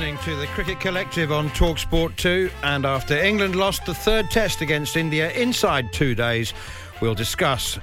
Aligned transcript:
Listening 0.00 0.24
to 0.24 0.40
the 0.40 0.46
Cricket 0.54 0.80
Collective 0.80 1.30
on 1.30 1.50
Talksport 1.50 2.16
2, 2.16 2.50
and 2.62 2.86
after 2.86 3.14
England 3.18 3.54
lost 3.54 3.84
the 3.84 3.92
third 3.92 4.30
test 4.30 4.62
against 4.62 4.96
India 4.96 5.30
inside 5.32 5.92
two 5.92 6.14
days, 6.14 6.54
we'll 7.02 7.14
discuss 7.14 7.78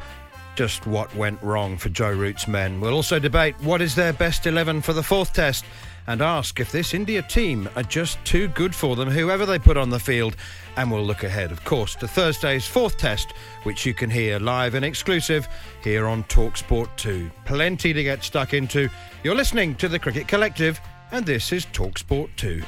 just 0.55 0.87
what 0.87 1.15
went 1.15 1.39
wrong 1.43 1.77
for 1.77 1.89
Joe 1.89 2.11
Root's 2.11 2.47
men. 2.47 2.81
We'll 2.81 2.95
also 2.95 3.19
debate 3.19 3.53
what 3.61 3.83
is 3.83 3.93
their 3.93 4.13
best 4.13 4.47
11 4.47 4.81
for 4.81 4.93
the 4.93 5.03
fourth 5.03 5.31
test 5.31 5.63
and 6.07 6.23
ask 6.23 6.59
if 6.59 6.71
this 6.71 6.95
India 6.95 7.21
team 7.21 7.69
are 7.75 7.83
just 7.83 8.17
too 8.25 8.47
good 8.47 8.73
for 8.73 8.95
them, 8.95 9.11
whoever 9.11 9.45
they 9.45 9.59
put 9.59 9.77
on 9.77 9.91
the 9.91 9.99
field. 9.99 10.35
And 10.75 10.91
we'll 10.91 11.05
look 11.05 11.23
ahead, 11.23 11.51
of 11.51 11.63
course, 11.65 11.93
to 11.97 12.07
Thursday's 12.07 12.65
fourth 12.65 12.97
test, 12.97 13.33
which 13.61 13.85
you 13.85 13.93
can 13.93 14.09
hear 14.09 14.39
live 14.39 14.73
and 14.73 14.83
exclusive 14.83 15.47
here 15.83 16.07
on 16.07 16.23
Talksport 16.23 16.89
2. 16.95 17.29
Plenty 17.45 17.93
to 17.93 18.01
get 18.01 18.23
stuck 18.23 18.55
into. 18.55 18.89
You're 19.23 19.35
listening 19.35 19.75
to 19.75 19.87
the 19.87 19.99
Cricket 19.99 20.27
Collective 20.27 20.81
and 21.11 21.25
this 21.25 21.51
is 21.51 21.65
Talksport 21.67 22.29
2. 22.35 22.63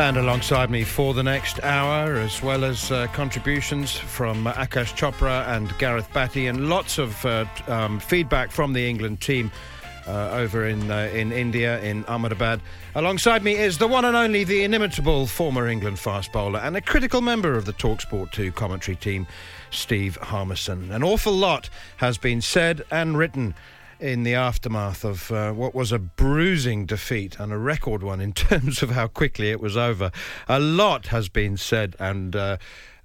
And 0.00 0.16
alongside 0.16 0.70
me 0.70 0.84
for 0.84 1.12
the 1.12 1.24
next 1.24 1.62
hour, 1.64 2.14
as 2.14 2.40
well 2.40 2.64
as 2.64 2.92
uh, 2.92 3.08
contributions 3.08 3.92
from 3.96 4.44
Akash 4.44 4.94
Chopra 4.94 5.46
and 5.48 5.76
Gareth 5.78 6.12
Batty, 6.12 6.46
and 6.46 6.68
lots 6.68 6.98
of 6.98 7.24
uh, 7.26 7.46
um, 7.66 7.98
feedback 7.98 8.52
from 8.52 8.72
the 8.72 8.88
England 8.88 9.20
team 9.20 9.50
uh, 10.06 10.30
over 10.30 10.66
in 10.66 10.90
uh, 10.90 11.10
in 11.12 11.32
India, 11.32 11.80
in 11.80 12.04
Ahmedabad. 12.06 12.60
Alongside 12.94 13.42
me 13.42 13.56
is 13.56 13.78
the 13.78 13.88
one 13.88 14.04
and 14.04 14.16
only, 14.16 14.44
the 14.44 14.64
inimitable 14.64 15.26
former 15.26 15.68
England 15.68 15.98
fast 15.98 16.32
bowler 16.32 16.60
and 16.60 16.76
a 16.76 16.80
critical 16.80 17.20
member 17.20 17.56
of 17.56 17.64
the 17.64 17.72
Talksport 17.72 18.30
2 18.32 18.52
commentary 18.52 18.96
team, 18.96 19.26
Steve 19.70 20.16
Harmison. 20.16 20.90
An 20.90 21.02
awful 21.02 21.32
lot 21.32 21.68
has 21.98 22.18
been 22.18 22.40
said 22.40 22.84
and 22.90 23.16
written 23.16 23.54
in 24.00 24.22
the 24.22 24.34
aftermath 24.34 25.04
of 25.04 25.30
uh, 25.32 25.52
what 25.52 25.74
was 25.74 25.90
a 25.92 25.98
bruising 25.98 26.86
defeat 26.86 27.38
and 27.38 27.52
a 27.52 27.58
record 27.58 28.02
one 28.02 28.20
in 28.20 28.32
terms 28.48 28.82
of 28.82 28.90
how 28.90 29.06
quickly 29.06 29.50
it 29.50 29.60
was 29.60 29.76
over. 29.76 30.10
A 30.48 30.60
lot 30.60 31.08
has 31.08 31.28
been 31.28 31.56
said 31.56 31.96
and. 31.98 32.34
Uh, 32.34 32.56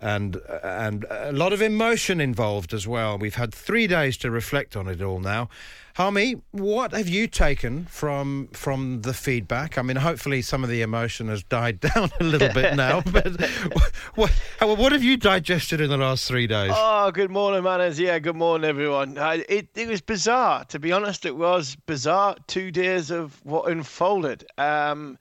and 0.03 0.35
and 0.63 1.05
a 1.09 1.31
lot 1.31 1.53
of 1.53 1.61
emotion 1.61 2.19
involved 2.19 2.73
as 2.73 2.85
well. 2.85 3.17
We've 3.17 3.35
had 3.35 3.53
three 3.53 3.87
days 3.87 4.17
to 4.17 4.29
reflect 4.29 4.75
on 4.75 4.87
it 4.87 5.01
all 5.01 5.19
now. 5.19 5.49
Harmy, 5.95 6.41
what 6.51 6.91
have 6.91 7.07
you 7.07 7.27
taken 7.27 7.85
from 7.85 8.49
from 8.51 9.03
the 9.03 9.13
feedback? 9.13 9.77
I 9.77 9.81
mean, 9.81 9.95
hopefully 9.95 10.41
some 10.41 10.63
of 10.63 10.69
the 10.69 10.81
emotion 10.81 11.29
has 11.29 11.41
died 11.43 11.79
down 11.95 12.11
a 12.19 12.23
little 12.23 12.51
bit 12.53 12.75
now. 12.75 13.01
But 13.01 13.39
what, 14.15 14.31
what, 14.59 14.91
have 14.91 15.03
you 15.03 15.15
digested 15.15 15.79
in 15.79 15.89
the 15.89 15.97
last 15.97 16.27
three 16.27 16.47
days? 16.47 16.73
Oh, 16.75 17.11
good 17.11 17.31
morning, 17.31 17.63
manners. 17.63 17.97
Yeah, 17.97 18.19
good 18.19 18.35
morning, 18.35 18.69
everyone. 18.69 19.17
it 19.17 19.69
it 19.73 19.87
was 19.87 20.01
bizarre, 20.01 20.65
to 20.65 20.79
be 20.79 20.91
honest. 20.91 21.25
It 21.25 21.37
was 21.37 21.77
bizarre. 21.85 22.35
Two 22.47 22.71
days 22.71 23.09
of 23.09 23.39
what 23.45 23.71
unfolded. 23.71 24.45
Um, 24.57 25.17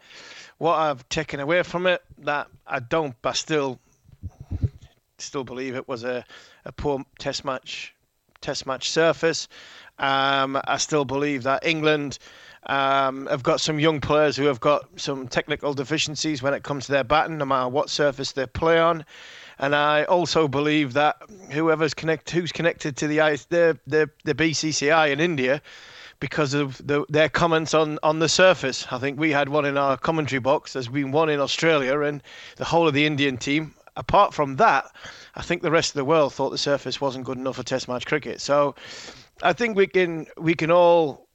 what 0.58 0.74
I've 0.76 1.08
taken 1.08 1.38
away 1.38 1.62
from 1.62 1.86
it, 1.86 2.02
that 2.18 2.48
I 2.66 2.78
don't, 2.80 3.14
but 3.20 3.36
still 3.36 3.78
still 5.22 5.44
believe 5.44 5.74
it 5.74 5.88
was 5.88 6.04
a, 6.04 6.24
a 6.64 6.72
poor 6.72 7.04
test 7.18 7.44
match 7.44 7.94
test 8.40 8.66
match 8.66 8.90
surface. 8.90 9.48
Um, 9.98 10.60
I 10.64 10.76
still 10.78 11.04
believe 11.04 11.44
that 11.44 11.64
England 11.64 12.18
um, 12.66 13.26
have 13.26 13.42
got 13.42 13.60
some 13.60 13.78
young 13.78 14.00
players 14.00 14.36
who 14.36 14.46
have 14.46 14.60
got 14.60 14.84
some 14.96 15.28
technical 15.28 15.74
deficiencies 15.74 16.42
when 16.42 16.54
it 16.54 16.62
comes 16.62 16.86
to 16.86 16.92
their 16.92 17.04
batting, 17.04 17.38
no 17.38 17.44
matter 17.44 17.68
what 17.68 17.88
surface 17.88 18.32
they 18.32 18.46
play 18.46 18.78
on. 18.78 19.04
And 19.58 19.74
I 19.74 20.04
also 20.04 20.48
believe 20.48 20.94
that 20.94 21.16
whoever's 21.50 21.94
connect, 21.94 22.30
who's 22.30 22.52
connected 22.52 22.96
to 22.96 23.06
the 23.06 23.18
the 23.48 23.78
the, 23.86 24.10
the 24.24 24.34
BCCI 24.34 25.12
in 25.12 25.20
India, 25.20 25.62
because 26.22 26.54
of 26.54 26.84
the, 26.86 27.04
their 27.08 27.28
comments 27.28 27.74
on, 27.74 27.98
on 28.04 28.20
the 28.20 28.28
surface. 28.28 28.86
I 28.92 28.98
think 28.98 29.18
we 29.18 29.32
had 29.32 29.48
one 29.48 29.64
in 29.64 29.76
our 29.76 29.96
commentary 29.96 30.38
box. 30.38 30.72
There's 30.72 30.86
been 30.86 31.10
one 31.10 31.28
in 31.28 31.40
Australia, 31.40 32.00
and 32.00 32.22
the 32.56 32.64
whole 32.64 32.86
of 32.86 32.94
the 32.94 33.06
Indian 33.06 33.36
team 33.36 33.74
apart 33.96 34.34
from 34.34 34.56
that, 34.56 34.90
I 35.34 35.42
think 35.42 35.62
the 35.62 35.70
rest 35.70 35.90
of 35.90 35.94
the 35.94 36.04
world 36.04 36.32
thought 36.32 36.50
the 36.50 36.58
surface 36.58 37.00
wasn't 37.00 37.24
good 37.24 37.38
enough 37.38 37.56
for 37.56 37.62
Test 37.62 37.88
match 37.88 38.06
cricket. 38.06 38.40
So 38.40 38.74
I 39.42 39.52
think 39.52 39.76
we 39.76 39.86
can 39.86 40.26
we 40.36 40.54
can 40.54 40.70
all 40.70 41.26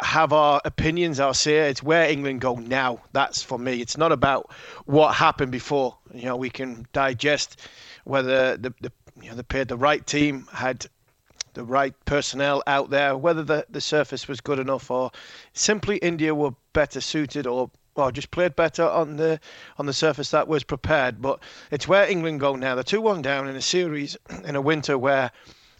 have 0.00 0.32
our 0.32 0.60
opinions, 0.64 1.20
our 1.20 1.34
say. 1.34 1.68
It's 1.70 1.82
where 1.82 2.08
England 2.08 2.40
go 2.40 2.56
now. 2.56 3.00
That's 3.12 3.42
for 3.42 3.58
me. 3.58 3.80
It's 3.80 3.96
not 3.96 4.12
about 4.12 4.50
what 4.84 5.14
happened 5.14 5.52
before. 5.52 5.96
You 6.14 6.26
know, 6.26 6.36
we 6.36 6.50
can 6.50 6.86
digest 6.92 7.60
whether 8.04 8.56
the, 8.56 8.72
the 8.80 8.92
you 9.20 9.30
know 9.30 9.36
they 9.36 9.42
paid 9.42 9.68
the 9.68 9.76
right 9.76 10.06
team, 10.06 10.46
had 10.52 10.86
the 11.54 11.64
right 11.64 11.94
personnel 12.04 12.62
out 12.66 12.90
there, 12.90 13.16
whether 13.16 13.42
the, 13.42 13.66
the 13.70 13.80
surface 13.80 14.28
was 14.28 14.42
good 14.42 14.58
enough 14.58 14.90
or 14.90 15.10
simply 15.54 15.96
India 15.98 16.34
were 16.34 16.50
better 16.74 17.00
suited 17.00 17.46
or 17.46 17.70
well, 17.96 18.10
just 18.10 18.30
played 18.30 18.54
better 18.54 18.84
on 18.84 19.16
the 19.16 19.40
on 19.78 19.86
the 19.86 19.92
surface 19.92 20.30
that 20.30 20.48
was 20.48 20.62
prepared. 20.62 21.22
But 21.22 21.40
it's 21.70 21.88
where 21.88 22.08
England 22.08 22.40
go 22.40 22.54
now. 22.54 22.74
They're 22.74 22.84
two 22.84 23.00
one 23.00 23.22
down 23.22 23.48
in 23.48 23.56
a 23.56 23.62
series 23.62 24.16
in 24.44 24.54
a 24.54 24.60
winter 24.60 24.98
where 24.98 25.32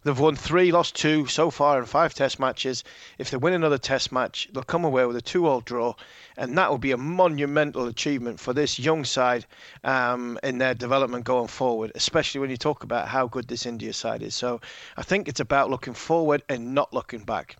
they've 0.02 0.18
won 0.18 0.34
three, 0.36 0.72
lost 0.72 0.96
two 0.96 1.26
so 1.26 1.50
far 1.50 1.78
in 1.78 1.84
five 1.84 2.14
Test 2.14 2.40
matches. 2.40 2.84
If 3.18 3.30
they 3.30 3.36
win 3.36 3.52
another 3.52 3.76
Test 3.76 4.12
match, 4.12 4.48
they'll 4.52 4.62
come 4.62 4.84
away 4.84 5.04
with 5.04 5.16
a 5.16 5.20
two-all 5.20 5.60
draw, 5.60 5.94
and 6.38 6.56
that 6.56 6.70
will 6.70 6.78
be 6.78 6.92
a 6.92 6.96
monumental 6.96 7.86
achievement 7.86 8.40
for 8.40 8.54
this 8.54 8.78
young 8.78 9.04
side 9.04 9.44
um, 9.84 10.38
in 10.42 10.58
their 10.58 10.74
development 10.74 11.24
going 11.24 11.48
forward. 11.48 11.92
Especially 11.94 12.40
when 12.40 12.50
you 12.50 12.56
talk 12.56 12.82
about 12.82 13.08
how 13.08 13.26
good 13.26 13.48
this 13.48 13.66
India 13.66 13.92
side 13.92 14.22
is. 14.22 14.34
So 14.34 14.60
I 14.96 15.02
think 15.02 15.28
it's 15.28 15.40
about 15.40 15.70
looking 15.70 15.94
forward 15.94 16.42
and 16.48 16.74
not 16.74 16.94
looking 16.94 17.24
back. 17.24 17.56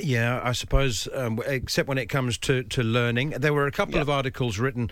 Yeah, 0.00 0.40
I 0.42 0.52
suppose, 0.52 1.08
um, 1.14 1.40
except 1.46 1.88
when 1.88 1.98
it 1.98 2.06
comes 2.06 2.36
to, 2.38 2.64
to 2.64 2.82
learning. 2.82 3.30
There 3.30 3.52
were 3.52 3.66
a 3.66 3.72
couple 3.72 4.00
of 4.00 4.10
articles 4.10 4.58
written 4.58 4.90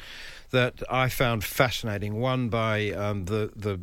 that 0.50 0.82
I 0.88 1.08
found 1.08 1.42
fascinating. 1.42 2.20
One 2.20 2.48
by 2.48 2.90
um, 2.92 3.24
the 3.24 3.50
the 3.56 3.80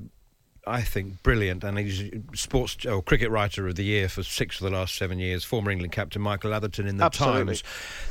I 0.68 0.82
think, 0.82 1.24
brilliant. 1.24 1.64
And 1.64 1.80
he's 1.80 2.12
sports 2.36 2.86
or 2.86 2.92
oh, 2.92 3.02
cricket 3.02 3.32
writer 3.32 3.68
of 3.68 3.76
the 3.76 3.84
year 3.84 4.08
for 4.08 4.24
six 4.24 4.62
of 4.62 4.70
the 4.70 4.78
last 4.78 4.96
seven 4.96 5.18
years. 5.20 5.44
Former 5.44 5.72
England 5.72 5.94
captain 5.94 6.22
Michael 6.22 6.54
Atherton 6.54 6.88
in 6.88 6.98
the 6.98 7.06
Absolutely. 7.06 7.46
Times. 7.56 7.64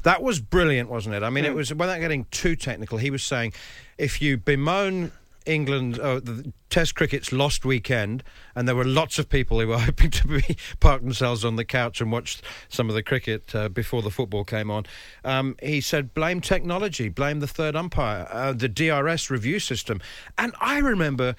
That 0.02 0.22
was 0.22 0.40
brilliant, 0.40 0.90
wasn't 0.90 1.14
it? 1.14 1.22
I 1.22 1.31
mean, 1.31 1.44
Mm. 1.44 1.49
it 1.49 1.54
was 1.54 1.72
without 1.72 2.00
getting 2.00 2.26
too 2.31 2.56
technical. 2.56 2.99
He 2.99 3.11
was 3.11 3.22
saying, 3.22 3.52
if 3.96 4.20
you 4.20 4.37
bemoan 4.37 5.12
England, 5.48 5.98
oh, 6.00 6.20
the 6.20 6.52
Test 6.70 6.94
cricket's 6.94 7.32
lost 7.32 7.64
weekend, 7.64 8.22
and 8.54 8.68
there 8.68 8.76
were 8.76 8.84
lots 8.84 9.18
of 9.18 9.30
people 9.30 9.58
who 9.58 9.68
were 9.68 9.78
hoping 9.88 10.10
to 10.10 10.28
be 10.28 10.56
park 10.80 11.00
themselves 11.00 11.44
on 11.44 11.56
the 11.56 11.64
couch 11.64 12.00
and 12.00 12.12
watch 12.12 12.42
some 12.68 12.88
of 12.90 12.94
the 12.94 13.02
cricket 13.02 13.54
uh, 13.54 13.70
before 13.70 14.02
the 14.02 14.10
football 14.10 14.44
came 14.44 14.70
on. 14.70 14.84
Um, 15.24 15.56
he 15.62 15.80
said, 15.80 16.12
blame 16.12 16.42
technology, 16.42 17.08
blame 17.08 17.40
the 17.40 17.46
third 17.46 17.74
umpire, 17.74 18.28
uh, 18.30 18.52
the 18.52 18.68
DRS 18.68 19.30
review 19.30 19.58
system. 19.58 20.00
And 20.36 20.54
I 20.60 20.78
remember 20.78 21.36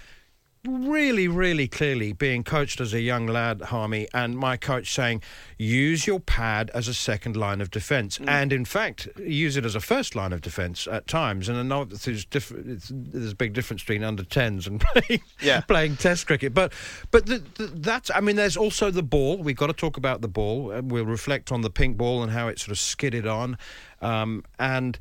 really, 0.67 1.27
really 1.27 1.67
clearly 1.67 2.11
being 2.11 2.43
coached 2.43 2.81
as 2.81 2.93
a 2.93 2.99
young 2.99 3.25
lad, 3.27 3.61
Harmy, 3.61 4.07
and 4.13 4.37
my 4.37 4.57
coach 4.57 4.93
saying, 4.93 5.21
use 5.57 6.05
your 6.05 6.19
pad 6.19 6.69
as 6.73 6.87
a 6.87 6.93
second 6.93 7.37
line 7.37 7.61
of 7.61 7.71
defence. 7.71 8.19
And 8.27 8.51
in 8.51 8.65
fact, 8.65 9.07
use 9.17 9.55
it 9.55 9.63
as 9.65 9.73
a 9.75 9.79
first 9.79 10.15
line 10.15 10.33
of 10.33 10.41
defence 10.41 10.85
at 10.87 11.07
times. 11.07 11.47
And 11.47 11.57
I 11.57 11.63
know 11.63 11.85
there's, 11.85 12.25
diff- 12.25 12.51
it's, 12.51 12.91
there's 12.93 13.31
a 13.31 13.35
big 13.35 13.53
difference 13.53 13.83
between 13.83 14.03
under 14.03 14.23
10s 14.23 14.67
and 14.67 14.81
playing, 14.93 15.21
Yeah. 15.41 15.61
playing 15.61 15.95
test 15.95 16.27
cricket. 16.27 16.53
But 16.53 16.73
but 17.11 17.25
the, 17.25 17.39
the, 17.55 17.67
that's, 17.67 18.11
I 18.13 18.19
mean, 18.19 18.35
there's 18.35 18.57
also 18.57 18.91
the 18.91 19.03
ball. 19.03 19.37
We've 19.37 19.55
got 19.55 19.67
to 19.67 19.73
talk 19.73 19.95
about 19.97 20.21
the 20.21 20.27
ball. 20.27 20.71
Uh, 20.73 20.81
We'll 20.83 21.05
reflect 21.05 21.51
on 21.51 21.61
the 21.61 21.69
pink 21.69 21.97
ball 21.97 22.23
and 22.23 22.31
how 22.31 22.47
it 22.47 22.59
sort 22.59 22.71
of 22.71 22.79
skidded 22.79 23.25
on. 23.27 23.57
Um, 24.01 24.43
and. 24.59 24.99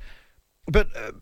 But 0.70 0.88
uh, 0.94 1.12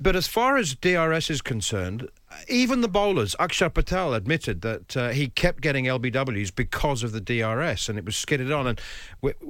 but 0.00 0.16
as 0.16 0.26
far 0.26 0.56
as 0.56 0.74
DRS 0.74 1.30
is 1.30 1.40
concerned, 1.40 2.08
even 2.48 2.80
the 2.80 2.88
bowlers, 2.88 3.36
Akshar 3.38 3.72
Patel 3.72 4.14
admitted 4.14 4.62
that 4.62 4.96
uh, 4.96 5.08
he 5.10 5.28
kept 5.28 5.60
getting 5.60 5.84
LBWs 5.84 6.54
because 6.54 7.04
of 7.04 7.12
the 7.12 7.20
DRS, 7.20 7.88
and 7.88 7.96
it 7.96 8.04
was 8.04 8.16
skidded 8.16 8.50
on. 8.50 8.66
And 8.66 8.80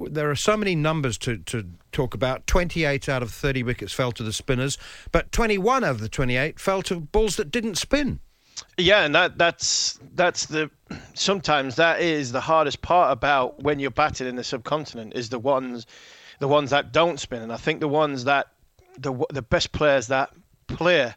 there 0.09 0.29
are 0.29 0.35
so 0.35 0.55
many 0.55 0.75
numbers 0.75 1.17
to, 1.19 1.37
to 1.37 1.65
talk 1.91 2.13
about. 2.13 2.45
28 2.45 3.09
out 3.09 3.23
of 3.23 3.31
30 3.31 3.63
wickets 3.63 3.93
fell 3.93 4.11
to 4.11 4.21
the 4.21 4.33
spinners, 4.33 4.77
but 5.11 5.31
21 5.31 5.83
out 5.83 5.91
of 5.91 5.99
the 6.01 6.09
28 6.09 6.59
fell 6.59 6.83
to 6.83 6.99
balls 6.99 7.35
that 7.37 7.49
didn't 7.49 7.75
spin. 7.75 8.19
Yeah, 8.77 9.05
and 9.05 9.15
that 9.15 9.39
that's 9.39 9.99
that's 10.13 10.45
the 10.45 10.69
sometimes 11.15 11.77
that 11.77 12.01
is 12.01 12.31
the 12.31 12.41
hardest 12.41 12.83
part 12.83 13.11
about 13.11 13.63
when 13.63 13.79
you're 13.79 13.89
batting 13.89 14.27
in 14.27 14.35
the 14.35 14.43
subcontinent 14.43 15.13
is 15.15 15.29
the 15.29 15.39
ones 15.39 15.87
the 16.37 16.47
ones 16.47 16.69
that 16.69 16.91
don't 16.91 17.19
spin, 17.19 17.41
and 17.41 17.51
I 17.51 17.57
think 17.57 17.79
the 17.79 17.87
ones 17.87 18.25
that 18.25 18.50
the 18.97 19.13
the 19.31 19.41
best 19.41 19.71
players 19.71 20.07
that 20.07 20.31
play 20.67 21.13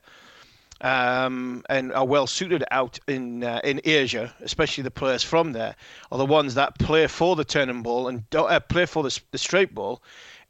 um, 0.81 1.65
and 1.69 1.93
are 1.93 2.05
well 2.05 2.27
suited 2.27 2.65
out 2.71 2.99
in 3.07 3.43
uh, 3.45 3.61
in 3.65 3.81
Asia, 3.85 4.35
especially 4.41 4.83
the 4.83 4.91
players 4.91 5.23
from 5.23 5.53
there, 5.53 5.75
are 6.13 6.19
the 6.19 6.27
ones 6.27 6.55
that 6.55 6.79
play 6.79 7.07
for 7.07 7.37
the 7.37 7.45
turning 7.45 7.83
ball 7.83 8.09
and 8.09 8.23
uh, 8.35 8.61
play 8.61 8.87
for 8.87 9.03
the, 9.03 9.21
the 9.31 9.39
straight 9.39 9.75
ball, 9.75 10.03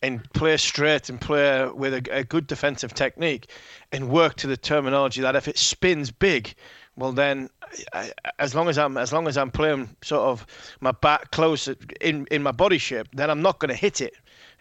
and 0.02 0.30
play 0.32 0.56
straight 0.56 1.08
and 1.08 1.20
play 1.20 1.68
with 1.68 1.94
a, 1.94 2.18
a 2.18 2.24
good 2.24 2.46
defensive 2.46 2.94
technique, 2.94 3.50
and 3.92 4.08
work 4.08 4.34
to 4.36 4.46
the 4.46 4.56
terminology 4.56 5.20
that 5.20 5.36
if 5.36 5.46
it 5.46 5.58
spins 5.58 6.10
big, 6.10 6.54
well 6.96 7.12
then, 7.12 7.50
I, 7.92 8.10
as 8.38 8.54
long 8.54 8.68
as 8.68 8.78
I'm 8.78 8.96
as 8.96 9.12
long 9.12 9.28
as 9.28 9.36
I'm 9.36 9.50
playing 9.50 9.96
sort 10.02 10.22
of 10.22 10.46
my 10.80 10.92
back 10.92 11.30
close 11.30 11.68
in 12.00 12.26
in 12.30 12.42
my 12.42 12.52
body 12.52 12.78
shape, 12.78 13.08
then 13.12 13.30
I'm 13.30 13.42
not 13.42 13.58
going 13.58 13.70
to 13.70 13.74
hit 13.76 14.00
it. 14.00 14.14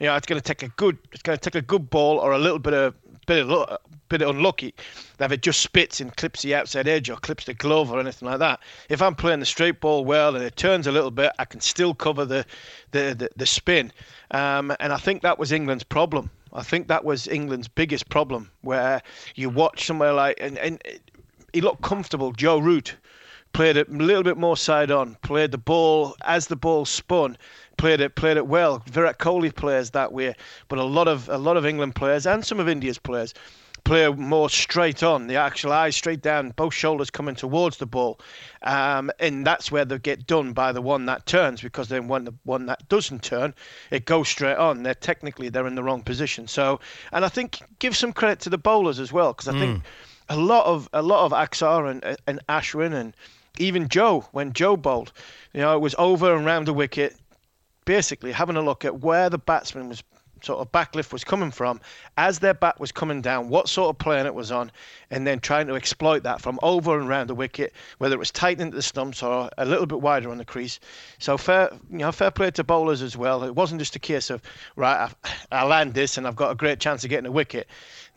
You 0.04 0.10
know, 0.10 0.18
it's 0.18 0.28
going 0.28 0.42
to 0.42 0.46
take 0.46 0.64
a 0.64 0.68
good 0.68 0.98
it's 1.14 1.22
going 1.22 1.38
to 1.38 1.42
take 1.42 1.56
a 1.56 1.66
good 1.66 1.90
ball 1.90 2.18
or 2.18 2.34
a 2.34 2.38
little 2.38 2.60
bit 2.60 2.74
of 2.74 2.94
bit 3.26 3.50
of 3.50 3.78
bit 4.10 4.22
unlucky 4.22 4.76
that 5.18 5.32
it 5.32 5.42
just 5.42 5.62
spits 5.62 6.02
and 6.02 6.14
clips 6.18 6.42
the 6.42 6.54
outside 6.54 6.90
edge 6.90 7.10
or 7.10 7.16
clips 7.16 7.46
the 7.46 7.54
glove 7.54 7.90
or 7.90 8.02
anything 8.02 8.28
like 8.28 8.40
that. 8.40 8.60
If 8.90 9.02
I'm 9.02 9.16
playing 9.16 9.40
the 9.40 9.46
straight 9.46 9.80
ball 9.80 10.04
well 10.04 10.36
and 10.36 10.44
it 10.44 10.58
turns 10.58 10.88
a 10.88 10.92
little 10.92 11.10
bit, 11.10 11.32
I 11.40 11.46
can 11.46 11.62
still 11.62 11.94
cover 11.94 12.26
the 12.26 12.46
the 12.92 13.16
the, 13.18 13.30
the 13.38 13.46
spin. 13.46 13.94
Um, 14.32 14.76
and 14.82 14.92
I 14.92 14.98
think 14.98 15.22
that 15.22 15.40
was 15.40 15.54
England's 15.54 15.86
problem. 15.86 16.30
I 16.52 16.64
think 16.64 16.90
that 16.90 17.06
was 17.06 17.26
England's 17.30 17.70
biggest 17.70 18.10
problem, 18.10 18.52
where 18.60 19.02
you 19.36 19.50
watch 19.50 19.86
somewhere 19.86 20.12
like 20.12 20.38
and 20.42 20.58
and 20.58 20.82
he 21.54 21.62
looked 21.62 21.82
comfortable. 21.82 22.34
Joe 22.34 22.58
Root 22.58 22.98
played 23.54 23.78
it 23.78 23.88
a 23.88 23.92
little 23.92 24.24
bit 24.24 24.38
more 24.38 24.58
side 24.58 24.92
on, 24.92 25.16
played 25.22 25.52
the 25.52 25.58
ball 25.58 26.16
as 26.26 26.48
the 26.48 26.56
ball 26.56 26.86
spun, 26.86 27.38
played 27.78 28.02
it 28.02 28.16
played 28.16 28.38
it 28.38 28.48
well. 28.48 28.84
Virat 28.88 29.20
Kohli 29.20 29.56
plays 29.56 29.92
that 29.92 30.12
way, 30.12 30.36
but 30.68 30.80
a 30.80 30.84
lot 30.84 31.08
of 31.08 31.30
a 31.30 31.38
lot 31.38 31.58
of 31.58 31.66
England 31.66 31.96
players 31.96 32.26
and 32.26 32.46
some 32.46 32.60
of 32.60 32.68
India's 32.68 32.98
players 32.98 33.34
play 33.84 34.08
more 34.10 34.50
straight 34.50 35.04
on, 35.04 35.28
the 35.28 35.36
actual 35.36 35.74
eyes 35.74 35.96
straight 35.96 36.22
down, 36.22 36.52
both 36.52 36.74
shoulders 36.74 37.10
coming 37.10 37.36
towards 37.36 37.78
the 37.78 37.86
ball, 37.86 38.18
um, 38.62 39.12
and 39.20 39.46
that's 39.46 39.72
where 39.72 39.84
they 39.84 40.00
get 40.00 40.26
done 40.26 40.54
by 40.54 40.72
the 40.72 40.82
one 40.82 41.06
that 41.06 41.26
turns 41.26 41.62
because 41.62 41.90
then 41.90 42.08
when 42.08 42.24
the 42.24 42.34
one 42.44 42.66
that 42.66 42.88
doesn't 42.88 43.24
turn, 43.24 43.54
it 43.92 44.06
goes 44.06 44.30
straight 44.30 44.58
on. 44.58 44.84
They're 44.84 44.94
technically 44.96 45.50
they're 45.50 45.68
in 45.68 45.76
the 45.76 45.84
wrong 45.84 46.02
position. 46.02 46.48
So, 46.48 46.80
and 47.12 47.26
I 47.26 47.30
think 47.30 47.62
give 47.80 47.96
some 47.96 48.14
credit 48.14 48.40
to 48.42 48.50
the 48.50 48.58
bowlers 48.58 49.00
as 49.00 49.12
well 49.12 49.34
because 49.34 49.50
I 49.50 49.60
think 49.60 49.84
a 50.30 50.38
lot 50.38 50.66
of 50.66 50.90
a 50.94 51.02
lot 51.02 51.26
of 51.26 51.32
Axar 51.32 51.90
and 51.90 52.18
and 52.28 52.40
Ashwin 52.48 52.94
and 52.94 53.14
even 53.58 53.88
Joe 53.88 54.26
when 54.32 54.54
Joe 54.54 54.78
bowled, 54.78 55.12
you 55.54 55.62
know, 55.62 55.76
it 55.76 55.80
was 55.80 55.96
over 55.98 56.36
and 56.36 56.46
round 56.46 56.68
the 56.68 56.74
wicket, 56.74 57.16
basically 57.86 58.32
having 58.32 58.56
a 58.56 58.62
look 58.62 58.86
at 58.86 59.02
where 59.02 59.30
the 59.30 59.38
batsman 59.38 59.90
was 59.90 60.04
sort 60.44 60.60
of 60.60 60.72
backlift 60.72 61.14
was 61.14 61.24
coming 61.24 61.52
from 61.52 61.80
as 62.18 62.40
their 62.40 62.54
bat 62.54 62.80
was 62.80 62.92
coming 62.92 63.22
down, 63.22 63.50
what 63.50 63.70
sort 63.70 63.90
of 63.90 63.98
plane 63.98 64.26
it 64.26 64.36
was 64.36 64.52
on, 64.52 64.72
and 65.10 65.26
then 65.26 65.40
trying 65.40 65.68
to 65.68 65.76
exploit 65.76 66.24
that 66.24 66.42
from 66.42 66.60
over 66.62 67.00
and 67.00 67.08
round 67.08 67.30
the 67.30 67.36
wicket, 67.36 67.74
whether 67.98 68.16
it 68.16 68.20
was 68.20 68.32
tight 68.32 68.60
into 68.60 68.76
the 68.76 68.82
stumps 68.82 69.24
or 69.24 69.50
a 69.58 69.66
little 69.66 69.86
bit 69.86 70.02
wider 70.02 70.30
on 70.30 70.38
the 70.38 70.46
crease. 70.46 70.80
So 71.20 71.38
fair, 71.38 71.70
you 71.90 72.00
know, 72.00 72.12
fair 72.12 72.32
play 72.32 72.52
to 72.52 72.64
bowlers 72.64 73.02
as 73.02 73.16
well. 73.16 73.44
It 73.44 73.56
wasn't 73.56 73.80
just 73.80 73.96
a 73.96 74.00
case 74.00 74.30
of 74.30 74.42
right, 74.76 75.10
I, 75.24 75.30
I 75.52 75.66
land 75.66 75.94
this 75.94 76.18
and 76.18 76.28
I've 76.28 76.36
got 76.36 76.52
a 76.52 76.56
great 76.56 76.80
chance 76.80 77.04
of 77.04 77.10
getting 77.10 77.28
a 77.28 77.32
wicket. 77.32 77.68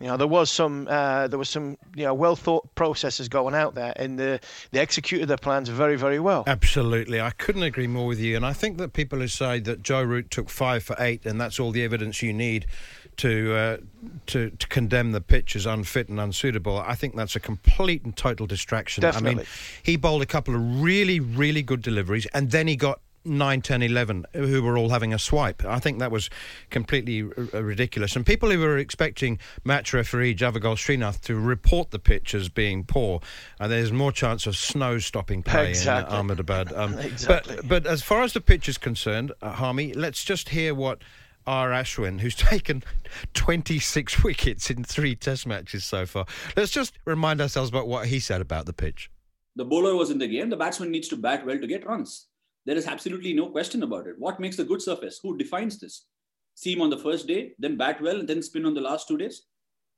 You 0.00 0.08
know, 0.08 0.18
there 0.18 0.26
was 0.26 0.50
some, 0.50 0.86
uh, 0.90 1.26
there 1.28 1.38
was 1.38 1.48
some, 1.48 1.78
you 1.94 2.04
know, 2.04 2.12
well 2.12 2.36
thought 2.36 2.74
processes 2.74 3.28
going 3.28 3.54
out 3.54 3.74
there, 3.74 3.94
and 3.96 4.18
the, 4.18 4.40
they 4.70 4.80
executed 4.80 5.26
their 5.26 5.38
plans 5.38 5.70
very, 5.70 5.96
very 5.96 6.20
well. 6.20 6.44
Absolutely, 6.46 7.20
I 7.20 7.30
couldn't 7.30 7.62
agree 7.62 7.86
more 7.86 8.06
with 8.06 8.20
you. 8.20 8.36
And 8.36 8.44
I 8.44 8.52
think 8.52 8.76
that 8.76 8.92
people 8.92 9.20
who 9.20 9.28
say 9.28 9.58
that 9.60 9.82
Joe 9.82 10.02
Root 10.02 10.30
took 10.30 10.50
five 10.50 10.82
for 10.82 10.96
eight, 10.98 11.24
and 11.24 11.40
that's 11.40 11.58
all 11.58 11.70
the 11.70 11.82
evidence 11.82 12.22
you 12.22 12.34
need 12.34 12.66
to 13.16 13.54
uh, 13.54 13.76
to, 14.26 14.50
to 14.50 14.68
condemn 14.68 15.12
the 15.12 15.22
pitch 15.22 15.56
as 15.56 15.64
unfit 15.64 16.10
and 16.10 16.20
unsuitable. 16.20 16.78
I 16.78 16.94
think 16.94 17.16
that's 17.16 17.34
a 17.34 17.40
complete 17.40 18.04
and 18.04 18.14
total 18.14 18.46
distraction. 18.46 19.04
I 19.04 19.20
mean, 19.20 19.42
he 19.82 19.96
bowled 19.96 20.20
a 20.20 20.26
couple 20.26 20.54
of 20.54 20.82
really, 20.82 21.20
really 21.20 21.62
good 21.62 21.80
deliveries, 21.80 22.26
and 22.34 22.50
then 22.50 22.66
he 22.66 22.76
got 22.76 23.00
9, 23.26 23.60
10, 23.62 23.82
11 23.82 24.26
who 24.32 24.62
were 24.62 24.78
all 24.78 24.88
having 24.90 25.12
a 25.12 25.18
swipe. 25.18 25.64
I 25.64 25.78
think 25.78 25.98
that 25.98 26.10
was 26.10 26.30
completely 26.70 27.22
r- 27.22 27.62
ridiculous. 27.62 28.16
And 28.16 28.24
people 28.24 28.50
who 28.50 28.58
were 28.58 28.78
expecting 28.78 29.38
match 29.64 29.92
referee 29.92 30.34
Javagal 30.34 30.76
Srinath 30.76 31.20
to 31.22 31.34
report 31.38 31.90
the 31.90 31.98
pitch 31.98 32.34
as 32.34 32.48
being 32.48 32.84
poor, 32.84 33.20
uh, 33.60 33.68
there's 33.68 33.92
more 33.92 34.12
chance 34.12 34.46
of 34.46 34.56
snow 34.56 34.98
stopping 34.98 35.42
play 35.42 35.68
Exactly. 35.70 36.14
in 36.14 36.20
Ahmedabad. 36.20 36.72
Um, 36.72 36.94
Exactly. 36.98 37.56
But, 37.56 37.68
but 37.68 37.86
as 37.86 38.02
far 38.02 38.22
as 38.22 38.32
the 38.32 38.40
pitch 38.40 38.68
is 38.68 38.78
concerned, 38.78 39.32
uh, 39.42 39.50
Harmy, 39.52 39.92
let's 39.94 40.24
just 40.24 40.50
hear 40.50 40.74
what 40.74 41.00
R. 41.46 41.70
Ashwin, 41.70 42.20
who's 42.20 42.34
taken 42.52 42.82
26 43.34 44.22
wickets 44.24 44.70
in 44.70 44.84
three 44.84 45.14
test 45.14 45.46
matches 45.46 45.84
so 45.84 46.06
far, 46.06 46.26
let's 46.56 46.70
just 46.72 46.98
remind 47.04 47.40
ourselves 47.40 47.70
about 47.70 47.86
what 47.86 48.06
he 48.06 48.18
said 48.20 48.40
about 48.40 48.66
the 48.66 48.72
pitch. 48.72 49.10
the 49.54 49.64
bowler 49.64 49.94
was 49.96 50.10
in 50.10 50.18
the 50.18 50.26
game. 50.28 50.50
The 50.50 50.56
batsman 50.56 50.90
needs 50.90 51.08
to 51.08 51.16
bat 51.16 51.46
well 51.46 51.58
to 51.58 51.66
get 51.66 51.86
runs. 51.86 52.25
There 52.66 52.76
is 52.76 52.86
absolutely 52.88 53.32
no 53.32 53.46
question 53.46 53.84
about 53.84 54.08
it. 54.08 54.16
What 54.18 54.40
makes 54.40 54.58
a 54.58 54.64
good 54.64 54.82
surface? 54.82 55.20
Who 55.22 55.38
defines 55.38 55.78
this? 55.78 56.06
Seam 56.54 56.82
on 56.82 56.90
the 56.90 56.98
first 56.98 57.28
day, 57.28 57.52
then 57.58 57.76
bat 57.76 58.00
well, 58.02 58.26
then 58.26 58.42
spin 58.42 58.66
on 58.66 58.74
the 58.74 58.80
last 58.80 59.06
two 59.06 59.16
days? 59.16 59.42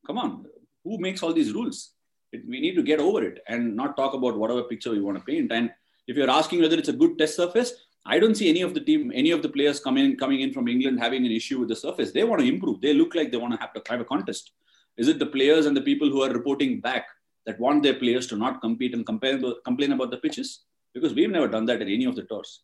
Come 0.07 0.19
on. 0.19 0.45
Who 0.85 0.99
makes 0.99 1.23
all 1.23 1.33
these 1.33 1.53
rules? 1.53 1.93
It, 2.31 2.43
we 2.47 2.61
need 2.61 2.75
to 2.75 2.83
get 2.83 3.01
over 3.01 3.25
it 3.25 3.39
and 3.49 3.75
not 3.75 3.97
talk 3.97 4.13
about 4.13 4.39
whatever 4.39 4.63
picture 4.65 4.91
we 4.91 5.01
want 5.01 5.17
to 5.19 5.25
paint. 5.25 5.51
And 5.51 5.71
if 6.07 6.17
you're 6.17 6.31
asking 6.31 6.61
whether 6.61 6.77
it's 6.77 6.91
a 6.91 6.93
good 6.93 7.17
test 7.17 7.37
surface, 7.37 7.73
I 8.05 8.19
don't 8.19 8.35
see 8.35 8.51
any 8.51 8.61
of 8.61 8.75
the 8.75 8.81
team, 8.81 9.13
any 9.15 9.31
of 9.31 9.43
the 9.43 9.49
players 9.49 9.81
coming 9.81 10.17
coming 10.17 10.41
in 10.41 10.53
from 10.53 10.69
England 10.69 11.01
having 11.01 11.25
an 11.25 11.33
issue 11.33 11.59
with 11.59 11.69
the 11.69 11.77
surface. 11.77 12.13
They 12.13 12.25
want 12.25 12.43
to 12.43 12.49
improve. 12.49 12.81
They 12.83 12.93
look 12.93 13.15
like 13.15 13.31
they 13.31 13.39
want 13.39 13.55
to 13.55 13.61
have 13.61 13.73
to 13.73 13.83
have 13.89 14.01
a 14.01 14.05
contest. 14.05 14.53
Is 14.97 15.09
it 15.09 15.19
the 15.19 15.27
players 15.27 15.67
and 15.67 15.77
the 15.77 15.83
people 15.83 16.09
who 16.11 16.23
are 16.23 16.31
reporting 16.31 16.81
back 16.81 17.07
that 17.47 17.59
want 17.59 17.83
their 17.83 17.95
players 17.95 18.27
to 18.29 18.37
not 18.37 18.61
compete 18.61 18.95
and 18.95 19.07
complain 19.07 19.93
about 19.93 20.11
the 20.11 20.19
pitches? 20.19 20.65
Because 20.99 21.15
we've 21.15 21.31
never 21.31 21.47
done 21.47 21.67
that 21.67 21.81
at 21.81 21.89
any 21.89 22.07
of 22.07 22.17
the 22.17 22.25
tours. 22.25 22.63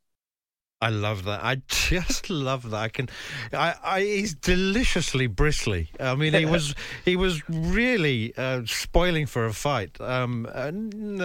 I 0.85 0.91
love 0.91 1.25
that. 1.25 1.43
I 1.43 1.63
just 1.67 2.29
love 2.49 2.69
that. 2.71 2.77
I 2.77 2.89
can, 2.89 3.09
I, 3.55 3.75
I 3.83 4.01
he's 4.03 4.35
deliciously 4.35 5.27
bristly. 5.27 5.89
I 5.99 6.15
mean, 6.15 6.35
he 6.35 6.45
was, 6.45 6.75
he 7.07 7.17
was 7.17 7.41
really 7.49 8.35
uh, 8.37 8.63
spoiling 8.67 9.25
for 9.25 9.47
a 9.47 9.55
fight. 9.55 9.99
Um, 9.99 10.47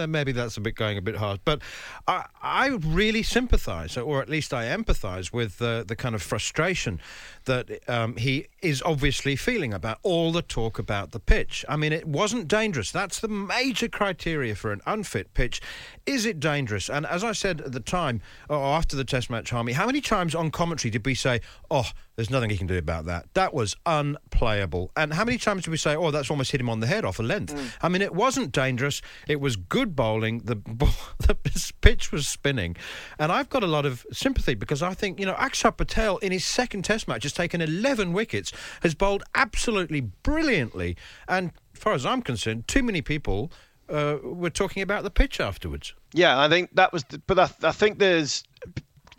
maybe 0.08 0.32
that's 0.32 0.56
a 0.56 0.62
bit 0.62 0.76
going 0.76 0.96
a 0.96 1.02
bit 1.02 1.16
hard, 1.16 1.40
but 1.44 1.60
I, 2.08 2.24
I 2.42 2.68
really 2.68 3.22
sympathise, 3.22 3.98
or 3.98 4.22
at 4.22 4.30
least 4.30 4.54
I 4.54 4.64
empathise 4.64 5.30
with 5.30 5.58
the 5.58 5.84
the 5.86 5.94
kind 5.94 6.14
of 6.14 6.22
frustration 6.22 6.98
that 7.44 7.68
um, 7.86 8.16
he 8.16 8.46
is 8.62 8.82
obviously 8.82 9.36
feeling 9.36 9.74
about 9.74 9.98
all 10.02 10.32
the 10.32 10.42
talk 10.42 10.78
about 10.78 11.10
the 11.12 11.20
pitch. 11.20 11.64
I 11.68 11.76
mean, 11.76 11.92
it 11.92 12.06
wasn't 12.06 12.48
dangerous. 12.48 12.90
That's 12.90 13.20
the 13.20 13.28
major 13.28 13.88
criteria 13.88 14.54
for 14.54 14.72
an 14.72 14.80
unfit 14.86 15.34
pitch. 15.34 15.60
Is 16.06 16.24
it 16.24 16.40
dangerous? 16.40 16.88
And 16.88 17.04
as 17.06 17.22
I 17.24 17.32
said 17.32 17.60
at 17.60 17.72
the 17.72 17.80
time, 17.80 18.22
or 18.48 18.56
after 18.56 18.96
the 18.96 19.04
Test 19.04 19.28
match, 19.30 19.49
How 19.50 19.86
many 19.86 20.00
times 20.00 20.34
on 20.34 20.50
commentary 20.50 20.90
did 20.90 21.04
we 21.04 21.14
say, 21.14 21.40
"Oh"? 21.70 21.90
There's 22.20 22.28
nothing 22.28 22.50
he 22.50 22.58
can 22.58 22.66
do 22.66 22.76
about 22.76 23.06
that. 23.06 23.32
That 23.32 23.54
was 23.54 23.74
unplayable. 23.86 24.90
And 24.94 25.14
how 25.14 25.24
many 25.24 25.38
times 25.38 25.64
did 25.64 25.70
we 25.70 25.78
say, 25.78 25.96
oh, 25.96 26.10
that's 26.10 26.30
almost 26.30 26.52
hit 26.52 26.60
him 26.60 26.68
on 26.68 26.80
the 26.80 26.86
head 26.86 27.02
off 27.06 27.18
a 27.18 27.22
length? 27.22 27.54
Mm. 27.54 27.72
I 27.80 27.88
mean, 27.88 28.02
it 28.02 28.14
wasn't 28.14 28.52
dangerous. 28.52 29.00
It 29.26 29.40
was 29.40 29.56
good 29.56 29.96
bowling. 29.96 30.40
The, 30.40 30.56
the 31.18 31.34
pitch 31.80 32.12
was 32.12 32.28
spinning. 32.28 32.76
And 33.18 33.32
I've 33.32 33.48
got 33.48 33.62
a 33.62 33.66
lot 33.66 33.86
of 33.86 34.04
sympathy 34.12 34.54
because 34.54 34.82
I 34.82 34.92
think, 34.92 35.18
you 35.18 35.24
know, 35.24 35.32
Akshar 35.32 35.74
Patel 35.74 36.18
in 36.18 36.30
his 36.30 36.44
second 36.44 36.82
test 36.84 37.08
match 37.08 37.22
has 37.22 37.32
taken 37.32 37.62
11 37.62 38.12
wickets, 38.12 38.52
has 38.82 38.94
bowled 38.94 39.22
absolutely 39.34 40.02
brilliantly. 40.02 40.98
And 41.26 41.52
as 41.72 41.80
far 41.80 41.94
as 41.94 42.04
I'm 42.04 42.20
concerned, 42.20 42.68
too 42.68 42.82
many 42.82 43.00
people 43.00 43.50
uh, 43.88 44.18
were 44.22 44.50
talking 44.50 44.82
about 44.82 45.04
the 45.04 45.10
pitch 45.10 45.40
afterwards. 45.40 45.94
Yeah, 46.12 46.38
I 46.38 46.50
think 46.50 46.74
that 46.74 46.92
was, 46.92 47.04
the, 47.04 47.18
but 47.18 47.38
I, 47.38 47.48
I 47.62 47.72
think 47.72 47.98
there's 47.98 48.44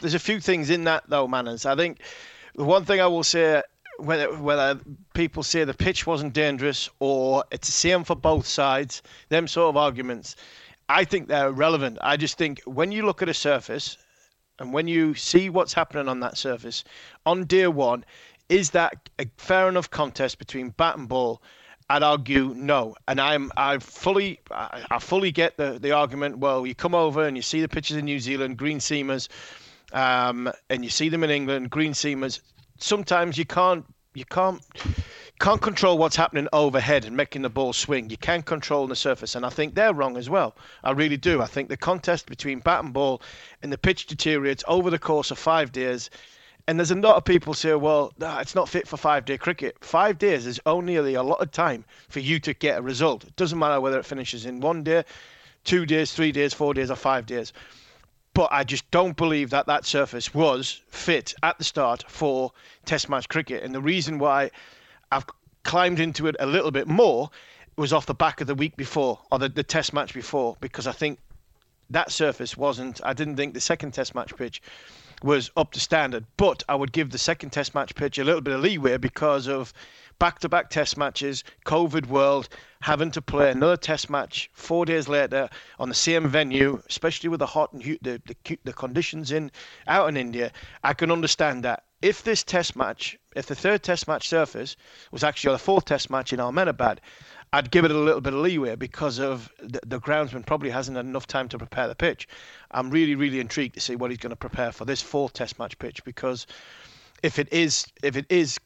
there's 0.01 0.13
a 0.13 0.19
few 0.19 0.39
things 0.39 0.69
in 0.69 0.83
that 0.85 1.03
though, 1.07 1.27
Manners. 1.27 1.65
I 1.65 1.75
think 1.75 1.99
the 2.55 2.63
one 2.63 2.85
thing 2.85 2.99
I 2.99 3.07
will 3.07 3.23
say, 3.23 3.61
whether 3.97 4.33
whether 4.35 4.79
people 5.13 5.43
say 5.43 5.63
the 5.63 5.73
pitch 5.73 6.05
wasn't 6.05 6.33
dangerous 6.33 6.89
or 6.99 7.43
it's 7.51 7.67
the 7.67 7.73
same 7.73 8.03
for 8.03 8.15
both 8.15 8.45
sides, 8.45 9.01
them 9.29 9.47
sort 9.47 9.69
of 9.69 9.77
arguments, 9.77 10.35
I 10.89 11.05
think 11.05 11.27
they're 11.27 11.51
relevant. 11.51 11.99
I 12.01 12.17
just 12.17 12.37
think 12.37 12.61
when 12.65 12.91
you 12.91 13.05
look 13.05 13.21
at 13.21 13.29
a 13.29 13.33
surface 13.33 13.97
and 14.59 14.73
when 14.73 14.87
you 14.87 15.15
see 15.15 15.49
what's 15.49 15.73
happening 15.73 16.07
on 16.07 16.19
that 16.19 16.37
surface 16.37 16.83
on 17.25 17.45
day 17.45 17.67
one, 17.67 18.03
is 18.49 18.71
that 18.71 19.09
a 19.19 19.25
fair 19.37 19.69
enough 19.69 19.89
contest 19.89 20.37
between 20.37 20.69
bat 20.71 20.97
and 20.97 21.07
ball? 21.07 21.41
I'd 21.89 22.03
argue 22.03 22.53
no, 22.55 22.95
and 23.07 23.19
I'm 23.19 23.51
I 23.57 23.77
fully 23.79 24.39
I, 24.49 24.85
I 24.89 24.99
fully 24.99 25.31
get 25.31 25.57
the 25.57 25.77
the 25.79 25.91
argument. 25.91 26.37
Well, 26.37 26.65
you 26.65 26.73
come 26.73 26.95
over 26.95 27.25
and 27.25 27.35
you 27.35 27.43
see 27.43 27.61
the 27.61 27.67
pitches 27.67 27.97
in 27.97 28.05
New 28.05 28.19
Zealand, 28.19 28.57
green 28.57 28.79
seamers 28.79 29.27
um, 29.93 30.51
and 30.69 30.83
you 30.83 30.89
see 30.89 31.09
them 31.09 31.23
in 31.23 31.29
England, 31.29 31.69
green 31.69 31.93
seamers. 31.93 32.39
Sometimes 32.77 33.37
you 33.37 33.45
can't 33.45 33.85
you 34.13 34.25
can't 34.25 34.61
can't 35.39 35.61
control 35.61 35.97
what's 35.97 36.15
happening 36.15 36.47
overhead 36.53 37.05
and 37.05 37.15
making 37.15 37.41
the 37.41 37.49
ball 37.49 37.73
swing. 37.73 38.09
You 38.09 38.17
can 38.17 38.41
control 38.43 38.87
the 38.87 38.95
surface, 38.95 39.35
and 39.35 39.45
I 39.45 39.49
think 39.49 39.73
they're 39.73 39.93
wrong 39.93 40.17
as 40.17 40.29
well. 40.29 40.55
I 40.83 40.91
really 40.91 41.17
do. 41.17 41.41
I 41.41 41.47
think 41.47 41.69
the 41.69 41.77
contest 41.77 42.27
between 42.27 42.59
bat 42.59 42.83
and 42.83 42.93
ball 42.93 43.21
and 43.63 43.71
the 43.71 43.77
pitch 43.77 44.05
deteriorates 44.07 44.63
over 44.67 44.89
the 44.89 44.99
course 44.99 45.31
of 45.31 45.39
five 45.39 45.71
days. 45.71 46.09
And 46.67 46.77
there's 46.77 46.91
a 46.91 46.95
lot 46.95 47.15
of 47.15 47.25
people 47.25 47.55
say, 47.55 47.73
well, 47.73 48.13
nah, 48.19 48.39
it's 48.39 48.53
not 48.53 48.69
fit 48.69 48.87
for 48.87 48.97
five 48.97 49.25
day 49.25 49.37
cricket. 49.37 49.77
Five 49.83 50.19
days 50.19 50.45
is 50.45 50.59
only 50.65 50.95
a 50.95 51.23
lot 51.23 51.41
of 51.41 51.51
time 51.51 51.85
for 52.07 52.19
you 52.19 52.39
to 52.41 52.53
get 52.53 52.77
a 52.77 52.81
result. 52.83 53.23
It 53.23 53.35
doesn't 53.35 53.57
matter 53.57 53.81
whether 53.81 53.97
it 53.97 54.05
finishes 54.05 54.45
in 54.45 54.59
one 54.59 54.83
day, 54.83 55.03
two 55.63 55.87
days, 55.87 56.13
three 56.13 56.31
days, 56.31 56.53
four 56.53 56.75
days, 56.75 56.91
or 56.91 56.95
five 56.95 57.25
days 57.25 57.51
but 58.33 58.49
I 58.51 58.63
just 58.63 58.89
don't 58.91 59.17
believe 59.17 59.49
that 59.49 59.65
that 59.67 59.85
surface 59.85 60.33
was 60.33 60.81
fit 60.87 61.33
at 61.43 61.57
the 61.57 61.63
start 61.63 62.03
for 62.07 62.51
Test 62.85 63.09
match 63.09 63.27
cricket. 63.27 63.63
And 63.63 63.75
the 63.75 63.81
reason 63.81 64.19
why 64.19 64.51
I've 65.11 65.25
climbed 65.63 65.99
into 65.99 66.27
it 66.27 66.35
a 66.39 66.45
little 66.45 66.71
bit 66.71 66.87
more 66.87 67.29
was 67.75 67.93
off 67.93 68.05
the 68.05 68.13
back 68.13 68.41
of 68.41 68.47
the 68.47 68.55
week 68.55 68.75
before 68.77 69.19
or 69.31 69.39
the, 69.39 69.49
the 69.49 69.63
Test 69.63 69.93
match 69.93 70.13
before, 70.13 70.55
because 70.61 70.87
I 70.87 70.91
think 70.91 71.19
that 71.89 72.11
surface 72.11 72.55
wasn't. 72.55 73.01
I 73.03 73.13
didn't 73.13 73.35
think 73.35 73.53
the 73.53 73.61
second 73.61 73.91
Test 73.91 74.15
match 74.15 74.35
pitch 74.35 74.61
was 75.23 75.51
up 75.55 75.71
to 75.73 75.79
standard, 75.79 76.25
but 76.37 76.63
I 76.67 76.75
would 76.75 76.91
give 76.91 77.11
the 77.11 77.17
second 77.17 77.51
Test 77.51 77.75
match 77.75 77.93
pitch 77.95 78.17
a 78.17 78.23
little 78.23 78.41
bit 78.41 78.55
of 78.55 78.61
leeway 78.61 78.97
because 78.97 79.47
of 79.47 79.73
back 80.21 80.37
to 80.37 80.47
back 80.47 80.69
test 80.69 80.97
matches, 80.97 81.43
COVID 81.65 82.05
world, 82.05 82.47
having 82.81 83.09
to 83.09 83.23
play 83.23 83.49
another 83.49 83.75
test 83.75 84.07
match 84.07 84.51
four 84.53 84.85
days 84.85 85.07
later 85.07 85.49
on 85.79 85.89
the 85.89 85.95
same 85.95 86.27
venue, 86.27 86.79
especially 86.87 87.27
with 87.27 87.39
the 87.39 87.45
hot 87.47 87.73
and 87.73 87.81
the, 88.03 88.21
the, 88.27 88.59
the 88.63 88.71
conditions 88.71 89.31
in 89.31 89.51
out 89.87 90.07
in 90.09 90.15
India, 90.15 90.51
I 90.83 90.93
can 90.93 91.09
understand 91.09 91.63
that. 91.63 91.85
If 92.03 92.21
this 92.21 92.43
test 92.43 92.75
match, 92.75 93.17
if 93.35 93.47
the 93.47 93.55
third 93.55 93.81
test 93.81 94.07
match 94.07 94.29
surface 94.29 94.75
was 95.11 95.23
actually 95.23 95.55
the 95.55 95.59
fourth 95.59 95.85
test 95.85 96.11
match 96.11 96.33
in 96.33 96.39
Ahmedabad, 96.39 97.01
I'd 97.51 97.71
give 97.71 97.83
it 97.83 97.89
a 97.89 97.97
little 97.97 98.21
bit 98.21 98.33
of 98.33 98.41
leeway 98.41 98.75
because 98.75 99.19
of 99.19 99.51
the, 99.59 99.79
the 99.87 99.99
groundsman 99.99 100.45
probably 100.45 100.69
hasn't 100.69 100.97
had 100.97 101.07
enough 101.07 101.25
time 101.25 101.49
to 101.49 101.57
prepare 101.57 101.87
the 101.87 101.95
pitch. 101.95 102.27
I'm 102.69 102.91
really, 102.91 103.15
really 103.15 103.39
intrigued 103.39 103.73
to 103.73 103.81
see 103.81 103.95
what 103.95 104.11
he's 104.11 104.19
going 104.19 104.29
to 104.29 104.35
prepare 104.35 104.71
for 104.71 104.85
this 104.85 105.01
fourth 105.01 105.33
test 105.33 105.57
match 105.57 105.79
pitch 105.79 106.03
because 106.03 106.45
if 107.23 107.39
it 107.39 107.51
is 107.51 107.87
if 108.03 108.15
it 108.15 108.27
is 108.29 108.59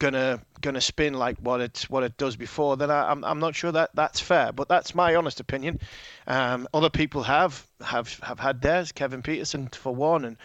gonna 0.00 0.40
gonna 0.60 0.80
spin 0.80 1.14
like 1.14 1.38
what 1.38 1.60
it 1.60 1.86
what 1.88 2.02
it 2.02 2.16
does 2.16 2.34
before, 2.34 2.76
then 2.76 2.90
I, 2.90 3.12
am 3.12 3.18
I'm, 3.18 3.32
I'm 3.32 3.38
not 3.38 3.54
sure 3.54 3.70
that 3.70 3.90
that's 3.94 4.18
fair. 4.18 4.50
But 4.52 4.66
that's 4.68 4.94
my 4.94 5.14
honest 5.14 5.38
opinion. 5.38 5.78
Um, 6.26 6.66
other 6.74 6.90
people 6.90 7.22
have 7.22 7.64
have 7.80 8.18
have 8.20 8.40
had 8.40 8.60
theirs. 8.60 8.90
Kevin 8.90 9.22
Pietersen 9.22 9.72
for 9.72 9.94
one, 9.94 10.24
and 10.24 10.36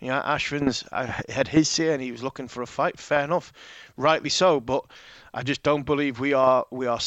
you 0.00 0.08
know 0.08 0.20
Ashwin's 0.20 0.84
I 0.90 1.22
had 1.28 1.46
his 1.46 1.68
say, 1.68 1.92
and 1.92 2.02
he 2.02 2.10
was 2.10 2.24
looking 2.24 2.48
for 2.48 2.62
a 2.62 2.66
fight. 2.66 2.98
Fair 2.98 3.22
enough, 3.22 3.52
rightly 3.96 4.30
so. 4.30 4.58
But 4.58 4.84
I 5.32 5.42
just 5.42 5.62
don't 5.62 5.84
believe 5.84 6.18
we 6.18 6.32
are 6.32 6.66
we 6.72 6.86
are 6.86 7.00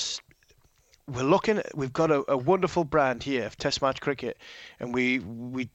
we're 1.08 1.24
looking 1.24 1.62
we've 1.74 1.94
got 1.94 2.12
a, 2.12 2.24
a 2.32 2.38
wonderful 2.38 2.86
brand 2.86 3.24
here 3.24 3.46
of 3.46 3.58
Test 3.58 3.82
match 3.82 4.00
cricket, 4.00 4.38
and 4.80 4.94
we 4.94 5.20
we 5.20 5.70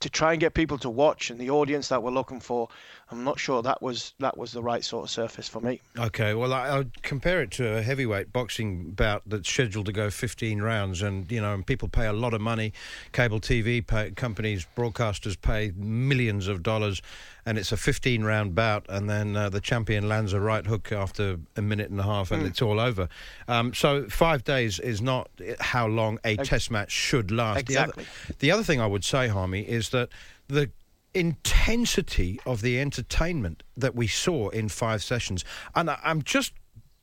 to 0.00 0.10
try 0.10 0.32
and 0.32 0.40
get 0.40 0.54
people 0.54 0.78
to 0.78 0.90
watch 0.90 1.30
and 1.30 1.38
the 1.38 1.50
audience 1.50 1.88
that 1.88 2.02
we're 2.02 2.10
looking 2.10 2.40
for, 2.40 2.68
I'm 3.12 3.24
not 3.24 3.38
sure 3.38 3.62
that 3.62 3.82
was 3.82 4.14
that 4.20 4.38
was 4.38 4.52
the 4.52 4.62
right 4.62 4.82
sort 4.82 5.04
of 5.04 5.10
surface 5.10 5.46
for 5.46 5.60
me. 5.60 5.80
Okay, 5.98 6.34
well, 6.34 6.52
I, 6.52 6.78
would 6.78 7.02
compare 7.02 7.42
it 7.42 7.50
to 7.52 7.76
a 7.76 7.82
heavyweight 7.82 8.32
boxing 8.32 8.92
bout 8.92 9.22
that's 9.26 9.48
scheduled 9.48 9.86
to 9.86 9.92
go 9.92 10.08
15 10.10 10.62
rounds, 10.62 11.02
and 11.02 11.30
you 11.30 11.40
know, 11.40 11.52
and 11.52 11.66
people 11.66 11.88
pay 11.88 12.06
a 12.06 12.12
lot 12.12 12.32
of 12.32 12.40
money. 12.40 12.72
Cable 13.12 13.40
TV 13.40 13.86
pay, 13.86 14.12
companies, 14.12 14.66
broadcasters 14.76 15.40
pay 15.40 15.72
millions 15.76 16.48
of 16.48 16.62
dollars, 16.62 17.02
and 17.44 17.58
it's 17.58 17.70
a 17.70 17.76
15 17.76 18.24
round 18.24 18.54
bout, 18.54 18.86
and 18.88 19.10
then 19.10 19.36
uh, 19.36 19.50
the 19.50 19.60
champion 19.60 20.08
lands 20.08 20.32
a 20.32 20.40
right 20.40 20.66
hook 20.66 20.90
after 20.90 21.38
a 21.56 21.62
minute 21.62 21.90
and 21.90 22.00
a 22.00 22.04
half, 22.04 22.30
and 22.30 22.42
mm. 22.42 22.46
it's 22.46 22.62
all 22.62 22.80
over. 22.80 23.08
Um, 23.46 23.74
so 23.74 24.08
five 24.08 24.42
days 24.44 24.78
is 24.78 25.02
not 25.02 25.28
how 25.60 25.86
long 25.86 26.18
a 26.24 26.36
Test 26.36 26.70
match 26.70 26.90
should 26.90 27.30
last. 27.30 27.60
Exactly. 27.60 28.04
The 28.04 28.08
other, 28.28 28.36
the 28.38 28.50
other 28.52 28.62
thing 28.62 28.80
I 28.80 28.86
would 28.86 29.04
say, 29.04 29.28
Harmy, 29.28 29.61
is 29.62 29.90
that 29.90 30.08
the 30.48 30.70
intensity 31.14 32.40
of 32.46 32.62
the 32.62 32.80
entertainment 32.80 33.62
that 33.76 33.94
we 33.94 34.06
saw 34.06 34.48
in 34.48 34.68
five 34.68 35.02
sessions, 35.02 35.44
and 35.74 35.90
I, 35.90 35.98
I'm 36.02 36.22
just 36.22 36.52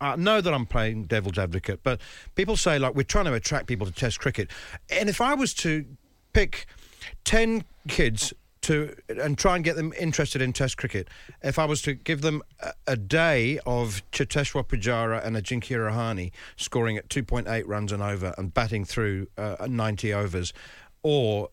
I 0.01 0.15
know 0.15 0.39
that 0.39 0.53
I'm 0.53 0.65
playing 0.65 1.05
devil's 1.05 1.37
advocate, 1.37 1.81
but 1.83 1.99
people 2.35 2.55
say 2.55 2.79
like 2.79 2.95
we're 2.95 3.03
trying 3.03 3.25
to 3.25 3.33
attract 3.33 3.67
people 3.67 3.85
to 3.85 3.93
Test 3.93 4.19
cricket, 4.19 4.49
and 4.89 5.09
if 5.09 5.21
I 5.21 5.33
was 5.33 5.53
to 5.55 5.85
pick 6.33 6.65
ten 7.23 7.63
kids 7.87 8.33
to 8.61 8.95
and 9.07 9.37
try 9.37 9.55
and 9.55 9.63
get 9.63 9.75
them 9.75 9.93
interested 9.99 10.41
in 10.41 10.53
Test 10.53 10.77
cricket. 10.77 11.07
If 11.41 11.57
I 11.57 11.65
was 11.65 11.81
to 11.83 11.93
give 11.93 12.21
them 12.21 12.41
a, 12.59 12.73
a 12.87 12.97
day 12.97 13.59
of 13.65 14.03
Cheteshwar 14.11 14.63
Pujara 14.67 15.25
and 15.25 15.35
Ajinkya 15.35 15.77
Rahane 15.77 16.31
scoring 16.57 16.97
at 16.97 17.09
2.8 17.09 17.63
runs 17.65 17.91
and 17.91 18.03
over 18.03 18.33
and 18.37 18.53
batting 18.53 18.85
through 18.85 19.27
uh, 19.37 19.67
90 19.67 20.13
overs, 20.13 20.53
or 21.03 21.49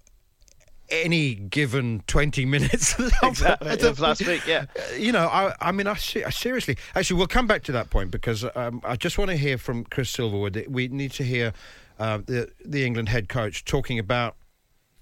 any 0.89 1.35
given 1.35 2.03
20 2.07 2.45
minutes 2.45 2.95
exactly 3.23 3.89
of 3.89 3.99
last 4.01 4.27
week 4.27 4.47
yeah 4.47 4.67
you 4.97 5.11
know 5.13 5.27
i, 5.27 5.55
I 5.61 5.73
mean 5.73 5.87
I, 5.87 5.93
I, 5.93 6.31
seriously 6.31 6.77
actually 6.95 7.17
we'll 7.17 7.27
come 7.27 7.47
back 7.47 7.63
to 7.65 7.73
that 7.73 7.91
point 7.91 8.11
because 8.11 8.45
um, 8.55 8.81
i 8.85 8.97
just 8.97 9.19
want 9.19 9.31
to 9.31 9.37
hear 9.37 9.59
from 9.59 9.85
chris 9.85 10.13
silverwood 10.13 10.69
we 10.69 10.89
need 10.89 11.13
to 11.13 11.25
hear 11.25 11.53
uh, 11.99 12.19
the, 12.19 12.51
the 12.65 12.85
england 12.85 13.09
head 13.09 13.29
coach 13.29 13.65
talking 13.65 13.99
about 13.99 14.37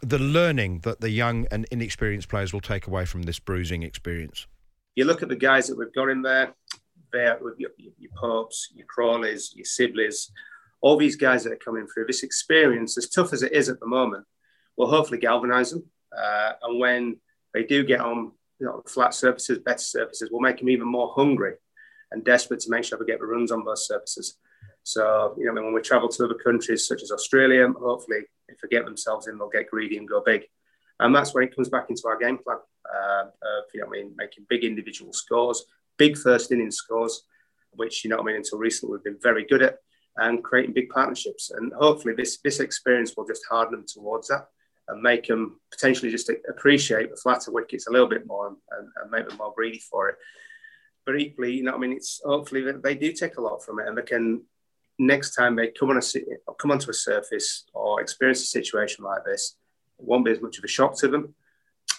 the 0.05 0.19
learning 0.19 0.81
that 0.81 1.00
the 1.00 1.11
young 1.11 1.47
and 1.50 1.67
inexperienced 1.71 2.29
players 2.29 2.53
will 2.53 2.61
take 2.61 2.87
away 2.87 3.05
from 3.05 3.23
this 3.23 3.38
bruising 3.38 3.83
experience? 3.83 4.47
You 4.95 5.05
look 5.07 5.23
at 5.23 5.29
the 5.29 5.37
guys 5.37 5.67
that 5.69 5.79
we've 5.79 5.93
got 5.95 6.09
in 6.09 6.23
there, 6.23 6.55
there 7.12 7.38
with 7.41 7.59
your, 7.59 7.71
your 7.79 8.11
Popes, 8.17 8.71
your 8.75 8.87
Crawleys, 8.87 9.55
your 9.55 9.64
Sibleys, 9.64 10.31
all 10.81 10.97
these 10.97 11.17
guys 11.17 11.45
that 11.45 11.53
are 11.53 11.57
coming 11.57 11.87
through. 11.87 12.07
This 12.07 12.23
experience, 12.23 12.99
as 12.99 13.09
tough 13.09 13.33
as 13.33 13.43
it 13.43 13.53
is 13.53 13.69
at 13.69 13.81
the 13.81 13.87
moment, 13.87 14.26
will 14.76 14.88
hopefully 14.88 15.19
galvanise 15.19 15.71
them. 15.71 15.85
Uh, 16.16 16.52
and 16.62 16.81
when 16.81 17.16
they 17.52 17.64
do 17.64 17.85
get 17.85 18.00
on 18.00 18.33
you 18.61 18.66
know, 18.66 18.83
flat 18.87 19.14
surfaces, 19.14 19.59
better 19.59 19.78
surfaces, 19.78 20.31
will 20.31 20.40
make 20.40 20.59
them 20.59 20.71
even 20.71 20.87
more 20.87 21.12
hungry 21.14 21.54
and 22.12 22.25
desperate 22.25 22.61
to 22.61 22.71
make 22.71 22.85
sure 22.85 22.99
they 22.99 23.04
get 23.04 23.21
the 23.21 23.26
runs 23.26 23.50
on 23.50 23.64
those 23.64 23.87
surfaces. 23.87 24.38
So, 24.83 25.35
you 25.38 25.47
know, 25.47 25.62
when 25.62 25.73
we 25.73 25.81
travel 25.81 26.09
to 26.09 26.25
other 26.25 26.35
countries 26.35 26.87
such 26.87 27.02
as 27.02 27.11
Australia, 27.11 27.66
hopefully 27.78 28.19
if 28.49 28.59
they 28.61 28.69
get 28.69 28.85
themselves 28.85 29.26
in, 29.26 29.38
they'll 29.38 29.49
get 29.49 29.71
greedy 29.71 29.97
and 29.97 30.09
go 30.09 30.23
big. 30.25 30.43
And 31.00 31.14
that's 31.14 31.35
when 31.35 31.45
it 31.45 31.54
comes 31.54 31.71
back 31.71 31.87
into 31.88 32.02
our 32.07 32.19
game 32.19 32.38
plan 32.38 32.59
uh, 32.95 33.25
of, 33.25 33.64
you 33.73 33.81
know, 33.81 33.87
I 33.87 33.90
mean, 33.90 34.14
making 34.16 34.47
big 34.49 34.62
individual 34.62 35.12
scores, 35.12 35.64
big 35.97 36.16
first 36.16 36.52
inning 36.52 36.71
scores, 36.71 37.25
which, 37.73 38.04
you 38.04 38.11
know, 38.11 38.19
I 38.19 38.23
mean, 38.23 38.37
until 38.37 38.59
recently 38.59 38.93
we've 38.93 39.04
been 39.04 39.19
very 39.21 39.45
good 39.47 39.62
at, 39.62 39.78
and 40.16 40.45
creating 40.45 40.75
big 40.75 40.90
partnerships. 40.90 41.50
And 41.50 41.73
hopefully 41.73 42.14
this 42.14 42.38
this 42.45 42.61
experience 42.61 43.14
will 43.16 43.26
just 43.26 43.45
harden 43.50 43.73
them 43.73 43.87
towards 43.88 44.28
that 44.28 44.47
and 44.88 45.03
make 45.03 45.26
them 45.26 45.61
potentially 45.71 46.11
just 46.11 46.31
appreciate 46.49 47.11
the 47.11 47.17
flatter 47.17 47.50
wickets 47.50 47.87
a 47.87 47.91
little 47.91 48.09
bit 48.09 48.26
more 48.26 48.49
and, 48.49 48.57
and, 49.00 49.11
make 49.11 49.29
them 49.29 49.38
more 49.38 49.53
greedy 49.57 49.79
for 49.79 50.11
it. 50.11 50.17
But 51.07 51.19
equally, 51.19 51.55
you 51.55 51.62
know, 51.62 51.75
I 51.75 51.79
mean, 51.79 51.93
it's 51.93 52.21
hopefully 52.25 52.62
that 52.62 52.83
they 52.83 52.95
do 52.95 53.12
take 53.12 53.37
a 53.37 53.41
lot 53.41 53.64
from 53.64 53.79
it 53.81 53.88
and 53.88 53.97
they 53.97 54.03
can 54.03 54.43
next 54.99 55.35
time 55.35 55.57
they 55.57 55.69
come 55.69 55.91
on 55.91 55.99
a 55.99 56.55
come 56.61 56.71
onto 56.71 56.91
a 56.91 56.95
surface 56.95 57.64
or 57.73 58.00
experience 58.00 58.43
a 58.43 58.47
situation 58.47 59.05
like 59.05 59.25
this, 59.25 59.57
it 59.99 60.05
won't 60.05 60.25
be 60.25 60.31
as 60.33 60.41
much 60.41 60.59
of 60.59 60.64
a 60.64 60.69
shock 60.69 60.97
to 60.99 61.09
them. 61.09 61.35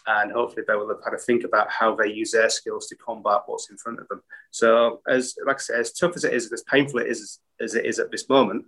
And 0.08 0.32
hopefully 0.32 0.64
they 0.68 0.76
will 0.76 0.90
have 0.90 1.04
had 1.04 1.12
to 1.12 1.18
think 1.18 1.44
about 1.44 1.72
how 1.72 1.96
they 1.96 2.12
use 2.12 2.32
their 2.32 2.50
skills 2.50 2.88
to 2.88 2.96
combat 2.96 3.42
what's 3.48 3.72
in 3.72 3.78
front 3.78 4.00
of 4.00 4.08
them. 4.08 4.22
So 4.52 5.02
as 5.08 5.36
like 5.46 5.58
I 5.58 5.60
say, 5.60 5.80
as 5.80 5.94
tough 5.94 6.16
as 6.16 6.24
it 6.24 6.34
is, 6.34 6.52
as 6.52 6.64
painful 6.64 7.00
it 7.00 7.08
is 7.08 7.40
as 7.60 7.74
it 7.76 7.86
is 7.86 8.00
at 8.00 8.12
this 8.12 8.30
moment, 8.30 8.66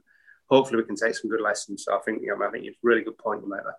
hopefully 0.50 0.82
we 0.82 0.88
can 0.88 0.96
take 0.96 1.16
some 1.16 1.30
good 1.30 1.42
lessons. 1.42 1.84
So 1.86 1.96
I 1.96 2.00
think 2.00 2.22
you 2.22 2.36
know, 2.36 2.46
I 2.46 2.52
think 2.52 2.66
it's 2.66 2.78
a 2.78 2.88
really 2.88 3.04
good 3.04 3.18
point 3.18 3.44
you 3.44 3.50
make 3.50 3.64
there. 3.64 3.78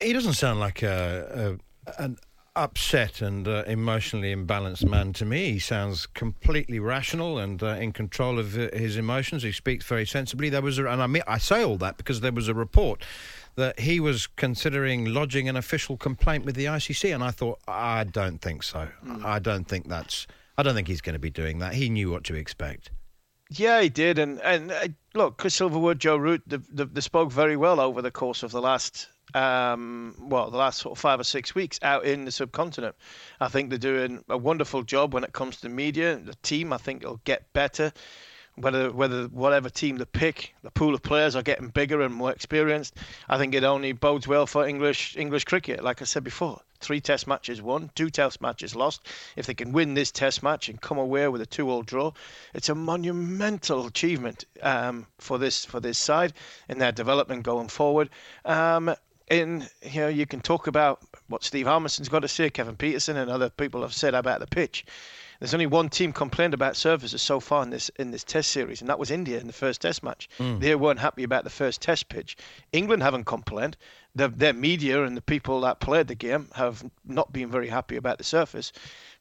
He 0.00 0.12
doesn't 0.12 0.34
sound 0.34 0.60
like 0.60 0.82
a, 0.82 1.58
a 1.86 2.02
an 2.02 2.16
upset 2.56 3.22
and 3.22 3.46
uh, 3.46 3.64
emotionally 3.66 4.34
imbalanced 4.34 4.88
man 4.88 5.12
to 5.14 5.24
me. 5.24 5.52
He 5.52 5.58
sounds 5.58 6.06
completely 6.06 6.78
rational 6.78 7.38
and 7.38 7.62
uh, 7.62 7.68
in 7.68 7.92
control 7.92 8.38
of 8.38 8.58
uh, 8.58 8.68
his 8.72 8.96
emotions. 8.96 9.42
He 9.42 9.52
speaks 9.52 9.84
very 9.86 10.06
sensibly. 10.06 10.48
There 10.48 10.62
was, 10.62 10.78
a, 10.78 10.86
and 10.86 11.02
I 11.02 11.06
mean, 11.06 11.22
I 11.26 11.38
say 11.38 11.62
all 11.62 11.78
that 11.78 11.96
because 11.96 12.20
there 12.20 12.32
was 12.32 12.48
a 12.48 12.54
report 12.54 13.04
that 13.56 13.78
he 13.80 14.00
was 14.00 14.26
considering 14.26 15.06
lodging 15.06 15.48
an 15.48 15.56
official 15.56 15.96
complaint 15.96 16.44
with 16.44 16.54
the 16.54 16.66
ICC, 16.66 17.14
and 17.14 17.22
I 17.22 17.30
thought, 17.30 17.60
I 17.68 18.04
don't 18.04 18.40
think 18.40 18.62
so. 18.62 18.88
Mm. 19.04 19.24
I 19.24 19.38
don't 19.38 19.64
think 19.64 19.88
that's. 19.88 20.26
I 20.58 20.62
don't 20.62 20.74
think 20.74 20.88
he's 20.88 21.00
going 21.00 21.14
to 21.14 21.20
be 21.20 21.30
doing 21.30 21.58
that. 21.60 21.74
He 21.74 21.88
knew 21.88 22.10
what 22.10 22.24
to 22.24 22.34
expect. 22.34 22.90
Yeah, 23.52 23.80
he 23.82 23.88
did, 23.88 24.18
and 24.18 24.40
and 24.40 24.70
uh, 24.70 24.88
look, 25.14 25.36
Chris 25.36 25.58
Silverwood, 25.58 25.98
Joe 25.98 26.16
Root, 26.16 26.42
they, 26.46 26.58
they 26.84 27.00
spoke 27.00 27.32
very 27.32 27.56
well 27.56 27.80
over 27.80 28.00
the 28.00 28.10
course 28.12 28.44
of 28.44 28.52
the 28.52 28.60
last 28.60 29.08
um, 29.34 30.14
well, 30.20 30.50
the 30.50 30.56
last 30.56 30.78
sort 30.80 30.96
of 30.96 31.00
five 31.00 31.18
or 31.18 31.24
six 31.24 31.54
weeks 31.54 31.78
out 31.82 32.04
in 32.04 32.24
the 32.24 32.30
subcontinent. 32.30 32.94
I 33.40 33.48
think 33.48 33.70
they're 33.70 33.78
doing 33.78 34.24
a 34.28 34.38
wonderful 34.38 34.84
job 34.84 35.14
when 35.14 35.24
it 35.24 35.32
comes 35.32 35.60
to 35.60 35.68
media. 35.68 36.16
The 36.16 36.34
team, 36.42 36.72
I 36.72 36.78
think, 36.78 37.02
will 37.02 37.20
get 37.24 37.52
better. 37.52 37.92
Whether 38.60 38.92
whether 38.92 39.24
whatever 39.24 39.70
team 39.70 39.96
they 39.96 40.04
pick, 40.04 40.54
the 40.62 40.70
pool 40.70 40.94
of 40.94 41.02
players 41.02 41.34
are 41.34 41.42
getting 41.42 41.68
bigger 41.68 42.02
and 42.02 42.14
more 42.14 42.30
experienced. 42.30 42.96
I 43.28 43.38
think 43.38 43.54
it 43.54 43.64
only 43.64 43.92
bodes 43.92 44.28
well 44.28 44.46
for 44.46 44.66
English 44.66 45.16
English 45.16 45.44
cricket. 45.44 45.82
Like 45.82 46.02
I 46.02 46.04
said 46.04 46.24
before, 46.24 46.60
three 46.80 47.00
Test 47.00 47.26
matches 47.26 47.62
won, 47.62 47.90
two 47.94 48.10
Test 48.10 48.40
matches 48.40 48.74
lost. 48.76 49.06
If 49.36 49.46
they 49.46 49.54
can 49.54 49.72
win 49.72 49.94
this 49.94 50.10
Test 50.10 50.42
match 50.42 50.68
and 50.68 50.80
come 50.80 50.98
away 50.98 51.28
with 51.28 51.40
a 51.40 51.46
two-all 51.46 51.82
draw, 51.82 52.12
it's 52.54 52.68
a 52.68 52.74
monumental 52.74 53.86
achievement 53.86 54.44
um, 54.62 55.06
for 55.18 55.38
this 55.38 55.64
for 55.64 55.80
this 55.80 55.98
side 55.98 56.32
in 56.68 56.78
their 56.78 56.92
development 56.92 57.42
going 57.42 57.68
forward. 57.68 58.10
Um, 58.44 58.94
in 59.30 59.66
you 59.82 60.00
know 60.00 60.08
you 60.08 60.26
can 60.26 60.40
talk 60.40 60.66
about 60.66 61.00
what 61.28 61.44
Steve 61.44 61.66
Harmison's 61.66 62.08
got 62.08 62.20
to 62.20 62.28
say, 62.28 62.50
Kevin 62.50 62.76
Pietersen, 62.76 63.16
and 63.16 63.30
other 63.30 63.48
people 63.48 63.82
have 63.82 63.94
said 63.94 64.14
about 64.14 64.40
the 64.40 64.46
pitch. 64.46 64.84
There's 65.40 65.54
only 65.54 65.66
one 65.66 65.88
team 65.88 66.12
complained 66.12 66.54
about 66.54 66.76
surfaces 66.76 67.22
so 67.22 67.40
far 67.40 67.62
in 67.62 67.70
this 67.70 67.88
in 67.96 68.10
this 68.10 68.24
Test 68.24 68.50
series, 68.50 68.80
and 68.80 68.88
that 68.90 68.98
was 68.98 69.10
India 69.10 69.40
in 69.40 69.46
the 69.46 69.52
first 69.52 69.80
Test 69.80 70.02
match. 70.02 70.28
Mm. 70.38 70.60
They 70.60 70.74
weren't 70.74 71.00
happy 71.00 71.24
about 71.24 71.44
the 71.44 71.50
first 71.50 71.80
Test 71.80 72.08
pitch. 72.10 72.36
England 72.72 73.02
haven't 73.02 73.24
complained. 73.24 73.76
The, 74.14 74.28
their 74.28 74.52
media 74.52 75.04
and 75.04 75.16
the 75.16 75.22
people 75.22 75.60
that 75.62 75.80
played 75.80 76.08
the 76.08 76.14
game 76.14 76.48
have 76.54 76.84
not 77.04 77.32
been 77.32 77.48
very 77.50 77.68
happy 77.68 77.96
about 77.96 78.18
the 78.18 78.24
surface 78.24 78.72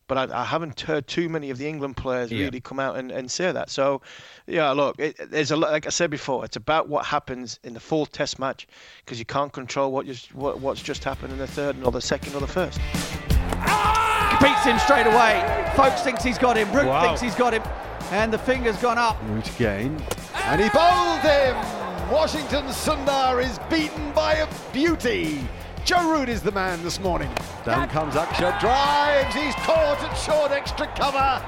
but 0.09 0.17
I, 0.17 0.41
I, 0.41 0.43
haven't 0.43 0.81
heard 0.81 1.07
too 1.07 1.29
many 1.29 1.51
of 1.51 1.57
the 1.57 1.67
England 1.67 1.95
players 1.95 2.31
yeah. 2.31 2.45
really 2.45 2.59
come 2.59 2.79
out 2.79 2.97
and, 2.97 3.11
and 3.11 3.31
say 3.31 3.51
that. 3.51 3.69
So, 3.69 4.01
yeah, 4.47 4.71
look, 4.71 4.99
it, 4.99 5.15
there's 5.29 5.51
a 5.51 5.55
lot. 5.55 5.71
Like 5.71 5.85
I 5.85 5.89
said 5.89 6.09
before, 6.09 6.43
it's 6.43 6.57
about 6.57 6.89
what 6.89 7.05
happens 7.05 7.59
in 7.63 7.75
the 7.75 7.79
fourth 7.79 8.11
Test 8.11 8.39
match 8.39 8.67
because 9.05 9.19
you 9.19 9.25
can't 9.25 9.53
control 9.53 9.91
what, 9.91 10.07
just, 10.07 10.33
what 10.35 10.59
what's 10.59 10.81
just 10.81 11.03
happened 11.05 11.31
in 11.31 11.39
the 11.39 11.47
third 11.47 11.81
or 11.83 11.91
the 11.91 12.01
second 12.01 12.33
or 12.33 12.41
the 12.41 12.47
first. 12.47 12.79
Beats 14.41 14.63
him 14.63 14.79
straight 14.79 15.07
away. 15.07 15.71
Foakes 15.75 16.01
thinks 16.01 16.23
he's 16.23 16.37
got 16.37 16.57
him. 16.57 16.71
Root 16.71 16.87
wow. 16.87 17.01
thinks 17.01 17.21
he's 17.21 17.35
got 17.35 17.53
him, 17.53 17.63
and 18.11 18.31
the 18.31 18.37
finger's 18.37 18.77
gone 18.77 18.97
up. 18.97 19.17
Root 19.27 19.49
again, 19.55 20.01
and 20.45 20.61
he 20.61 20.69
bowled 20.69 21.21
him. 21.21 21.55
Washington 22.09 22.65
Sundar 22.65 23.43
is 23.43 23.59
beaten 23.69 24.11
by 24.13 24.35
a 24.35 24.47
beauty. 24.73 25.47
Joe 25.85 26.11
Root 26.11 26.29
is 26.29 26.41
the 26.41 26.51
man 26.51 26.81
this 26.83 26.99
morning. 26.99 27.29
Down 27.65 27.87
comes 27.89 28.15
Akshar, 28.15 28.59
drives, 28.59 29.35
he's 29.35 29.55
caught 29.55 30.01
at 30.01 30.13
short 30.15 30.51
extra 30.51 30.87
cover. 30.95 31.45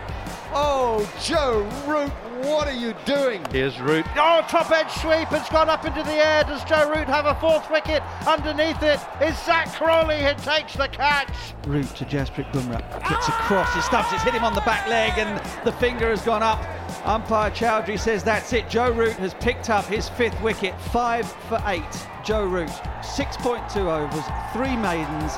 Oh, 0.54 1.10
Joe 1.24 1.62
Root, 1.88 2.10
what 2.46 2.68
are 2.68 2.74
you 2.74 2.94
doing? 3.06 3.42
Here's 3.52 3.80
Root. 3.80 4.06
Oh, 4.18 4.46
top 4.50 4.70
edge 4.70 4.92
sweep, 4.92 5.32
it's 5.32 5.50
gone 5.50 5.70
up 5.70 5.86
into 5.86 6.04
the 6.04 6.12
air. 6.12 6.44
Does 6.44 6.64
Joe 6.66 6.90
Root 6.90 7.08
have 7.08 7.26
a 7.26 7.36
fourth 7.36 7.72
wicket? 7.72 8.04
Underneath 8.28 8.84
it 8.84 9.00
is 9.22 9.42
Zak 9.46 9.72
Crawley 9.74 10.22
who 10.22 10.34
takes 10.44 10.74
the 10.76 10.90
catch. 10.90 11.34
Root 11.66 11.88
to 11.96 12.04
Jasprit 12.04 12.52
Bumrah. 12.52 12.82
Gets 13.08 13.30
across, 13.30 13.74
he 13.74 13.80
stuffs, 13.82 14.12
it's 14.12 14.24
hit 14.24 14.34
him 14.34 14.44
on 14.44 14.54
the 14.54 14.62
back 14.62 14.90
leg 14.90 15.14
and 15.18 15.40
the 15.66 15.72
finger 15.72 16.10
has 16.10 16.22
gone 16.22 16.44
up. 16.44 16.60
Umpire 17.06 17.52
Chowdhury 17.52 17.98
says 17.98 18.22
that's 18.22 18.52
it. 18.52 18.70
Joe 18.70 18.92
Root 18.92 19.14
has 19.14 19.34
picked 19.36 19.70
up 19.70 19.86
his 19.86 20.10
fifth 20.10 20.40
wicket, 20.42 20.80
five 20.92 21.32
for 21.48 21.64
eight. 21.68 22.08
Joe 22.26 22.46
Root, 22.46 22.70
6.2 23.00 23.78
overs, 23.78 24.26
three 24.52 24.76
maidens, 24.76 25.34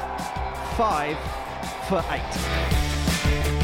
five 0.76 1.18
for 1.88 2.04
eight. 2.10 3.63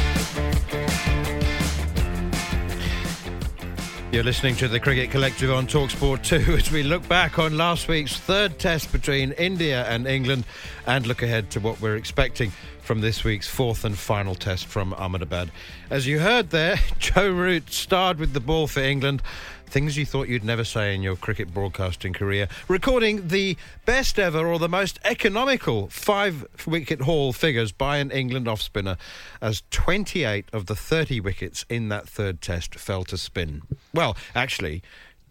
You're 4.11 4.23
listening 4.23 4.55
to 4.55 4.67
the 4.67 4.79
Cricket 4.79 5.11
Collective 5.11 5.51
on 5.51 5.67
Talksport 5.67 6.23
2 6.23 6.53
as 6.57 6.71
we 6.71 6.81
look 6.81 7.07
back 7.07 7.37
on 7.37 7.55
last 7.55 7.87
week's 7.87 8.17
third 8.17 8.57
test 8.57 8.91
between 8.91 9.33
India 9.33 9.85
and 9.85 10.07
England 10.07 10.45
and 10.87 11.05
look 11.05 11.21
ahead 11.21 11.51
to 11.51 11.59
what 11.59 11.79
we're 11.79 11.95
expecting 11.95 12.51
from 12.89 13.01
this 13.01 13.23
week's 13.23 13.47
fourth 13.47 13.85
and 13.85 13.95
final 13.95 14.33
test 14.33 14.65
from 14.65 14.95
Ahmedabad. 14.95 15.51
As 15.91 16.07
you 16.07 16.17
heard 16.17 16.49
there, 16.49 16.79
Joe 16.97 17.29
Root 17.29 17.71
starred 17.71 18.17
with 18.17 18.33
the 18.33 18.39
ball 18.39 18.65
for 18.65 18.79
England 18.79 19.21
Things 19.69 19.95
you 19.95 20.05
thought 20.05 20.27
you'd 20.27 20.43
never 20.43 20.63
say 20.63 20.95
in 20.95 21.03
your 21.03 21.15
cricket 21.15 21.53
broadcasting 21.53 22.11
career. 22.11 22.47
Recording 22.67 23.27
the 23.27 23.55
best 23.85 24.17
ever 24.17 24.47
or 24.47 24.57
the 24.57 24.67
most 24.67 24.97
economical 25.05 25.89
five 25.89 26.43
wicket 26.65 27.01
haul 27.01 27.33
figures 27.33 27.71
by 27.71 27.97
an 27.97 28.09
England 28.09 28.47
off 28.47 28.63
spinner, 28.63 28.97
as 29.43 29.61
28 29.69 30.45
of 30.51 30.65
the 30.65 30.75
30 30.75 31.19
wickets 31.19 31.67
in 31.69 31.89
that 31.89 32.09
third 32.09 32.41
test 32.41 32.79
fell 32.79 33.03
to 33.03 33.17
spin. 33.17 33.61
Well, 33.93 34.17
actually, 34.33 34.81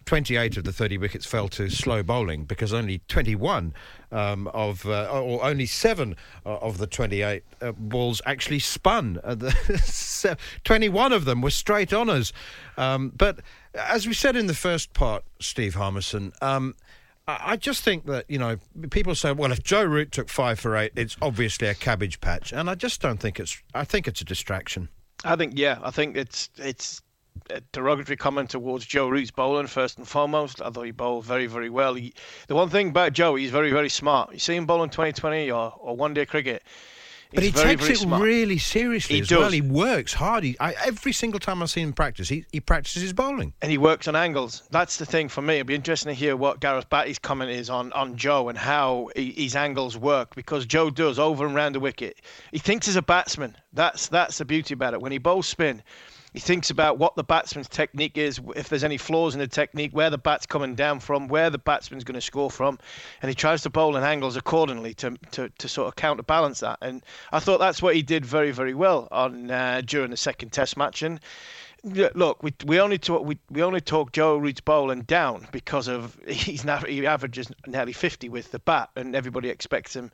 28 0.08 0.56
of 0.56 0.64
the 0.64 0.72
30 0.72 0.96
wickets 0.96 1.26
fell 1.26 1.48
to 1.48 1.68
slow 1.68 2.02
bowling 2.02 2.44
because 2.44 2.72
only 2.72 3.02
21 3.08 3.74
um, 4.10 4.48
of, 4.54 4.86
uh, 4.86 5.06
or 5.12 5.44
only 5.44 5.66
seven 5.66 6.16
uh, 6.46 6.56
of 6.60 6.78
the 6.78 6.86
28 6.86 7.42
uh, 7.60 7.72
balls 7.72 8.22
actually 8.24 8.58
spun. 8.58 9.20
Uh, 9.22 9.34
the 9.34 10.38
21 10.64 11.12
of 11.12 11.26
them 11.26 11.42
were 11.42 11.50
straight 11.50 11.92
honours. 11.92 12.32
Um, 12.78 13.12
but 13.14 13.40
as 13.74 14.06
we 14.06 14.14
said 14.14 14.34
in 14.34 14.46
the 14.46 14.54
first 14.54 14.94
part, 14.94 15.24
Steve 15.40 15.74
Harmison, 15.74 16.32
um, 16.40 16.74
I 17.26 17.58
just 17.58 17.84
think 17.84 18.06
that, 18.06 18.24
you 18.30 18.38
know, 18.38 18.56
people 18.88 19.14
say, 19.14 19.32
well, 19.32 19.52
if 19.52 19.62
Joe 19.62 19.84
Root 19.84 20.10
took 20.10 20.30
five 20.30 20.58
for 20.58 20.74
eight, 20.74 20.92
it's 20.96 21.18
obviously 21.20 21.68
a 21.68 21.74
cabbage 21.74 22.22
patch. 22.22 22.50
And 22.50 22.70
I 22.70 22.76
just 22.76 23.02
don't 23.02 23.20
think 23.20 23.38
it's, 23.38 23.62
I 23.74 23.84
think 23.84 24.08
it's 24.08 24.22
a 24.22 24.24
distraction. 24.24 24.88
I 25.22 25.36
think, 25.36 25.52
yeah, 25.54 25.78
I 25.82 25.90
think 25.90 26.16
it's, 26.16 26.48
it's, 26.56 27.02
a 27.51 27.61
derogatory 27.72 28.16
comment 28.16 28.51
towards 28.51 28.87
Joe 28.87 29.09
Root's 29.09 29.31
bowling 29.31 29.66
first 29.66 29.98
and 29.98 30.07
foremost. 30.07 30.61
I 30.62 30.70
thought 30.70 30.83
he 30.85 30.90
bowled 30.92 31.24
very, 31.24 31.46
very 31.46 31.70
well. 31.70 31.94
He, 31.94 32.14
the 32.46 32.55
one 32.55 32.68
thing 32.68 32.88
about 32.90 33.12
Joe, 33.12 33.35
he's 33.35 33.51
very, 33.51 33.70
very 33.70 33.88
smart. 33.88 34.33
You 34.33 34.38
see 34.38 34.57
him 34.57 34.66
bowling 34.66 34.90
2020 34.90 35.51
or, 35.51 35.72
or 35.79 35.96
one 35.96 36.14
day 36.14 36.27
cricket. 36.27 36.62
But 37.35 37.44
he 37.44 37.51
very, 37.51 37.77
takes 37.77 37.83
very 37.83 37.92
it 37.92 37.98
smart. 37.98 38.22
really 38.22 38.57
seriously 38.57 39.16
He 39.16 39.20
as 39.20 39.29
does. 39.29 39.38
well. 39.38 39.51
He 39.51 39.61
works 39.61 40.14
hard. 40.14 40.44
He, 40.44 40.57
I, 40.59 40.72
every 40.87 41.12
single 41.12 41.38
time 41.38 41.62
I've 41.62 41.68
seen 41.68 41.88
him 41.88 41.92
practice, 41.92 42.27
he, 42.31 42.46
he 42.53 42.61
practices 42.61 43.03
his 43.03 43.12
bowling. 43.12 43.53
and 43.61 43.70
he 43.70 43.77
works 43.77 44.09
on 44.09 44.16
angles. 44.16 44.62
That's 44.70 44.96
the 44.96 45.05
thing 45.05 45.29
for 45.29 45.42
me. 45.42 45.57
It'd 45.57 45.66
be 45.66 45.74
interesting 45.74 46.09
to 46.09 46.14
hear 46.18 46.37
what 46.37 46.61
Gareth 46.61 46.88
Batty's 46.88 47.18
comment 47.18 47.51
is 47.51 47.68
on, 47.68 47.92
on 47.92 48.16
Joe 48.16 48.48
and 48.48 48.57
how 48.57 49.11
he, 49.14 49.33
his 49.33 49.55
angles 49.57 49.94
work 49.98 50.35
because 50.37 50.64
Joe 50.64 50.88
does 50.88 51.18
over 51.18 51.44
and 51.44 51.55
round 51.55 51.74
the 51.74 51.81
wicket. 51.81 52.16
He 52.51 52.59
thinks 52.59 52.87
he's 52.87 52.96
a 52.96 53.03
batsman. 53.03 53.59
That's 53.74 54.09
that's 54.09 54.38
the 54.38 54.46
beauty 54.46 54.72
about 54.72 54.94
it. 54.94 55.03
When 55.03 55.12
he 55.12 55.18
bowls 55.18 55.46
spin, 55.46 55.83
he 56.32 56.40
thinks 56.40 56.70
about 56.70 56.98
what 56.98 57.16
the 57.16 57.24
batsman's 57.24 57.68
technique 57.68 58.18
is, 58.18 58.40
if 58.54 58.68
there's 58.68 58.84
any 58.84 58.98
flaws 58.98 59.34
in 59.34 59.40
the 59.40 59.46
technique, 59.46 59.92
where 59.92 60.10
the 60.10 60.18
bat's 60.18 60.46
coming 60.46 60.74
down 60.74 61.00
from, 61.00 61.28
where 61.28 61.50
the 61.50 61.58
batsman's 61.58 62.04
going 62.04 62.14
to 62.14 62.20
score 62.20 62.50
from, 62.50 62.78
and 63.22 63.28
he 63.28 63.34
tries 63.34 63.62
to 63.62 63.70
bowl 63.70 63.96
in 63.96 64.02
angles 64.02 64.36
accordingly 64.36 64.94
to, 64.94 65.16
to, 65.30 65.48
to 65.58 65.68
sort 65.68 65.88
of 65.88 65.96
counterbalance 65.96 66.60
that. 66.60 66.78
And 66.82 67.02
I 67.32 67.40
thought 67.40 67.60
that's 67.60 67.80
what 67.80 67.94
he 67.94 68.02
did 68.02 68.26
very, 68.26 68.50
very 68.50 68.74
well 68.74 69.08
on 69.10 69.50
uh, 69.50 69.82
during 69.84 70.10
the 70.10 70.16
second 70.16 70.50
Test 70.50 70.76
match. 70.76 71.02
And 71.02 71.20
look, 72.14 72.42
we, 72.42 72.55
we 72.64 72.81
only 72.81 72.98
talk 72.98 73.24
we, 73.24 73.38
we 73.51 73.62
only 73.62 73.81
talk 73.81 74.12
Joe 74.12 74.37
Root's 74.37 74.61
bowling 74.61 75.03
down 75.03 75.46
because 75.53 75.88
of 75.88 76.18
he's 76.27 76.64
now 76.64 76.79
he 76.79 77.07
averages 77.07 77.51
nearly 77.66 77.92
50 77.92 78.29
with 78.29 78.51
the 78.51 78.59
bat, 78.59 78.90
and 78.96 79.14
everybody 79.14 79.48
expects 79.48 79.94
him 79.94 80.11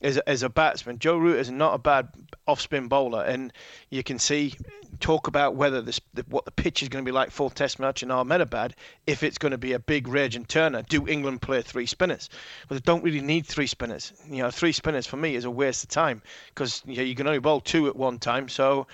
as 0.00 0.18
as 0.18 0.42
a 0.42 0.48
batsman. 0.48 0.98
Joe 0.98 1.18
Root 1.18 1.38
is 1.38 1.50
not 1.50 1.74
a 1.74 1.78
bad 1.78 2.08
off 2.46 2.60
spin 2.60 2.88
bowler, 2.88 3.24
and 3.24 3.52
you 3.90 4.02
can 4.02 4.18
see 4.18 4.54
talk 5.00 5.26
about 5.26 5.54
whether 5.54 5.82
this 5.82 6.00
what 6.28 6.44
the 6.44 6.50
pitch 6.50 6.82
is 6.82 6.88
going 6.88 7.04
to 7.04 7.08
be 7.08 7.12
like 7.12 7.30
for 7.30 7.50
Test 7.50 7.78
match 7.78 8.02
in 8.02 8.10
Ahmedabad. 8.10 8.74
If 9.06 9.22
it's 9.22 9.38
going 9.38 9.52
to 9.52 9.58
be 9.58 9.72
a 9.72 9.78
big 9.78 10.08
rage 10.08 10.36
and 10.36 10.48
turner, 10.48 10.82
do 10.82 11.06
England 11.06 11.42
play 11.42 11.62
three 11.62 11.86
spinners? 11.86 12.28
Well, 12.68 12.78
they 12.78 12.82
don't 12.82 13.04
really 13.04 13.20
need 13.20 13.46
three 13.46 13.66
spinners. 13.66 14.12
You 14.28 14.42
know, 14.42 14.50
three 14.50 14.72
spinners 14.72 15.06
for 15.06 15.16
me 15.16 15.34
is 15.34 15.44
a 15.44 15.50
waste 15.50 15.84
of 15.84 15.90
time 15.90 16.22
because 16.48 16.82
you, 16.86 16.96
know, 16.96 17.02
you 17.02 17.14
can 17.14 17.26
only 17.26 17.38
bowl 17.38 17.60
two 17.60 17.88
at 17.88 17.96
one 17.96 18.18
time, 18.18 18.48
so 18.48 18.86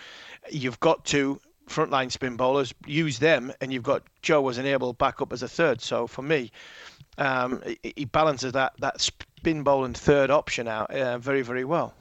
you've 0.50 0.80
got 0.80 1.04
to 1.06 1.40
frontline 1.72 2.10
spin 2.10 2.36
bowlers, 2.36 2.72
use 2.86 3.18
them, 3.18 3.52
and 3.60 3.72
you've 3.72 3.82
got 3.82 4.02
Joe 4.22 4.48
as 4.48 4.58
an 4.58 4.66
able 4.66 4.92
backup 4.92 5.32
as 5.32 5.42
a 5.42 5.48
third. 5.48 5.80
So 5.80 6.06
for 6.06 6.22
me, 6.22 6.52
um, 7.18 7.62
he 7.82 8.04
balances 8.04 8.52
that 8.52 8.74
that 8.78 9.00
spin 9.00 9.62
bowling 9.62 9.94
third 9.94 10.30
option 10.30 10.68
out 10.68 10.90
uh, 10.90 11.18
very 11.18 11.42
very 11.42 11.64
well 11.64 11.94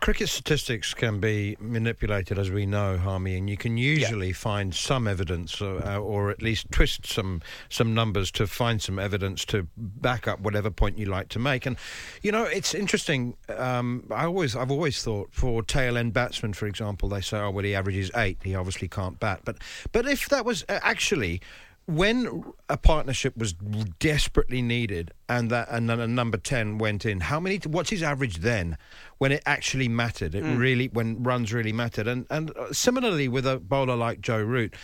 cricket 0.00 0.30
statistics 0.30 0.94
can 0.94 1.20
be 1.20 1.58
manipulated, 1.60 2.38
as 2.38 2.50
we 2.50 2.64
know, 2.64 2.96
Harmy, 2.96 3.36
and 3.36 3.50
you 3.50 3.56
can 3.58 3.76
usually 3.76 4.28
yeah. 4.28 4.34
find 4.34 4.74
some 4.74 5.06
evidence, 5.06 5.60
or, 5.60 5.84
uh, 5.86 5.98
or, 5.98 6.30
at 6.30 6.40
least 6.40 6.70
twist 6.70 7.06
some 7.06 7.42
some 7.68 7.92
numbers 7.92 8.30
to 8.30 8.46
find 8.46 8.80
some 8.80 8.98
evidence 8.98 9.44
to 9.44 9.68
back 9.76 10.26
up 10.26 10.40
whatever 10.40 10.70
point 10.70 10.96
you 10.96 11.04
like 11.04 11.28
to 11.28 11.38
make. 11.38 11.66
And 11.66 11.76
you 12.22 12.32
know, 12.32 12.44
it's 12.44 12.74
interesting. 12.74 13.36
Um, 13.54 14.06
I 14.10 14.24
always, 14.24 14.56
I've 14.56 14.70
always 14.70 15.02
thought 15.02 15.28
for 15.32 15.62
tail 15.62 15.98
end 15.98 16.14
batsmen, 16.14 16.54
for 16.54 16.66
example, 16.66 17.10
they 17.10 17.20
say, 17.20 17.38
"Oh, 17.38 17.50
well, 17.50 17.64
he 17.64 17.74
averages 17.74 18.10
eight. 18.16 18.38
He 18.42 18.54
obviously 18.54 18.88
can't 18.88 19.20
bat." 19.20 19.40
But 19.44 19.58
but 19.92 20.06
if 20.08 20.30
that 20.30 20.46
was 20.46 20.64
uh, 20.70 20.80
actually 20.82 21.42
when 21.86 22.42
a 22.68 22.76
partnership 22.76 23.36
was 23.36 23.52
desperately 24.00 24.60
needed 24.60 25.12
and 25.28 25.50
that 25.50 25.68
and 25.70 25.88
then 25.88 26.00
a 26.00 26.06
number 26.06 26.36
10 26.36 26.78
went 26.78 27.06
in 27.06 27.20
how 27.20 27.38
many 27.38 27.58
what's 27.58 27.90
his 27.90 28.02
average 28.02 28.38
then 28.38 28.76
when 29.18 29.32
it 29.32 29.42
actually 29.46 29.88
mattered 29.88 30.34
it 30.34 30.44
mm. 30.44 30.58
really 30.58 30.88
when 30.88 31.22
runs 31.22 31.52
really 31.52 31.72
mattered 31.72 32.06
and 32.06 32.26
and 32.30 32.56
uh, 32.56 32.72
similarly 32.72 33.28
with 33.28 33.46
a 33.46 33.58
bowler 33.58 33.96
like 33.96 34.20
Joe 34.20 34.42
Root 34.42 34.74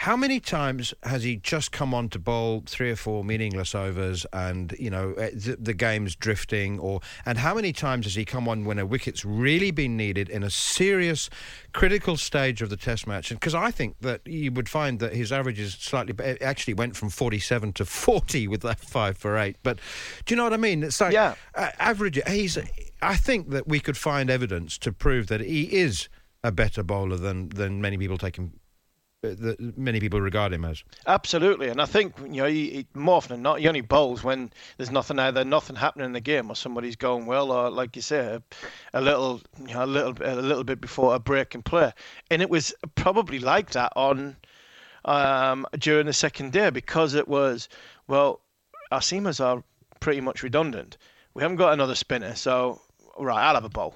how 0.00 0.16
many 0.16 0.40
times 0.40 0.94
has 1.02 1.24
he 1.24 1.36
just 1.36 1.72
come 1.72 1.92
on 1.92 2.08
to 2.08 2.18
bowl 2.18 2.62
three 2.64 2.90
or 2.90 2.96
four 2.96 3.22
meaningless 3.22 3.74
overs 3.74 4.24
and, 4.32 4.74
you 4.78 4.88
know, 4.88 5.12
eh, 5.12 5.28
the, 5.34 5.58
the, 5.60 5.74
game's 5.74 6.16
drifting? 6.16 6.78
Or 6.78 7.02
And 7.26 7.36
how 7.36 7.54
many 7.54 7.74
times 7.74 8.06
has 8.06 8.14
he 8.14 8.24
come 8.24 8.48
on 8.48 8.64
when 8.64 8.78
a 8.78 8.86
wicket's 8.86 9.26
really 9.26 9.70
been 9.70 9.98
needed 9.98 10.30
in 10.30 10.42
a 10.42 10.48
serious, 10.48 11.28
critical 11.74 12.16
stage 12.16 12.62
of 12.62 12.70
the 12.70 12.78
test 12.78 13.06
match? 13.06 13.28
Because 13.28 13.54
I 13.54 13.70
think 13.70 13.96
that 14.00 14.26
you 14.26 14.50
would 14.52 14.70
find 14.70 15.00
that 15.00 15.12
his 15.12 15.32
average 15.32 15.60
is 15.60 15.74
slightly, 15.74 16.14
it 16.24 16.40
actually 16.40 16.72
went 16.72 16.96
from 16.96 17.10
47 17.10 17.74
to 17.74 17.84
40 17.84 18.48
with 18.48 18.62
that 18.62 18.80
five 18.80 19.18
for 19.18 19.36
eight. 19.36 19.56
But 19.62 19.80
do 20.24 20.32
you 20.32 20.36
know 20.36 20.44
what 20.44 20.54
I 20.54 20.56
mean? 20.56 20.82
It's 20.82 20.98
like 20.98 21.12
yeah. 21.12 21.34
Uh, 21.54 21.72
average. 21.78 22.18
He's, 22.26 22.56
I 23.02 23.16
think 23.16 23.50
that 23.50 23.66
we 23.66 23.80
could 23.80 23.96
find 23.96 24.30
evidence 24.30 24.78
to 24.78 24.92
prove 24.92 25.28
that 25.28 25.40
he 25.40 25.64
is 25.64 26.08
a 26.42 26.52
better 26.52 26.82
bowler 26.82 27.16
than, 27.16 27.48
than 27.50 27.80
many 27.80 27.98
people 27.98 28.18
take 28.18 28.36
him 28.36 28.52
that 29.22 29.76
many 29.76 30.00
people 30.00 30.20
regard 30.20 30.52
him 30.52 30.64
as. 30.64 30.82
Absolutely, 31.06 31.68
and 31.68 31.80
I 31.80 31.84
think 31.84 32.18
you 32.18 32.28
know 32.28 32.46
he, 32.46 32.70
he, 32.70 32.86
more 32.94 33.16
often 33.16 33.34
than 33.34 33.42
not 33.42 33.60
he 33.60 33.68
only 33.68 33.82
bowls 33.82 34.24
when 34.24 34.50
there's 34.76 34.90
nothing 34.90 35.18
either 35.18 35.44
nothing 35.44 35.76
happening 35.76 36.06
in 36.06 36.12
the 36.12 36.20
game 36.20 36.50
or 36.50 36.56
somebody's 36.56 36.96
going 36.96 37.26
well 37.26 37.52
or 37.52 37.70
like 37.70 37.96
you 37.96 38.02
say 38.02 38.18
a, 38.18 38.42
a 38.94 39.00
little 39.00 39.42
you 39.66 39.74
know, 39.74 39.84
a 39.84 39.86
little 39.86 40.14
a 40.22 40.40
little 40.40 40.64
bit 40.64 40.80
before 40.80 41.14
a 41.14 41.18
break 41.18 41.54
in 41.54 41.62
play, 41.62 41.92
and 42.30 42.40
it 42.40 42.48
was 42.48 42.72
probably 42.94 43.38
like 43.38 43.70
that 43.72 43.92
on 43.94 44.36
um, 45.04 45.66
during 45.78 46.06
the 46.06 46.12
second 46.12 46.52
day 46.52 46.70
because 46.70 47.14
it 47.14 47.28
was 47.28 47.68
well 48.08 48.40
our 48.90 49.00
seamers 49.00 49.44
are 49.44 49.62
pretty 50.00 50.22
much 50.22 50.42
redundant. 50.42 50.96
We 51.34 51.42
haven't 51.42 51.58
got 51.58 51.74
another 51.74 51.94
spinner, 51.94 52.34
so 52.34 52.80
right 53.18 53.42
I'll 53.42 53.54
have 53.54 53.64
a 53.64 53.68
bowl 53.68 53.94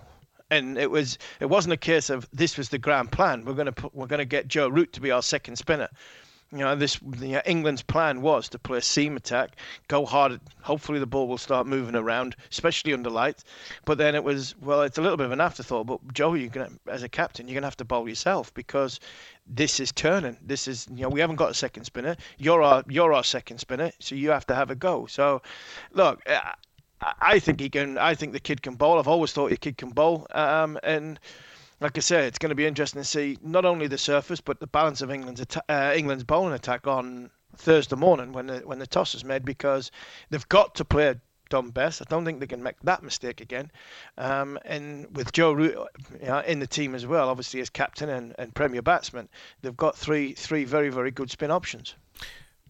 and 0.51 0.79
it 0.79 0.91
was 0.91 1.19
it 1.41 1.47
wasn't 1.47 1.73
a 1.73 1.77
case 1.77 2.11
of 2.11 2.29
this 2.33 2.57
was 2.57 2.69
the 2.69 2.79
grand 2.79 3.13
plan. 3.13 3.45
We're 3.45 3.65
to 3.65 3.73
put, 3.73 3.95
we're 3.95 4.07
to 4.07 4.25
get 4.25 4.49
Joe 4.49 4.69
Root 4.69 4.93
to 4.95 5.01
be 5.01 5.11
our 5.11 5.23
second 5.23 5.57
spinner. 5.57 5.89
You 6.53 6.61
know, 6.61 6.77
this 6.77 7.01
you 7.03 7.31
uh, 7.31 7.33
know, 7.33 7.43
England's 7.47 7.83
plan 7.83 8.23
was 8.23 8.49
to 8.51 8.61
play 8.61 8.79
a 8.79 8.83
seam 8.83 9.17
attack, 9.17 9.57
go 9.89 10.07
hard. 10.07 10.41
Hopefully, 10.63 11.01
the 11.01 11.07
ball 11.07 11.27
will 11.27 11.39
start 11.39 11.67
moving 11.67 11.97
around, 11.97 12.37
especially 12.53 12.93
under 12.93 13.11
lights. 13.11 13.45
But 13.85 13.99
then 13.99 14.15
it 14.15 14.23
was 14.23 14.55
well, 14.61 14.83
it's 14.83 14.99
a 14.99 15.03
little 15.03 15.17
bit 15.17 15.27
of 15.27 15.33
an 15.33 15.41
afterthought. 15.41 15.87
But 15.87 16.13
Joe, 16.13 16.35
you're 16.35 16.51
gonna, 16.51 16.71
as 16.87 17.03
a 17.03 17.09
captain, 17.09 17.49
you're 17.49 17.55
gonna 17.55 17.67
have 17.67 17.77
to 17.79 17.85
bowl 17.85 18.09
yourself 18.09 18.55
because 18.55 19.01
this 19.49 19.81
is 19.81 19.91
turning. 19.91 20.37
This 20.43 20.69
is 20.69 20.87
you 20.95 21.03
know 21.03 21.09
we 21.09 21.21
haven't 21.21 21.37
got 21.37 21.51
a 21.51 21.55
second 21.55 21.85
spinner. 21.85 22.17
You're 22.39 22.63
our 22.63 22.85
you're 22.89 23.13
our 23.13 23.25
second 23.25 23.59
spinner, 23.59 23.91
so 23.99 24.15
you 24.15 24.31
have 24.31 24.47
to 24.47 24.55
have 24.55 24.71
a 24.71 24.77
go. 24.77 25.07
So, 25.07 25.43
look, 25.93 26.23
uh, 26.29 26.53
I 27.21 27.39
think 27.39 27.61
he 27.61 27.69
can. 27.69 27.99
I 27.99 28.15
think 28.15 28.33
the 28.33 28.41
kid 28.41 28.63
can 28.63 28.75
bowl. 28.77 28.99
I've 28.99 29.09
always 29.09 29.33
thought 29.33 29.51
the 29.51 29.57
kid 29.57 29.77
can 29.77 29.91
bowl. 29.91 30.27
Um, 30.31 30.79
and 30.83 31.19
like 31.81 31.97
I 31.99 32.01
said, 32.01 32.25
it's 32.25 32.39
going 32.39 32.51
to 32.51 32.57
be 32.57 32.67
interesting 32.67 33.03
to 33.03 33.09
see 33.09 33.39
not 33.43 33.65
only 33.65 33.87
the 33.87 33.99
surface 33.99 34.41
but 34.41 34.61
the 34.61 34.67
balance 34.67 35.03
of 35.03 35.11
England's 35.11 35.45
uh, 35.69 35.93
England's 35.95 36.25
bowling 36.25 36.55
attack 36.55 36.87
on 36.87 37.31
Thursday 37.57 37.97
morning 37.97 38.33
when 38.33 38.47
the 38.47 38.59
when 38.61 38.79
the 38.79 38.87
toss 38.87 39.15
is 39.15 39.25
made 39.25 39.45
because 39.45 39.91
they've 40.31 40.49
got 40.49 40.75
to 40.77 40.85
play 40.85 41.15
Dom 41.51 41.71
Bess. 41.71 42.01
I 42.01 42.07
don't 42.09 42.25
think 42.25 42.41
they 42.41 42.47
can 42.47 42.63
make 42.63 42.81
that 42.81 43.03
mistake 43.03 43.41
again. 43.41 43.71
Um, 44.17 44.59
and 44.65 45.15
with 45.15 45.33
Joe 45.33 45.53
Root 45.53 45.77
you 46.21 46.27
know, 46.27 46.41
in 46.41 46.59
the 46.59 46.67
team 46.67 46.95
as 46.95 47.07
well, 47.07 47.29
obviously 47.29 47.61
as 47.61 47.71
captain 47.71 48.09
and, 48.09 48.35
and 48.39 48.55
premier 48.55 48.83
batsman, 48.83 49.29
they've 49.63 49.77
got 49.77 49.97
three 49.97 50.33
three 50.33 50.65
very 50.65 50.89
very 50.89 51.11
good 51.11 51.31
spin 51.31 51.51
options 51.51 51.95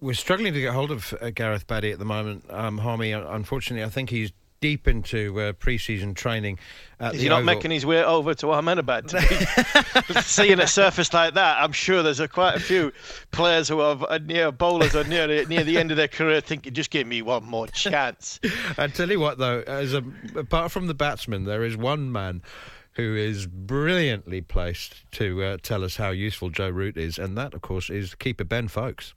we're 0.04 0.12
struggling 0.12 0.52
to 0.52 0.60
get 0.60 0.74
hold 0.74 0.90
of 0.90 1.14
uh, 1.22 1.30
Gareth 1.30 1.66
Batty 1.66 1.90
at 1.90 1.98
the 1.98 2.04
moment, 2.04 2.44
um, 2.50 2.76
Harmy. 2.76 3.12
Unfortunately, 3.12 3.82
I 3.82 3.88
think 3.88 4.10
he's 4.10 4.32
deep 4.60 4.86
into 4.86 5.40
uh, 5.40 5.52
pre-season 5.54 6.12
training. 6.12 6.58
Is 7.00 7.22
he 7.22 7.28
not 7.30 7.36
Oval. 7.40 7.46
making 7.46 7.70
his 7.70 7.86
way 7.86 8.04
over 8.04 8.34
to 8.34 8.50
Ahmedabad? 8.50 9.10
Seeing 10.20 10.60
a 10.60 10.66
surface 10.66 11.12
like 11.14 11.34
that, 11.34 11.56
I'm 11.58 11.72
sure 11.72 12.02
there's 12.02 12.20
a, 12.20 12.28
quite 12.28 12.54
a 12.54 12.60
few 12.60 12.92
players 13.30 13.66
who 13.66 13.80
are 13.80 13.98
uh, 14.10 14.18
near 14.18 14.52
bowlers 14.52 14.94
or 14.94 15.04
near 15.04 15.26
the, 15.26 15.46
near 15.46 15.64
the 15.64 15.78
end 15.78 15.90
of 15.90 15.96
their 15.96 16.08
career 16.08 16.42
thinking, 16.42 16.74
just 16.74 16.90
give 16.90 17.06
me 17.06 17.22
one 17.22 17.44
more 17.44 17.66
chance. 17.68 18.40
I 18.78 18.88
tell 18.88 19.10
you 19.10 19.20
what, 19.20 19.38
though, 19.38 19.64
as 19.66 19.94
a, 19.94 20.04
apart 20.36 20.70
from 20.70 20.86
the 20.86 20.94
batsman, 20.94 21.44
there 21.44 21.64
is 21.64 21.78
one 21.78 22.12
man 22.12 22.42
who 22.92 23.16
is 23.16 23.46
brilliantly 23.46 24.42
placed 24.42 25.10
to 25.12 25.42
uh, 25.42 25.56
tell 25.62 25.82
us 25.82 25.96
how 25.96 26.10
useful 26.10 26.50
Joe 26.50 26.68
Root 26.68 26.98
is, 26.98 27.18
and 27.18 27.38
that, 27.38 27.54
of 27.54 27.62
course, 27.62 27.88
is 27.88 28.14
keeper 28.14 28.44
Ben 28.44 28.68
Foakes. 28.68 29.14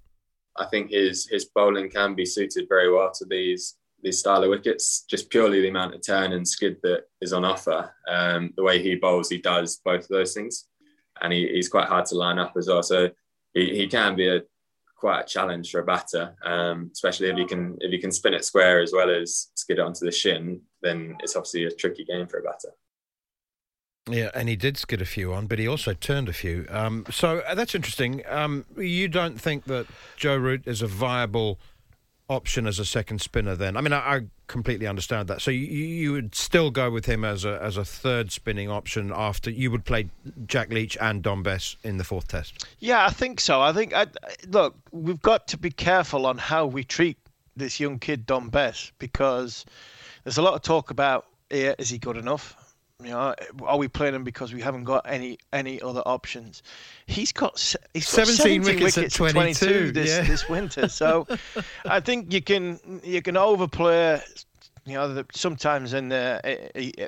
I 0.58 0.66
think 0.66 0.92
his 0.92 1.28
his 1.28 1.46
bowling 1.46 1.90
can 1.90 2.16
be 2.16 2.26
suited 2.26 2.68
very 2.70 2.92
well 2.92 3.12
to 3.16 3.26
these 3.26 3.76
these 4.02 4.20
style 4.20 4.44
of 4.44 4.50
wickets. 4.50 5.06
Just 5.10 5.30
purely 5.30 5.62
the 5.62 5.70
amount 5.70 5.96
of 5.96 6.06
turn 6.06 6.34
and 6.34 6.48
skid 6.48 6.78
that 6.84 7.04
is 7.22 7.34
on 7.34 7.46
offer. 7.46 7.94
Um, 8.08 8.54
the 8.56 8.64
way 8.64 8.82
he 8.82 8.96
bowls, 8.96 9.30
he 9.30 9.38
does 9.38 9.82
both 9.84 10.04
of 10.04 10.10
those 10.10 10.34
things, 10.34 10.68
and 11.22 11.34
he, 11.34 11.48
he's 11.48 11.70
quite 11.70 11.88
hard 11.88 12.06
to 12.08 12.16
line 12.16 12.40
up 12.40 12.54
as 12.58 12.68
well. 12.68 12.84
So 12.84 13.10
he, 13.54 13.76
he 13.76 13.88
can 13.88 14.16
be 14.16 14.28
a 14.28 14.42
quite 14.96 15.22
a 15.22 15.28
challenge 15.28 15.72
for 15.72 15.80
a 15.80 15.86
batter, 15.86 16.36
um, 16.44 16.90
especially 16.92 17.30
if 17.30 17.38
you 17.38 17.46
can 17.46 17.78
if 17.80 17.92
he 17.92 18.00
can 18.00 18.12
spin 18.12 18.34
it 18.34 18.46
square 18.46 18.82
as 18.82 18.92
well 18.94 19.10
as 19.10 19.50
skid 19.56 19.80
it 19.80 19.86
onto 19.86 20.06
the 20.06 20.12
shin. 20.12 20.62
Then 20.82 21.18
it's 21.22 21.36
obviously 21.36 21.66
a 21.66 21.72
tricky 21.72 22.04
game 22.04 22.28
for 22.28 22.40
a 22.40 22.44
batter. 22.44 22.74
Yeah, 24.10 24.30
and 24.34 24.48
he 24.48 24.56
did 24.56 24.78
skid 24.78 25.02
a 25.02 25.06
few 25.06 25.34
on, 25.34 25.48
but 25.48 25.60
he 25.60 25.68
also 25.68 25.94
turned 25.94 26.30
a 26.30 26.34
few. 26.34 26.66
Um, 26.70 27.06
so 27.12 27.40
uh, 27.40 27.56
that's 27.56 27.76
interesting. 27.76 28.24
Um, 28.28 28.66
you 28.78 29.08
don't 29.08 29.40
think 29.40 29.66
that 29.66 29.88
Joe 30.16 30.38
Root 30.38 30.64
is 30.66 30.82
a 30.82 30.88
viable 30.88 31.60
option 32.30 32.68
as 32.68 32.80
a 32.80 32.86
second 32.86 33.22
spinner? 33.22 33.56
Then, 33.56 33.78
I 33.78 33.82
mean, 33.82 33.94
I, 33.94 33.98
I 33.98 34.22
completely 34.48 34.88
understand 34.88 35.28
that. 35.30 35.42
So 35.42 35.52
you, 35.52 35.66
you, 35.66 36.12
would 36.14 36.36
still 36.36 36.72
go 36.72 36.90
with 36.90 37.06
him 37.06 37.24
as 37.24 37.46
a 37.46 37.62
as 37.62 37.78
a 37.78 37.86
third 37.86 38.32
spinning 38.32 38.70
option 38.70 39.12
after 39.14 39.50
you 39.50 39.72
would 39.72 39.86
play 39.86 40.10
Jack 40.46 40.70
Leach 40.72 40.98
and 41.00 41.22
Dom 41.22 41.44
Bess 41.44 41.76
in 41.84 41.98
the 41.98 42.04
fourth 42.04 42.28
test. 42.28 42.66
Yeah, 42.80 43.06
I 43.06 43.10
think 43.10 43.40
so. 43.40 43.62
I 43.62 43.74
think 43.74 43.94
I, 43.94 44.08
look, 44.48 44.76
we've 44.92 45.22
got 45.22 45.48
to 45.50 45.58
be 45.58 45.72
careful 45.72 46.26
on 46.26 46.38
how 46.38 46.66
we 46.66 46.84
treat 46.84 47.18
this 47.56 47.80
young 47.80 48.00
kid 48.00 48.26
Dom 48.26 48.50
Bess 48.50 48.92
because 49.00 49.66
there's 50.24 50.38
a 50.38 50.42
lot 50.42 50.54
of 50.54 50.62
talk 50.62 50.92
about 50.92 51.26
yeah, 51.50 51.76
is 51.78 51.90
he 51.90 51.98
good 51.98 52.18
enough? 52.18 52.57
You 53.04 53.12
know, 53.12 53.36
are 53.62 53.78
we 53.78 53.88
playing 53.88 54.16
him 54.16 54.24
because 54.24 54.56
we 54.56 54.62
haven't 54.62 54.86
got 54.86 55.06
any 55.08 55.38
any 55.54 55.80
other 55.84 56.02
options? 56.08 56.64
He's 57.06 57.32
got 57.32 57.60
he's 57.94 58.06
got 58.06 58.26
17, 58.28 58.36
17 58.36 58.62
wickets, 58.64 58.98
wickets 58.98 59.16
at 59.16 59.18
22, 59.18 59.66
22 59.66 59.92
this 59.92 60.10
yeah. 60.10 60.22
this 60.24 60.50
winter. 60.50 60.88
So 60.88 61.28
I 61.86 62.00
think 62.00 62.34
you 62.34 62.42
can 62.42 62.80
you 63.04 63.22
can 63.22 63.38
overplay. 63.38 64.20
You 64.88 64.94
know, 64.94 65.14
the, 65.14 65.26
sometimes 65.32 65.94
in 65.94 66.10
the 66.10 66.42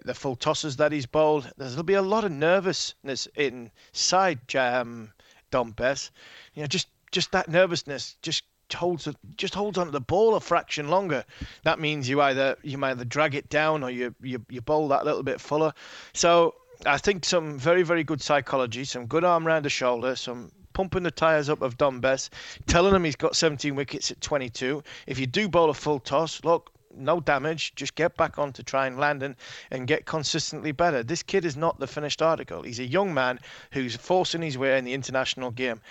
the 0.06 0.14
full 0.14 0.36
tosses 0.36 0.76
that 0.78 0.92
he's 0.92 1.08
bowled, 1.08 1.52
there'll 1.58 1.82
be 1.82 1.96
a 1.96 2.04
lot 2.04 2.24
of 2.24 2.32
nervousness 2.32 3.28
inside 3.36 4.56
um, 4.56 5.12
Dom 5.50 5.72
Bess. 5.72 6.12
You 6.54 6.62
know, 6.62 6.68
just 6.68 6.90
just 7.12 7.32
that 7.32 7.50
nervousness 7.50 8.16
just 8.22 8.44
holds 8.74 9.08
just 9.36 9.56
holds 9.56 9.78
onto 9.78 9.92
the 9.92 10.02
ball 10.02 10.36
a 10.36 10.40
fraction 10.40 10.90
longer. 10.90 11.26
That 11.64 11.80
means 11.80 12.08
you 12.08 12.22
either 12.22 12.58
you 12.64 12.84
either 12.84 13.06
drag 13.06 13.36
it 13.36 13.50
down 13.50 13.84
or 13.84 13.90
you 13.90 14.16
you, 14.22 14.46
you 14.50 14.62
bowl 14.62 14.88
that 14.90 15.06
little 15.06 15.24
bit 15.24 15.42
fuller. 15.42 15.74
So 16.14 16.56
I 16.86 16.98
think 16.98 17.26
some 17.26 17.60
very, 17.60 17.84
very 17.84 18.04
good 18.04 18.22
psychology, 18.22 18.86
some 18.86 19.06
good 19.06 19.26
arm 19.26 19.46
round 19.46 19.66
the 19.66 19.70
shoulder, 19.70 20.16
some 20.16 20.52
pumping 20.72 21.04
the 21.04 21.12
tyres 21.12 21.50
up 21.50 21.62
of 21.62 21.78
Dom 21.78 22.00
Bess, 22.00 22.30
telling 22.68 22.96
him 22.96 23.04
he's 23.04 23.18
got 23.18 23.36
17 23.36 23.76
wickets 23.76 24.12
at 24.12 24.22
22. 24.22 24.82
If 25.06 25.20
you 25.20 25.28
do 25.28 25.50
bowl 25.50 25.70
a 25.70 25.74
full 25.74 26.00
toss, 26.00 26.42
look, 26.46 26.72
no 26.96 27.20
damage. 27.20 27.76
Just 27.76 27.96
get 27.96 28.16
back 28.16 28.40
on 28.40 28.54
to 28.54 28.64
try 28.64 28.88
and 28.88 28.98
land 28.98 29.24
and, 29.24 29.36
and 29.72 29.88
get 29.88 30.06
consistently 30.06 30.72
better. 30.72 31.04
This 31.04 31.22
kid 31.22 31.44
is 31.44 31.58
not 31.58 31.80
the 31.80 31.88
finished 31.88 32.22
article. 32.22 32.64
He's 32.64 32.80
a 32.80 32.86
young 32.86 33.14
man 33.14 33.40
who's 33.72 33.96
forcing 33.96 34.42
his 34.42 34.58
way 34.58 34.78
in 34.78 34.86
the 34.86 34.94
international 34.94 35.52
game. 35.52 35.82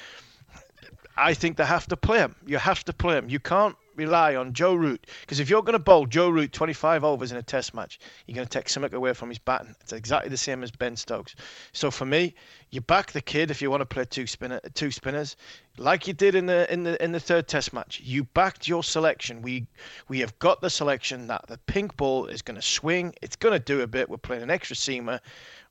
I 1.18 1.34
think 1.34 1.56
they 1.56 1.64
have 1.64 1.86
to 1.88 1.96
play 1.96 2.18
him. 2.18 2.36
You 2.46 2.58
have 2.58 2.84
to 2.84 2.92
play 2.92 3.18
him. 3.18 3.28
You 3.28 3.40
can't 3.40 3.76
rely 3.96 4.36
on 4.36 4.52
Joe 4.52 4.74
Root 4.74 5.08
because 5.22 5.40
if 5.40 5.50
you're 5.50 5.62
going 5.62 5.72
to 5.72 5.80
bowl 5.80 6.06
Joe 6.06 6.28
Root 6.28 6.52
25 6.52 7.02
overs 7.02 7.32
in 7.32 7.38
a 7.38 7.42
test 7.42 7.74
match, 7.74 7.98
you're 8.26 8.36
going 8.36 8.46
to 8.46 8.58
take 8.58 8.68
something 8.68 8.94
away 8.94 9.12
from 9.12 9.28
his 9.28 9.40
batting. 9.40 9.74
It's 9.80 9.92
exactly 9.92 10.30
the 10.30 10.36
same 10.36 10.62
as 10.62 10.70
Ben 10.70 10.94
Stokes. 10.94 11.34
So 11.72 11.90
for 11.90 12.04
me, 12.04 12.36
you 12.70 12.80
back 12.80 13.10
the 13.10 13.20
kid 13.20 13.50
if 13.50 13.60
you 13.60 13.68
want 13.68 13.80
to 13.80 13.86
play 13.86 14.04
two 14.04 14.28
spinner, 14.28 14.60
two 14.74 14.92
spinners, 14.92 15.36
like 15.76 16.06
you 16.06 16.12
did 16.12 16.36
in 16.36 16.46
the 16.46 16.72
in 16.72 16.84
the 16.84 17.02
in 17.02 17.10
the 17.10 17.20
third 17.20 17.48
test 17.48 17.72
match. 17.72 18.00
You 18.00 18.22
backed 18.22 18.68
your 18.68 18.84
selection. 18.84 19.42
We 19.42 19.66
we 20.06 20.20
have 20.20 20.38
got 20.38 20.60
the 20.60 20.70
selection 20.70 21.26
that 21.26 21.46
the 21.48 21.58
pink 21.58 21.96
ball 21.96 22.26
is 22.26 22.42
going 22.42 22.60
to 22.60 22.62
swing. 22.62 23.14
It's 23.20 23.36
going 23.36 23.52
to 23.52 23.58
do 23.58 23.80
a 23.80 23.88
bit. 23.88 24.08
We're 24.08 24.18
playing 24.18 24.42
an 24.42 24.50
extra 24.50 24.76
seamer. 24.76 25.18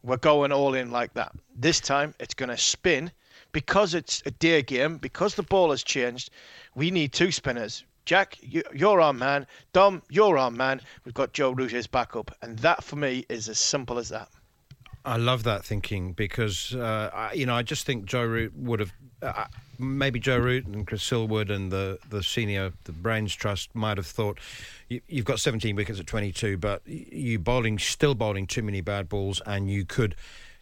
We're 0.03 0.17
going 0.17 0.51
all 0.51 0.73
in 0.73 0.91
like 0.91 1.13
that. 1.13 1.31
This 1.55 1.79
time 1.79 2.13
it's 2.19 2.33
going 2.33 2.49
to 2.49 2.57
spin 2.57 3.11
because 3.57 3.95
it's 3.95 4.21
a 4.27 4.29
day 4.29 4.61
game, 4.61 4.97
because 4.97 5.33
the 5.33 5.41
ball 5.41 5.71
has 5.71 5.81
changed, 5.81 6.29
we 6.75 6.91
need 6.91 7.11
two 7.11 7.31
spinners. 7.31 7.83
Jack, 8.05 8.37
you, 8.39 8.61
are 8.87 9.01
our 9.01 9.13
man. 9.13 9.47
Dom, 9.73 10.03
you're 10.11 10.37
our 10.37 10.51
man. 10.51 10.79
We've 11.05 11.15
got 11.15 11.33
Joe 11.33 11.49
Root 11.49 11.73
as 11.73 11.87
backup. 11.87 12.29
And 12.43 12.59
that, 12.59 12.83
for 12.83 12.97
me, 12.97 13.25
is 13.29 13.49
as 13.49 13.57
simple 13.57 13.97
as 13.97 14.09
that. 14.09 14.29
I 15.05 15.17
love 15.17 15.41
that 15.45 15.65
thinking 15.65 16.13
because, 16.13 16.75
uh, 16.75 17.09
I, 17.11 17.33
you 17.33 17.47
know, 17.47 17.55
I 17.55 17.63
just 17.63 17.87
think 17.87 18.05
Joe 18.05 18.25
Root 18.25 18.55
would 18.55 18.79
have, 18.79 18.93
uh, 19.23 19.45
maybe 19.79 20.19
Joe 20.19 20.37
Root 20.37 20.67
and 20.67 20.85
Chris 20.85 21.01
Silverwood 21.01 21.49
and 21.49 21.71
the, 21.71 21.97
the 22.11 22.21
senior, 22.21 22.73
the 22.83 22.91
Brains 22.91 23.33
Trust 23.33 23.73
might 23.73 23.97
have 23.97 24.05
thought, 24.05 24.37
you, 24.87 25.01
have 25.15 25.25
got 25.25 25.39
17 25.39 25.75
wickets 25.75 25.99
at 25.99 26.05
22, 26.05 26.57
but 26.57 26.83
you 26.85 27.39
bowling, 27.39 27.79
still 27.79 28.13
bowling 28.13 28.45
too 28.45 28.61
many 28.61 28.81
bad 28.81 29.09
balls 29.09 29.41
and 29.47 29.71
you 29.71 29.83
could 29.83 30.15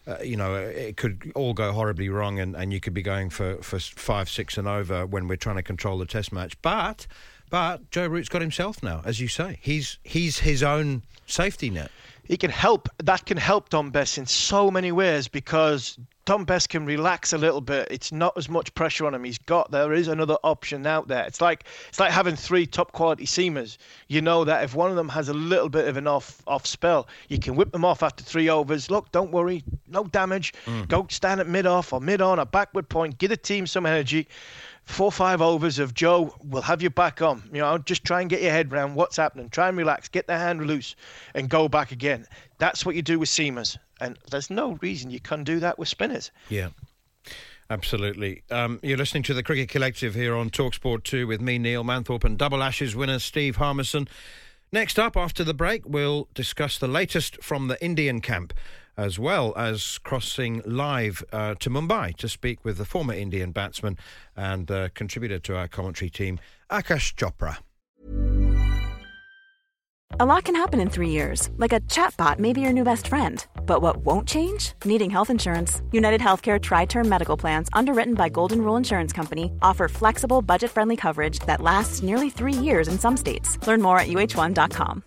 uh, 0.06 0.18
you 0.22 0.36
know, 0.36 0.54
it 0.54 0.96
could 0.96 1.32
all 1.34 1.52
go 1.52 1.72
horribly 1.72 2.08
wrong, 2.08 2.38
and, 2.38 2.54
and 2.54 2.72
you 2.72 2.80
could 2.80 2.94
be 2.94 3.02
going 3.02 3.30
for, 3.30 3.56
for 3.62 3.78
five, 3.78 4.28
six, 4.28 4.56
and 4.56 4.68
over 4.68 5.04
when 5.06 5.26
we're 5.26 5.36
trying 5.36 5.56
to 5.56 5.62
control 5.62 5.98
the 5.98 6.06
Test 6.06 6.32
match. 6.32 6.60
But 6.62 7.06
but 7.48 7.90
Joe 7.90 8.06
Root's 8.06 8.28
got 8.28 8.42
himself 8.42 8.82
now, 8.82 9.02
as 9.04 9.20
you 9.20 9.28
say. 9.28 9.58
He's 9.60 9.98
he's 10.02 10.40
his 10.40 10.62
own 10.62 11.02
safety 11.26 11.70
net. 11.70 11.90
He 12.24 12.36
can 12.36 12.50
help. 12.50 12.88
That 13.02 13.24
can 13.24 13.36
help 13.36 13.68
Dom 13.68 13.90
Bess 13.90 14.18
in 14.18 14.26
so 14.26 14.70
many 14.70 14.90
ways 14.90 15.28
because 15.28 15.96
Dom 16.24 16.44
Bess 16.44 16.66
can 16.66 16.84
relax 16.84 17.32
a 17.32 17.38
little 17.38 17.60
bit. 17.60 17.86
It's 17.88 18.10
not 18.10 18.36
as 18.36 18.48
much 18.48 18.74
pressure 18.74 19.06
on 19.06 19.14
him. 19.14 19.22
He's 19.22 19.38
got 19.38 19.70
there 19.70 19.92
is 19.92 20.08
another 20.08 20.36
option 20.42 20.84
out 20.84 21.06
there. 21.06 21.24
It's 21.24 21.40
like 21.40 21.64
it's 21.88 22.00
like 22.00 22.10
having 22.10 22.34
three 22.34 22.66
top 22.66 22.90
quality 22.90 23.26
seamers. 23.26 23.78
You 24.08 24.20
know 24.22 24.44
that 24.44 24.64
if 24.64 24.74
one 24.74 24.90
of 24.90 24.96
them 24.96 25.08
has 25.10 25.28
a 25.28 25.34
little 25.34 25.68
bit 25.68 25.86
of 25.86 25.96
an 25.96 26.08
off 26.08 26.42
off 26.48 26.66
spell, 26.66 27.06
you 27.28 27.38
can 27.38 27.54
whip 27.54 27.70
them 27.70 27.84
off 27.84 28.02
after 28.02 28.24
three 28.24 28.48
overs. 28.48 28.90
Look, 28.90 29.12
don't 29.12 29.30
worry, 29.30 29.62
no 29.96 30.04
damage. 30.04 30.52
Mm. 30.66 30.88
Go 30.88 31.06
stand 31.10 31.40
at 31.40 31.48
mid 31.48 31.66
off 31.66 31.92
or 31.92 32.00
mid 32.00 32.20
on 32.20 32.38
a 32.38 32.46
backward 32.46 32.88
point. 32.88 33.18
Give 33.18 33.30
the 33.30 33.36
team 33.36 33.66
some 33.66 33.86
energy 33.86 34.28
four 34.86 35.10
five 35.10 35.42
overs 35.42 35.78
of 35.78 35.92
Joe 35.94 36.34
will 36.42 36.62
have 36.62 36.80
you 36.80 36.90
back 36.90 37.20
on. 37.20 37.42
You 37.52 37.60
know, 37.60 37.76
just 37.78 38.04
try 38.04 38.20
and 38.20 38.30
get 38.30 38.40
your 38.40 38.52
head 38.52 38.72
around 38.72 38.94
what's 38.94 39.16
happening. 39.16 39.50
Try 39.50 39.68
and 39.68 39.76
relax, 39.76 40.08
get 40.08 40.26
the 40.26 40.38
hand 40.38 40.66
loose, 40.66 40.94
and 41.34 41.50
go 41.50 41.68
back 41.68 41.92
again. 41.92 42.26
That's 42.58 42.86
what 42.86 42.94
you 42.94 43.02
do 43.02 43.18
with 43.18 43.28
seamers, 43.28 43.76
and 44.00 44.16
there's 44.30 44.48
no 44.48 44.78
reason 44.80 45.10
you 45.10 45.20
can't 45.20 45.44
do 45.44 45.60
that 45.60 45.78
with 45.78 45.88
spinners. 45.88 46.30
Yeah. 46.48 46.68
Absolutely. 47.68 48.44
Um, 48.48 48.78
you're 48.84 48.96
listening 48.96 49.24
to 49.24 49.34
the 49.34 49.42
Cricket 49.42 49.68
Collective 49.68 50.14
here 50.14 50.36
on 50.36 50.50
Talksport 50.50 51.02
2 51.02 51.26
with 51.26 51.40
me, 51.40 51.58
Neil 51.58 51.82
Manthorp, 51.82 52.22
and 52.22 52.38
Double 52.38 52.62
Ashes 52.62 52.94
winner 52.94 53.18
Steve 53.18 53.56
Harmison. 53.56 54.06
Next 54.70 55.00
up, 55.00 55.16
after 55.16 55.42
the 55.42 55.52
break, 55.52 55.82
we'll 55.84 56.28
discuss 56.32 56.78
the 56.78 56.86
latest 56.86 57.42
from 57.42 57.66
the 57.66 57.84
Indian 57.84 58.20
camp 58.20 58.54
as 58.96 59.18
well 59.18 59.52
as 59.56 59.98
crossing 59.98 60.62
live 60.64 61.24
uh, 61.32 61.54
to 61.56 61.70
Mumbai 61.70 62.16
to 62.16 62.28
speak 62.28 62.64
with 62.64 62.78
the 62.78 62.84
former 62.84 63.14
Indian 63.14 63.52
batsman 63.52 63.98
and 64.34 64.70
uh, 64.70 64.88
contributor 64.94 65.38
to 65.40 65.56
our 65.56 65.68
commentary 65.68 66.10
team, 66.10 66.38
Akash 66.70 67.14
Chopra. 67.14 67.58
A 70.20 70.24
lot 70.24 70.44
can 70.44 70.54
happen 70.54 70.80
in 70.80 70.88
three 70.88 71.10
years, 71.10 71.50
like 71.56 71.72
a 71.72 71.80
chatbot 71.80 72.38
may 72.38 72.52
be 72.52 72.60
your 72.60 72.72
new 72.72 72.84
best 72.84 73.08
friend. 73.08 73.44
But 73.66 73.82
what 73.82 73.98
won't 73.98 74.28
change? 74.28 74.72
Needing 74.84 75.10
health 75.10 75.30
insurance. 75.30 75.82
United 75.90 76.20
Healthcare 76.20 76.62
Tri 76.62 76.84
Term 76.86 77.08
Medical 77.08 77.36
Plans, 77.36 77.68
underwritten 77.72 78.14
by 78.14 78.28
Golden 78.28 78.62
Rule 78.62 78.76
Insurance 78.76 79.12
Company, 79.12 79.50
offer 79.62 79.88
flexible, 79.88 80.42
budget 80.42 80.70
friendly 80.70 80.96
coverage 80.96 81.40
that 81.40 81.60
lasts 81.60 82.02
nearly 82.02 82.30
three 82.30 82.54
years 82.54 82.88
in 82.88 82.98
some 82.98 83.16
states. 83.16 83.58
Learn 83.66 83.82
more 83.82 83.98
at 83.98 84.06
uh1.com. 84.06 85.02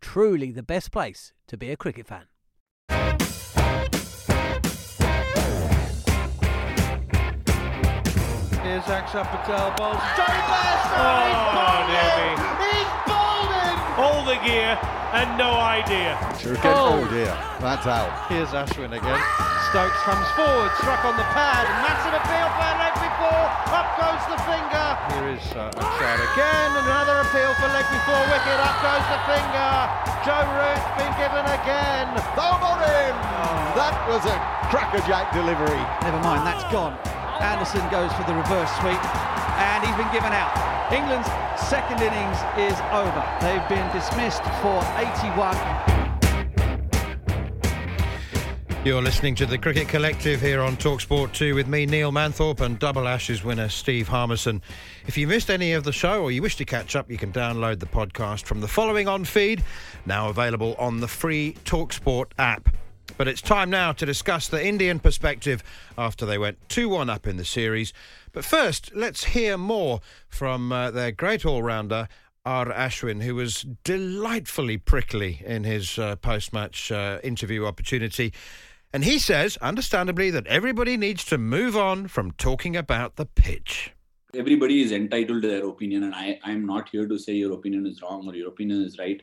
truly 0.00 0.50
the 0.50 0.62
best 0.62 0.90
place 0.90 1.32
to 1.46 1.56
be 1.56 1.70
a 1.70 1.76
cricket 1.76 2.06
fan. 2.06 2.24
Here's 8.62 8.84
Axar 8.84 9.26
Patel 9.26 9.74
bowls. 9.76 10.00
Jonny 10.16 10.42
Bairstow! 10.46 11.40
Oh, 11.62 11.86
he's 11.90 12.40
He's 12.64 12.90
bowling! 13.06 13.78
All 13.98 14.24
the 14.24 14.38
gear 14.46 14.78
and 15.12 15.36
no 15.36 15.50
idea. 15.50 16.16
Sure. 16.40 16.56
Oh. 16.64 17.00
oh 17.02 17.10
dear, 17.10 17.36
that's 17.60 17.86
out. 17.86 18.28
Here's 18.28 18.48
Ashwin 18.48 18.92
again. 18.96 19.16
Ah! 19.16 19.59
Stokes 19.70 20.02
comes 20.02 20.26
forward, 20.34 20.66
struck 20.82 20.98
on 21.06 21.14
the 21.14 21.22
pad. 21.30 21.62
Massive 21.86 22.10
appeal 22.10 22.48
for 22.58 22.70
leg 22.82 22.90
before. 22.98 23.46
Up 23.70 23.86
goes 24.02 24.18
the 24.26 24.40
finger. 24.42 24.86
Here 25.14 25.30
is 25.30 25.46
uh, 25.54 25.70
Axar 25.78 26.18
again. 26.34 26.74
Another 26.74 27.22
appeal 27.22 27.54
for 27.54 27.70
leg 27.70 27.86
before 27.86 28.18
wicket. 28.34 28.58
Up 28.66 28.74
goes 28.82 29.06
the 29.14 29.20
finger. 29.30 29.70
Joe 30.26 30.42
Root 30.58 30.82
been 30.98 31.14
given 31.22 31.46
again. 31.54 32.10
Over 32.34 32.82
him. 32.82 33.14
Oh. 33.14 33.78
That 33.78 33.94
was 34.10 34.26
a 34.26 34.34
crackerjack 34.74 35.30
delivery. 35.30 35.78
Never 36.02 36.18
mind, 36.18 36.42
that's 36.42 36.66
gone. 36.74 36.98
Anderson 37.38 37.86
goes 37.94 38.10
for 38.18 38.26
the 38.26 38.34
reverse 38.34 38.74
sweep, 38.82 38.98
and 39.54 39.86
he's 39.86 39.94
been 39.94 40.10
given 40.10 40.34
out. 40.34 40.50
England's 40.90 41.30
second 41.62 42.02
innings 42.02 42.42
is 42.58 42.74
over. 42.90 43.22
They've 43.38 43.62
been 43.70 43.86
dismissed 43.94 44.42
for 44.66 44.82
81. 44.98 45.54
You're 48.82 49.02
listening 49.02 49.34
to 49.34 49.44
the 49.44 49.58
Cricket 49.58 49.88
Collective 49.88 50.40
here 50.40 50.62
on 50.62 50.74
Talksport 50.78 51.34
2 51.34 51.54
with 51.54 51.68
me, 51.68 51.84
Neil 51.84 52.10
Manthorp, 52.10 52.62
and 52.62 52.78
Double 52.78 53.06
Ashes 53.06 53.44
winner 53.44 53.68
Steve 53.68 54.08
Harmison. 54.08 54.62
If 55.06 55.18
you 55.18 55.26
missed 55.26 55.50
any 55.50 55.74
of 55.74 55.84
the 55.84 55.92
show 55.92 56.22
or 56.22 56.30
you 56.30 56.40
wish 56.40 56.56
to 56.56 56.64
catch 56.64 56.96
up, 56.96 57.10
you 57.10 57.18
can 57.18 57.30
download 57.30 57.78
the 57.78 57.86
podcast 57.86 58.44
from 58.44 58.62
the 58.62 58.68
following 58.68 59.06
on 59.06 59.26
feed, 59.26 59.62
now 60.06 60.30
available 60.30 60.76
on 60.78 61.00
the 61.00 61.08
free 61.08 61.58
Talksport 61.66 62.32
app. 62.38 62.74
But 63.18 63.28
it's 63.28 63.42
time 63.42 63.68
now 63.68 63.92
to 63.92 64.06
discuss 64.06 64.48
the 64.48 64.66
Indian 64.66 64.98
perspective 64.98 65.62
after 65.98 66.24
they 66.24 66.38
went 66.38 66.56
2 66.70 66.88
1 66.88 67.10
up 67.10 67.26
in 67.26 67.36
the 67.36 67.44
series. 67.44 67.92
But 68.32 68.46
first, 68.46 68.92
let's 68.94 69.24
hear 69.24 69.58
more 69.58 70.00
from 70.26 70.72
uh, 70.72 70.90
their 70.90 71.12
great 71.12 71.44
all 71.44 71.62
rounder, 71.62 72.08
R. 72.46 72.72
Ashwin, 72.72 73.22
who 73.22 73.34
was 73.34 73.66
delightfully 73.84 74.78
prickly 74.78 75.42
in 75.44 75.64
his 75.64 75.98
uh, 75.98 76.16
post 76.16 76.54
match 76.54 76.90
uh, 76.90 77.18
interview 77.22 77.66
opportunity. 77.66 78.32
And 78.92 79.04
he 79.04 79.18
says, 79.18 79.56
understandably, 79.58 80.30
that 80.30 80.46
everybody 80.48 80.96
needs 80.96 81.24
to 81.26 81.38
move 81.38 81.76
on 81.76 82.08
from 82.08 82.32
talking 82.32 82.76
about 82.76 83.16
the 83.16 83.26
pitch. 83.26 83.92
Everybody 84.34 84.82
is 84.82 84.92
entitled 84.92 85.42
to 85.42 85.48
their 85.48 85.66
opinion, 85.66 86.04
and 86.04 86.14
I, 86.14 86.38
I'm 86.44 86.66
not 86.66 86.88
here 86.88 87.06
to 87.06 87.18
say 87.18 87.34
your 87.34 87.52
opinion 87.52 87.86
is 87.86 88.02
wrong 88.02 88.26
or 88.28 88.34
your 88.34 88.48
opinion 88.48 88.82
is 88.82 88.98
right. 88.98 89.22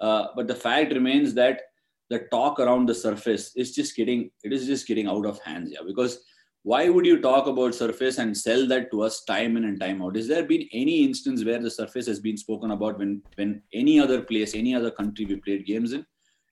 Uh, 0.00 0.26
but 0.34 0.48
the 0.48 0.54
fact 0.54 0.92
remains 0.92 1.32
that 1.34 1.62
the 2.10 2.20
talk 2.30 2.60
around 2.60 2.86
the 2.86 2.94
surface 2.94 3.52
is 3.56 3.74
just 3.74 3.96
getting 3.96 4.30
it 4.44 4.52
is 4.52 4.66
just 4.66 4.86
getting 4.86 5.08
out 5.08 5.26
of 5.26 5.40
hands, 5.40 5.70
yeah. 5.72 5.80
Because 5.86 6.20
why 6.62 6.88
would 6.88 7.06
you 7.06 7.20
talk 7.20 7.46
about 7.46 7.74
surface 7.74 8.18
and 8.18 8.36
sell 8.36 8.66
that 8.68 8.90
to 8.90 9.02
us 9.02 9.24
time 9.24 9.56
in 9.56 9.64
and 9.64 9.80
time 9.80 10.02
out? 10.02 10.16
Is 10.16 10.28
there 10.28 10.44
been 10.44 10.68
any 10.72 11.04
instance 11.04 11.44
where 11.44 11.60
the 11.60 11.70
surface 11.70 12.06
has 12.06 12.20
been 12.20 12.36
spoken 12.36 12.70
about 12.70 12.98
when 12.98 13.22
when 13.36 13.62
any 13.72 13.98
other 13.98 14.20
place, 14.20 14.54
any 14.54 14.74
other 14.74 14.90
country 14.90 15.24
we 15.24 15.36
played 15.36 15.66
games 15.66 15.92
in? 15.92 16.04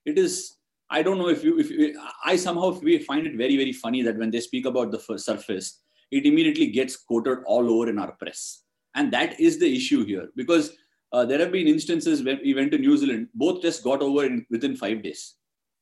It 0.04 0.18
is 0.18 0.56
I 0.90 1.02
don't 1.02 1.18
know 1.18 1.28
if 1.28 1.42
you, 1.42 1.58
if 1.58 1.70
you, 1.70 2.00
I 2.24 2.36
somehow 2.36 2.72
find 3.06 3.26
it 3.26 3.36
very, 3.36 3.56
very 3.56 3.72
funny 3.72 4.02
that 4.02 4.18
when 4.18 4.30
they 4.30 4.40
speak 4.40 4.66
about 4.66 4.90
the 4.90 5.18
surface, 5.18 5.80
it 6.10 6.26
immediately 6.26 6.66
gets 6.66 6.96
quoted 6.96 7.38
all 7.46 7.70
over 7.70 7.90
in 7.90 7.98
our 7.98 8.12
press. 8.12 8.62
And 8.94 9.12
that 9.12 9.40
is 9.40 9.58
the 9.58 9.74
issue 9.74 10.04
here 10.04 10.28
because 10.36 10.72
uh, 11.12 11.24
there 11.24 11.38
have 11.38 11.52
been 11.52 11.68
instances 11.68 12.22
when 12.22 12.40
we 12.44 12.54
went 12.54 12.72
to 12.72 12.78
New 12.78 12.96
Zealand, 12.96 13.28
both 13.34 13.62
tests 13.62 13.82
got 13.82 14.02
over 14.02 14.24
in, 14.24 14.44
within 14.50 14.76
five 14.76 15.02
days, 15.02 15.34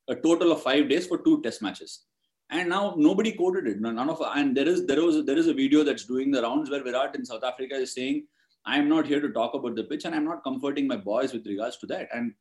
a 0.09 0.15
total 0.15 0.53
of 0.53 0.63
five 0.63 0.89
days 0.89 1.07
for 1.07 1.19
two 1.19 1.43
test 1.43 1.63
matches. 1.63 2.05
And 2.51 2.69
now 2.69 2.95
nobody 2.99 3.33
quoted 3.33 3.67
it. 3.67 3.81
None 3.81 3.99
of 4.11 4.23
and 4.35 4.55
there 4.55 4.69
is 4.69 4.87
there 4.87 5.03
was 5.03 5.25
there 5.25 5.39
is 5.39 5.47
a 5.47 5.55
video 5.55 5.85
that's 5.85 6.05
doing 6.05 6.31
the 6.31 6.43
rounds 6.43 6.69
where 6.69 6.85
Virat 6.85 7.15
in 7.15 7.25
South 7.25 7.45
Africa 7.45 7.77
is 7.77 7.95
saying, 7.95 8.27
"I'm 8.67 8.91
not 8.91 9.07
here 9.07 9.23
to 9.23 9.31
talk 9.33 9.55
about 9.55 9.75
the 9.75 9.85
pitch, 9.85 10.05
and 10.05 10.15
I'm 10.15 10.27
not 10.27 10.45
comforting 10.45 10.87
my 10.87 10.99
boys 10.99 11.33
with 11.33 11.47
regards 11.47 11.79
to 11.79 11.87
that." 11.87 12.11
And 12.13 12.35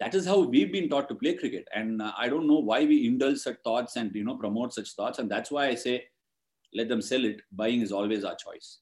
that 0.00 0.14
is 0.14 0.26
how 0.26 0.38
we've 0.40 0.72
been 0.72 0.88
taught 0.88 1.08
to 1.08 1.14
play 1.14 1.34
cricket. 1.34 1.68
And 1.74 2.02
uh, 2.02 2.12
i 2.18 2.28
don't 2.28 2.46
know 2.46 2.58
why 2.58 2.84
we 2.84 3.06
indulge 3.06 3.38
such 3.38 3.58
thoughts 3.64 3.96
and 3.96 4.14
you 4.14 4.24
know 4.24 4.36
promote 4.36 4.74
such 4.74 4.92
thoughts. 4.92 5.18
And 5.18 5.30
that's 5.30 5.50
why 5.50 5.68
i 5.68 5.74
say 5.74 6.04
let 6.74 6.88
them 6.88 7.00
sell 7.02 7.24
it. 7.24 7.40
Buying 7.52 7.80
is 7.80 7.92
always 7.92 8.24
our 8.24 8.36
choice 8.36 8.78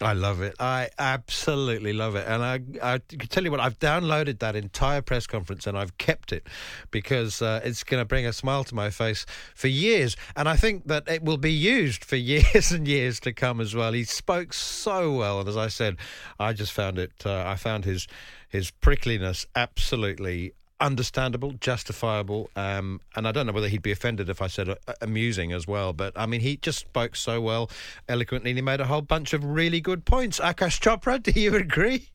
I 0.00 0.14
love 0.14 0.40
it. 0.40 0.56
I 0.58 0.90
absolutely 0.98 1.92
love 1.92 2.16
it. 2.16 2.26
And 2.26 2.42
I, 2.42 2.60
I 2.94 2.98
can 2.98 3.28
tell 3.28 3.44
you 3.44 3.50
what, 3.50 3.60
I've 3.60 3.78
downloaded 3.78 4.40
that 4.40 4.56
entire 4.56 5.00
press 5.00 5.26
conference 5.26 5.66
and 5.66 5.78
I've 5.78 5.96
kept 5.98 6.32
it 6.32 6.48
because 6.90 7.40
uh, 7.40 7.60
it's 7.62 7.84
going 7.84 8.00
to 8.00 8.04
bring 8.04 8.26
a 8.26 8.32
smile 8.32 8.64
to 8.64 8.74
my 8.74 8.90
face 8.90 9.26
for 9.54 9.68
years. 9.68 10.16
And 10.34 10.48
I 10.48 10.56
think 10.56 10.86
that 10.88 11.08
it 11.08 11.22
will 11.22 11.36
be 11.36 11.52
used 11.52 12.04
for 12.04 12.16
years 12.32 12.72
and 12.72 12.88
years 12.88 13.20
to 13.20 13.32
come 13.32 13.60
as 13.60 13.74
well. 13.74 13.92
He 13.92 14.04
spoke 14.04 14.52
so 14.52 15.12
well. 15.12 15.40
And 15.40 15.48
as 15.48 15.56
I 15.56 15.68
said, 15.68 15.98
I 16.38 16.52
just 16.52 16.72
found 16.72 16.98
it, 16.98 17.12
uh, 17.24 17.44
I 17.46 17.56
found 17.56 17.84
his 17.84 18.08
his 18.48 18.70
prickliness 18.70 19.46
absolutely 19.56 20.52
understandable, 20.82 21.52
justifiable, 21.52 22.50
um, 22.56 23.00
and 23.14 23.26
I 23.26 23.32
don't 23.32 23.46
know 23.46 23.52
whether 23.52 23.68
he'd 23.68 23.82
be 23.82 23.92
offended 23.92 24.28
if 24.28 24.42
I 24.42 24.48
said 24.48 24.68
uh, 24.68 24.74
amusing 25.00 25.52
as 25.52 25.66
well. 25.66 25.92
But 25.92 26.12
I 26.16 26.26
mean, 26.26 26.40
he 26.40 26.56
just 26.56 26.80
spoke 26.80 27.16
so 27.16 27.40
well, 27.40 27.70
eloquently, 28.08 28.50
and 28.50 28.58
he 28.58 28.62
made 28.62 28.80
a 28.80 28.86
whole 28.86 29.00
bunch 29.00 29.32
of 29.32 29.44
really 29.44 29.80
good 29.80 30.04
points. 30.04 30.40
Akash 30.40 30.80
Chopra, 30.80 31.22
do 31.28 31.38
you 31.38 31.54
agree? 31.54 32.10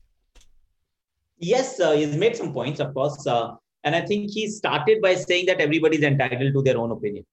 Yes, 1.39 1.79
uh, 1.79 1.93
he's 1.93 2.15
made 2.15 2.35
some 2.35 2.53
points, 2.53 2.79
of 2.79 2.93
course, 2.93 3.25
uh, 3.25 3.55
and 3.83 3.95
I 3.95 4.01
think 4.01 4.31
he 4.31 4.49
started 4.49 5.01
by 5.01 5.15
saying 5.15 5.45
that 5.45 5.59
everybody's 5.59 6.03
entitled 6.03 6.53
to 6.53 6.61
their 6.61 6.77
own 6.77 6.91
opinion. 6.91 7.25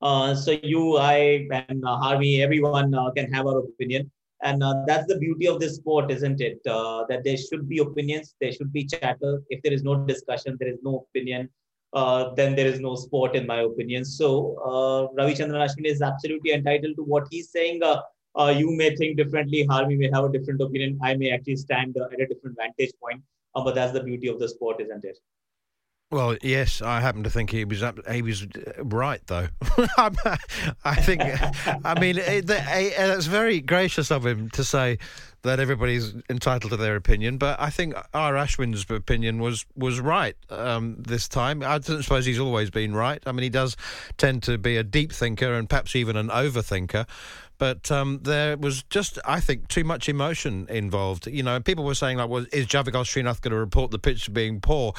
Uh, 0.00 0.34
so 0.34 0.56
you, 0.62 0.96
I, 0.96 1.48
and 1.50 1.84
uh, 1.84 1.98
Harvey, 1.98 2.42
everyone 2.42 2.94
uh, 2.94 3.10
can 3.10 3.32
have 3.32 3.46
our 3.46 3.58
opinion 3.58 4.10
and 4.42 4.62
uh, 4.62 4.74
that's 4.86 5.06
the 5.06 5.18
beauty 5.18 5.46
of 5.46 5.60
this 5.60 5.76
sport 5.76 6.10
isn't 6.10 6.40
it? 6.40 6.60
Uh, 6.66 7.04
that 7.08 7.24
there 7.24 7.36
should 7.36 7.68
be 7.68 7.78
opinions 7.78 8.34
there 8.40 8.52
should 8.52 8.72
be 8.72 8.84
chatter. 8.84 9.42
If 9.48 9.62
there 9.62 9.72
is 9.72 9.82
no 9.82 9.94
discussion 10.06 10.56
there 10.58 10.68
is 10.68 10.78
no 10.82 11.06
opinion 11.08 11.48
uh, 11.92 12.34
then 12.34 12.54
there 12.54 12.66
is 12.66 12.80
no 12.80 12.94
sport 12.94 13.34
in 13.34 13.46
my 13.46 13.60
opinion. 13.60 14.04
So 14.04 14.56
uh, 14.64 15.20
ravichandran 15.20 15.64
ashwin 15.66 15.86
is 15.86 16.02
absolutely 16.02 16.52
entitled 16.52 16.96
to 16.96 17.02
what 17.02 17.26
he's 17.30 17.50
saying. 17.50 17.82
Uh, 17.82 18.02
uh, 18.38 18.54
you 18.56 18.70
may 18.76 18.94
think 18.94 19.16
differently 19.16 19.66
harvey 19.68 19.96
may 19.96 20.10
have 20.12 20.24
a 20.24 20.32
different 20.32 20.60
opinion. 20.60 20.98
I 21.02 21.16
may 21.16 21.30
actually 21.30 21.56
stand 21.56 21.96
at 21.96 22.20
a 22.20 22.26
different 22.26 22.56
vantage 22.56 22.92
point. 23.02 23.22
But 23.54 23.74
that's 23.74 23.92
the 23.92 24.04
beauty 24.04 24.28
of 24.28 24.38
the 24.38 24.48
sport 24.48 24.80
isn't 24.80 25.04
it 25.04 25.18
well, 26.10 26.36
yes, 26.42 26.80
I 26.80 27.00
happen 27.00 27.24
to 27.24 27.30
think 27.30 27.50
he 27.50 27.64
was 27.66 27.82
he 28.10 28.22
was 28.22 28.42
uh, 28.42 28.82
right 28.82 29.20
though. 29.26 29.48
I 29.98 30.94
think, 30.94 31.22
I 31.84 32.00
mean, 32.00 32.16
it, 32.16 32.46
it's 32.48 33.26
very 33.26 33.60
gracious 33.60 34.10
of 34.10 34.24
him 34.24 34.48
to 34.50 34.64
say 34.64 34.98
that 35.42 35.60
everybody's 35.60 36.14
entitled 36.30 36.70
to 36.70 36.76
their 36.78 36.96
opinion, 36.96 37.36
but 37.36 37.60
I 37.60 37.68
think 37.68 37.94
R. 38.14 38.34
Ashwin's 38.34 38.86
opinion 38.90 39.38
was 39.38 39.66
was 39.76 40.00
right 40.00 40.34
um, 40.48 40.96
this 40.98 41.28
time. 41.28 41.62
I 41.62 41.78
don't 41.78 42.02
suppose 42.02 42.24
he's 42.24 42.40
always 42.40 42.70
been 42.70 42.94
right. 42.94 43.22
I 43.26 43.32
mean, 43.32 43.42
he 43.42 43.50
does 43.50 43.76
tend 44.16 44.42
to 44.44 44.56
be 44.56 44.76
a 44.78 44.82
deep 44.82 45.12
thinker 45.12 45.52
and 45.52 45.68
perhaps 45.68 45.94
even 45.94 46.16
an 46.16 46.28
overthinker. 46.28 47.06
But 47.58 47.90
um, 47.90 48.20
there 48.22 48.56
was 48.56 48.84
just, 48.84 49.18
I 49.24 49.40
think, 49.40 49.68
too 49.68 49.84
much 49.84 50.08
emotion 50.08 50.66
involved. 50.70 51.26
You 51.26 51.42
know, 51.42 51.60
people 51.60 51.84
were 51.84 51.94
saying, 51.94 52.18
like, 52.18 52.28
well, 52.28 52.46
is 52.52 52.66
Javagal 52.66 53.04
Srinath 53.04 53.40
going 53.40 53.50
to 53.50 53.58
report 53.58 53.90
the 53.90 53.98
pitch 53.98 54.32
being 54.32 54.60
poor? 54.60 54.94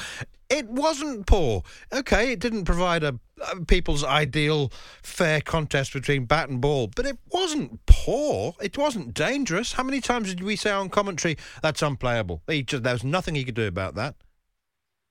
It 0.50 0.68
wasn't 0.68 1.26
poor. 1.26 1.62
Okay, 1.92 2.32
it 2.32 2.40
didn't 2.40 2.64
provide 2.64 3.02
a, 3.02 3.18
a, 3.50 3.64
people's 3.64 4.04
ideal 4.04 4.72
fair 5.02 5.40
contest 5.40 5.92
between 5.92 6.26
bat 6.26 6.50
and 6.50 6.60
ball, 6.60 6.90
but 6.94 7.06
it 7.06 7.18
wasn't 7.30 7.84
poor. 7.86 8.54
It 8.60 8.76
wasn't 8.76 9.14
dangerous. 9.14 9.72
How 9.72 9.84
many 9.84 10.00
times 10.00 10.28
did 10.28 10.42
we 10.42 10.56
say 10.56 10.70
on 10.70 10.90
commentary 10.90 11.38
that's 11.62 11.82
unplayable? 11.82 12.42
Just, 12.48 12.82
there 12.82 12.92
was 12.92 13.04
nothing 13.04 13.36
he 13.36 13.44
could 13.44 13.54
do 13.54 13.66
about 13.66 13.94
that. 13.94 14.16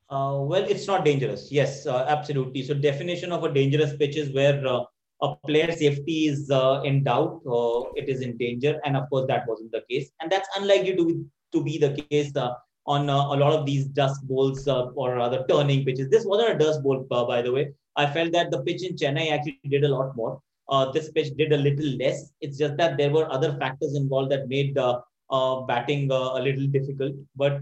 Uh, 0.09 0.41
well, 0.41 0.63
it's 0.63 0.87
not 0.87 1.05
dangerous. 1.05 1.51
Yes, 1.51 1.85
uh, 1.85 2.05
absolutely. 2.07 2.63
So, 2.63 2.73
definition 2.73 3.31
of 3.31 3.43
a 3.43 3.53
dangerous 3.53 3.95
pitch 3.95 4.17
is 4.17 4.33
where 4.33 4.65
uh, 4.67 4.83
a 5.21 5.35
player 5.47 5.71
safety 5.71 6.27
is 6.27 6.49
uh, 6.49 6.81
in 6.83 7.03
doubt, 7.03 7.41
or 7.45 7.91
it 7.95 8.07
is 8.07 8.21
in 8.21 8.37
danger, 8.37 8.79
and 8.85 8.95
of 8.95 9.09
course 9.09 9.25
that 9.27 9.47
wasn't 9.47 9.71
the 9.71 9.83
case, 9.89 10.11
and 10.21 10.31
that's 10.31 10.47
unlikely 10.57 10.95
to 10.95 11.05
be, 11.05 11.23
to 11.53 11.63
be 11.63 11.77
the 11.77 12.01
case 12.09 12.35
uh, 12.35 12.53
on 12.85 13.09
uh, 13.09 13.13
a 13.13 13.35
lot 13.35 13.53
of 13.53 13.65
these 13.65 13.85
dust 13.85 14.25
bowls 14.27 14.67
uh, 14.67 14.85
or 14.95 15.15
rather 15.15 15.45
turning 15.49 15.83
pitches. 15.85 16.09
This 16.09 16.25
wasn't 16.25 16.55
a 16.55 16.57
dust 16.57 16.81
bowl, 16.81 17.05
uh, 17.11 17.25
by 17.25 17.41
the 17.41 17.51
way. 17.51 17.73
I 17.95 18.05
felt 18.07 18.31
that 18.31 18.49
the 18.49 18.61
pitch 18.63 18.83
in 18.83 18.95
Chennai 18.95 19.31
actually 19.31 19.59
did 19.69 19.83
a 19.83 19.89
lot 19.89 20.15
more. 20.15 20.41
Uh, 20.69 20.91
this 20.91 21.11
pitch 21.11 21.35
did 21.35 21.51
a 21.51 21.57
little 21.57 21.97
less. 21.97 22.31
It's 22.41 22.57
just 22.57 22.77
that 22.77 22.97
there 22.97 23.09
were 23.09 23.31
other 23.31 23.57
factors 23.57 23.95
involved 23.95 24.31
that 24.31 24.47
made 24.47 24.75
batting 24.75 26.11
a 26.11 26.39
little 26.39 26.67
difficult. 26.67 27.15
But 27.35 27.61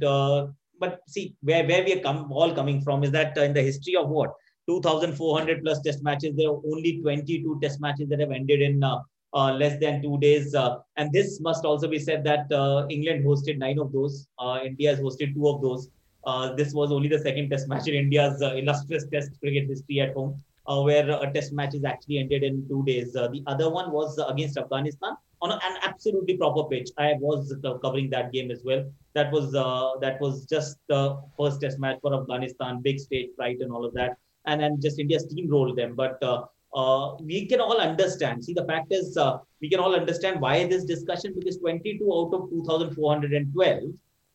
but 0.80 1.00
see 1.08 1.36
where 1.42 1.66
where 1.66 1.84
we 1.84 1.94
are 1.94 2.02
come, 2.02 2.32
all 2.32 2.54
coming 2.54 2.82
from 2.82 3.04
is 3.04 3.12
that 3.12 3.36
in 3.38 3.54
the 3.54 3.62
history 3.62 3.96
of 3.96 4.10
what 4.10 4.34
2,400 4.68 5.64
plus 5.64 5.82
test 5.82 6.04
matches. 6.04 6.36
There 6.36 6.50
are 6.50 6.62
only 6.72 7.00
22 7.02 7.60
test 7.62 7.80
matches 7.80 8.10
that 8.10 8.20
have 8.20 8.32
ended 8.32 8.62
in 8.62 8.84
uh, 8.84 9.00
uh, 9.34 9.54
less 9.54 9.80
than 9.80 10.02
two 10.02 10.18
days. 10.20 10.54
Uh, 10.56 10.78
and 10.98 11.12
this 11.12 11.40
must 11.40 11.66
also 11.66 11.88
be 11.88 12.00
said 12.00 12.24
that 12.26 12.52
uh, 12.52 12.86
England 12.90 13.26
hosted 13.26 13.58
nine 13.58 13.80
of 13.80 13.92
those. 13.92 14.28
Uh, 14.40 14.60
India 14.64 14.90
has 14.90 15.00
hosted 15.00 15.34
two 15.34 15.48
of 15.48 15.62
those. 15.62 15.90
Uh, 16.26 16.54
this 16.54 16.74
was 16.74 16.92
only 16.92 17.08
the 17.08 17.20
second 17.20 17.50
test 17.50 17.68
match 17.70 17.88
in 17.88 17.94
India's 17.94 18.42
illustrious 18.42 19.06
test 19.12 19.32
cricket 19.40 19.68
history 19.70 20.02
at 20.02 20.14
home, 20.14 20.44
where 20.66 21.10
a 21.10 21.32
test 21.34 21.54
match 21.54 21.74
is 21.74 21.86
actually 21.86 22.18
ended 22.18 22.44
in 22.44 22.68
two 22.68 22.84
days. 22.86 23.14
the 23.14 23.42
other 23.48 23.70
one 23.70 23.92
was 23.92 24.20
against 24.28 24.58
Afghanistan 24.58 25.16
on 25.42 25.52
an 25.52 25.78
absolutely 25.84 26.36
proper 26.36 26.66
pitch. 26.66 26.90
I 26.98 27.14
was 27.22 27.56
covering 27.82 28.10
that 28.10 28.34
game 28.34 28.52
as 28.52 28.62
well. 28.66 28.84
That 29.14 29.32
was 29.32 29.54
that 30.02 30.20
was 30.20 30.46
just 30.46 30.78
the 30.90 31.18
first 31.38 31.62
test 31.62 31.80
match 31.80 32.00
for 32.02 32.14
Afghanistan, 32.14 32.82
big 32.82 33.00
stage, 33.00 33.30
right, 33.40 33.58
and 33.62 33.72
all 33.72 33.86
of 33.86 33.94
that 33.94 34.18
and 34.48 34.62
then 34.62 34.82
just 34.82 35.00
India 35.00 35.20
steamrolled 35.20 35.76
them. 35.76 35.94
But 35.96 36.22
uh, 36.24 36.46
uh, 36.76 37.16
we 37.22 37.46
can 37.46 37.62
all 37.62 37.80
understand. 37.80 38.44
See, 38.44 38.54
the 38.54 38.66
fact 38.66 38.92
is, 38.92 39.18
uh, 39.18 39.38
we 39.62 39.70
can 39.70 39.80
all 39.80 39.96
understand 39.96 40.42
why 40.42 40.66
this 40.68 40.86
discussion 40.86 41.34
because 41.38 41.58
22 41.58 42.04
out 42.14 42.34
of 42.34 42.50
2,412 42.50 43.84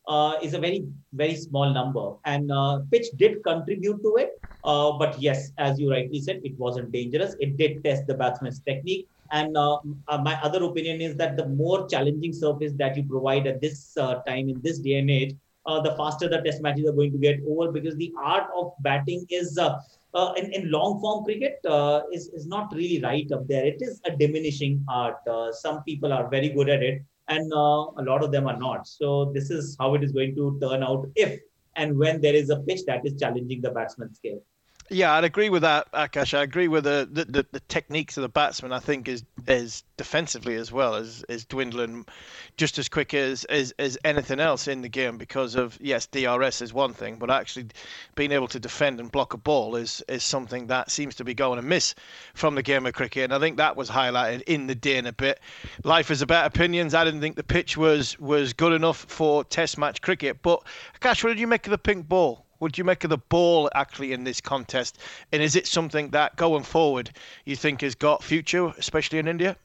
uh, 0.07 0.33
is 0.41 0.53
a 0.53 0.59
very, 0.59 0.85
very 1.13 1.35
small 1.35 1.73
number. 1.73 2.13
And 2.25 2.51
uh, 2.51 2.79
pitch 2.91 3.07
did 3.15 3.43
contribute 3.43 4.01
to 4.03 4.15
it. 4.17 4.31
Uh, 4.63 4.93
but 4.93 5.21
yes, 5.21 5.51
as 5.57 5.79
you 5.79 5.91
rightly 5.91 6.21
said, 6.21 6.41
it 6.43 6.57
wasn't 6.57 6.91
dangerous. 6.91 7.35
It 7.39 7.57
did 7.57 7.83
test 7.83 8.07
the 8.07 8.13
batsman's 8.13 8.59
technique. 8.59 9.07
And 9.31 9.53
my 9.53 10.39
other 10.43 10.63
opinion 10.63 11.01
is 11.01 11.15
that 11.15 11.37
the 11.37 11.47
more 11.47 11.87
challenging 11.87 12.33
surface 12.33 12.71
that 12.73 12.95
you 12.95 13.03
provide 13.03 13.47
at 13.47 13.61
this 13.61 13.93
time 14.27 14.49
in 14.49 14.61
this 14.61 14.77
day 14.77 14.99
and 14.99 15.09
age, 15.09 15.33
the 15.65 15.95
faster 15.97 16.29
the 16.29 16.41
test 16.41 16.61
matches 16.61 16.87
are 16.87 16.91
going 16.91 17.11
to 17.13 17.17
get 17.17 17.39
over 17.47 17.71
because 17.71 17.95
the 17.95 18.13
art 18.21 18.47
of 18.55 18.73
batting 18.81 19.25
is 19.31 19.57
uh, 20.13 20.33
in, 20.37 20.51
in 20.53 20.71
long 20.71 20.99
form 20.99 21.23
cricket 21.25 21.59
uh, 21.67 22.01
is, 22.11 22.27
is 22.29 22.45
not 22.47 22.73
really 22.73 23.01
right 23.01 23.31
up 23.31 23.47
there. 23.47 23.65
It 23.65 23.77
is 23.81 23.99
a 24.05 24.15
diminishing 24.15 24.83
art. 24.87 25.17
Uh, 25.27 25.51
some 25.51 25.83
people 25.83 26.13
are 26.13 26.29
very 26.29 26.49
good 26.49 26.69
at 26.69 26.83
it, 26.83 27.01
and 27.27 27.51
uh, 27.53 27.85
a 27.97 28.03
lot 28.03 28.23
of 28.23 28.31
them 28.31 28.47
are 28.47 28.57
not. 28.57 28.87
So 28.87 29.31
this 29.33 29.49
is 29.49 29.75
how 29.79 29.95
it 29.95 30.03
is 30.03 30.11
going 30.11 30.35
to 30.35 30.59
turn 30.61 30.83
out 30.83 31.07
if 31.15 31.39
and 31.75 31.97
when 31.97 32.21
there 32.21 32.35
is 32.35 32.49
a 32.49 32.59
pitch 32.59 32.81
that 32.85 33.05
is 33.05 33.19
challenging 33.19 33.61
the 33.61 33.71
batsman's 33.71 34.17
skill. 34.17 34.43
Yeah, 34.89 35.13
I'd 35.13 35.23
agree 35.23 35.49
with 35.49 35.61
that, 35.61 35.91
Akash. 35.93 36.37
I 36.37 36.43
agree 36.43 36.67
with 36.67 36.83
the, 36.83 37.07
the, 37.09 37.25
the, 37.25 37.45
the, 37.51 37.59
techniques 37.61 38.17
of 38.17 38.21
the 38.21 38.29
batsman. 38.29 38.73
I 38.73 38.79
think 38.79 39.07
is 39.07 39.23
is 39.47 39.83
defensively 39.97 40.55
as 40.55 40.71
well 40.71 40.95
as 40.95 41.23
is 41.29 41.45
dwindling 41.45 42.05
just 42.57 42.77
as 42.77 42.89
quick 42.89 43.13
as, 43.13 43.45
as 43.45 43.73
as 43.79 43.97
anything 44.03 44.41
else 44.41 44.67
in 44.67 44.81
the 44.81 44.89
game 44.89 45.17
because 45.17 45.55
of 45.55 45.77
yes, 45.81 46.05
DRS 46.07 46.61
is 46.61 46.73
one 46.73 46.93
thing, 46.93 47.15
but 47.15 47.31
actually 47.31 47.67
being 48.15 48.33
able 48.33 48.47
to 48.49 48.59
defend 48.59 48.99
and 48.99 49.09
block 49.11 49.33
a 49.33 49.37
ball 49.37 49.77
is 49.77 50.03
is 50.09 50.21
something 50.23 50.67
that 50.67 50.91
seems 50.91 51.15
to 51.15 51.23
be 51.23 51.33
going 51.33 51.59
amiss 51.59 51.95
from 52.33 52.55
the 52.55 52.63
game 52.63 52.85
of 52.85 52.93
cricket. 52.93 53.23
And 53.23 53.33
I 53.33 53.39
think 53.39 53.57
that 53.57 53.77
was 53.77 53.89
highlighted 53.89 54.41
in 54.47 54.67
the 54.67 54.75
day 54.75 54.97
in 54.97 55.07
a 55.07 55.13
bit. 55.13 55.39
Life 55.85 56.11
is 56.11 56.21
about 56.21 56.45
opinions. 56.45 56.93
I 56.93 57.05
didn't 57.05 57.21
think 57.21 57.37
the 57.37 57.43
pitch 57.43 57.77
was 57.77 58.19
was 58.19 58.51
good 58.51 58.73
enough 58.73 59.05
for 59.07 59.45
Test 59.45 59.77
match 59.77 60.01
cricket. 60.01 60.41
But 60.41 60.61
Akash, 60.99 61.23
what 61.23 61.29
did 61.29 61.39
you 61.39 61.47
make 61.47 61.65
of 61.67 61.71
the 61.71 61.77
pink 61.77 62.07
ball? 62.09 62.45
What 62.63 62.71
do 62.71 62.79
you 62.79 62.85
make 62.85 63.03
of 63.03 63.09
the 63.09 63.17
ball 63.17 63.69
actually 63.75 64.13
in 64.13 64.23
this 64.23 64.39
contest? 64.39 64.97
And 65.33 65.43
is 65.43 65.57
it 65.57 65.67
something 65.67 66.11
that 66.11 66.37
going 66.37 66.63
forward 66.63 67.11
you 67.43 67.57
think 67.57 67.81
has 67.81 67.93
got 67.93 68.23
future, 68.23 68.73
especially 68.77 69.19
in 69.19 69.27
India? 69.27 69.57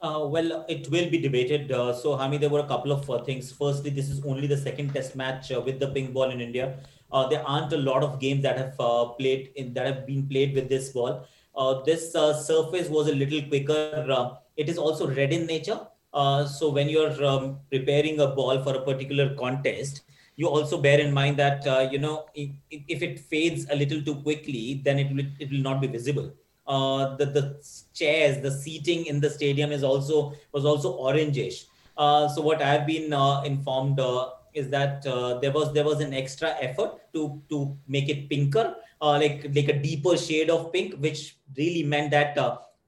Uh, 0.00 0.24
well, 0.26 0.64
it 0.70 0.90
will 0.90 1.10
be 1.10 1.18
debated. 1.18 1.70
Uh, 1.70 1.92
so, 1.92 2.16
Harmy, 2.16 2.38
there 2.38 2.48
were 2.48 2.60
a 2.60 2.66
couple 2.66 2.92
of 2.92 3.10
uh, 3.10 3.22
things. 3.24 3.52
Firstly, 3.52 3.90
this 3.90 4.08
is 4.08 4.24
only 4.24 4.46
the 4.46 4.56
second 4.56 4.94
test 4.94 5.16
match 5.16 5.52
uh, 5.52 5.60
with 5.60 5.78
the 5.80 5.88
pink 5.88 6.14
ball 6.14 6.30
in 6.30 6.40
India. 6.40 6.78
Uh, 7.12 7.28
there 7.28 7.46
aren't 7.46 7.74
a 7.74 7.76
lot 7.76 8.02
of 8.02 8.18
games 8.18 8.42
that 8.42 8.56
have 8.56 8.80
uh, 8.80 9.04
played 9.04 9.50
in, 9.56 9.74
that 9.74 9.84
have 9.84 10.06
been 10.06 10.26
played 10.26 10.54
with 10.54 10.70
this 10.70 10.92
ball. 10.92 11.26
this 11.84 12.14
surface 12.14 12.88
was 12.88 13.08
a 13.08 13.14
little 13.14 13.42
quicker. 13.42 14.38
it 14.56 14.70
is 14.70 14.78
also 14.78 15.06
red 15.08 15.30
in 15.30 15.44
nature. 15.44 15.80
so, 16.14 16.70
when 16.70 16.88
you're 16.88 17.22
um, 17.22 17.58
preparing 17.70 18.18
a 18.20 18.28
ball 18.28 18.62
for 18.62 18.74
a 18.76 18.80
particular 18.80 19.34
contest, 19.34 20.04
you 20.36 20.48
also 20.48 20.80
bear 20.80 21.00
in 21.00 21.12
mind 21.12 21.36
that 21.36 21.66
uh, 21.66 21.88
you 21.90 21.98
know 21.98 22.26
if, 22.34 22.50
if, 22.70 23.02
it 23.02 23.20
fades 23.20 23.66
a 23.70 23.76
little 23.76 24.02
too 24.02 24.16
quickly 24.16 24.80
then 24.84 24.98
it 24.98 25.14
will 25.14 25.24
it 25.38 25.50
will 25.50 25.62
not 25.62 25.80
be 25.80 25.86
visible. 25.86 26.32
Uh, 26.66 27.14
the 27.16 27.26
the 27.26 27.62
chairs 27.92 28.40
the 28.42 28.50
seating 28.50 29.06
in 29.06 29.20
the 29.20 29.30
stadium 29.30 29.70
is 29.70 29.82
also 29.84 30.32
was 30.52 30.64
also 30.64 30.98
orangish. 30.98 31.66
Uh, 31.96 32.26
so 32.26 32.42
what 32.42 32.60
i've 32.60 32.86
been 32.86 33.12
uh, 33.12 33.40
informed 33.42 34.00
uh, 34.00 34.30
is 34.52 34.68
that 34.68 35.06
uh, 35.06 35.38
there 35.38 35.52
was 35.52 35.72
there 35.72 35.84
was 35.84 36.00
an 36.00 36.12
extra 36.12 36.56
effort 36.60 36.92
to 37.12 37.40
to 37.48 37.76
make 37.86 38.08
it 38.08 38.28
pinker 38.28 38.74
like 39.00 39.46
like 39.54 39.68
a 39.68 39.78
deeper 39.78 40.16
shade 40.16 40.50
of 40.50 40.72
pink 40.72 40.94
which 40.98 41.36
really 41.56 41.82
meant 41.84 42.10
that 42.10 42.36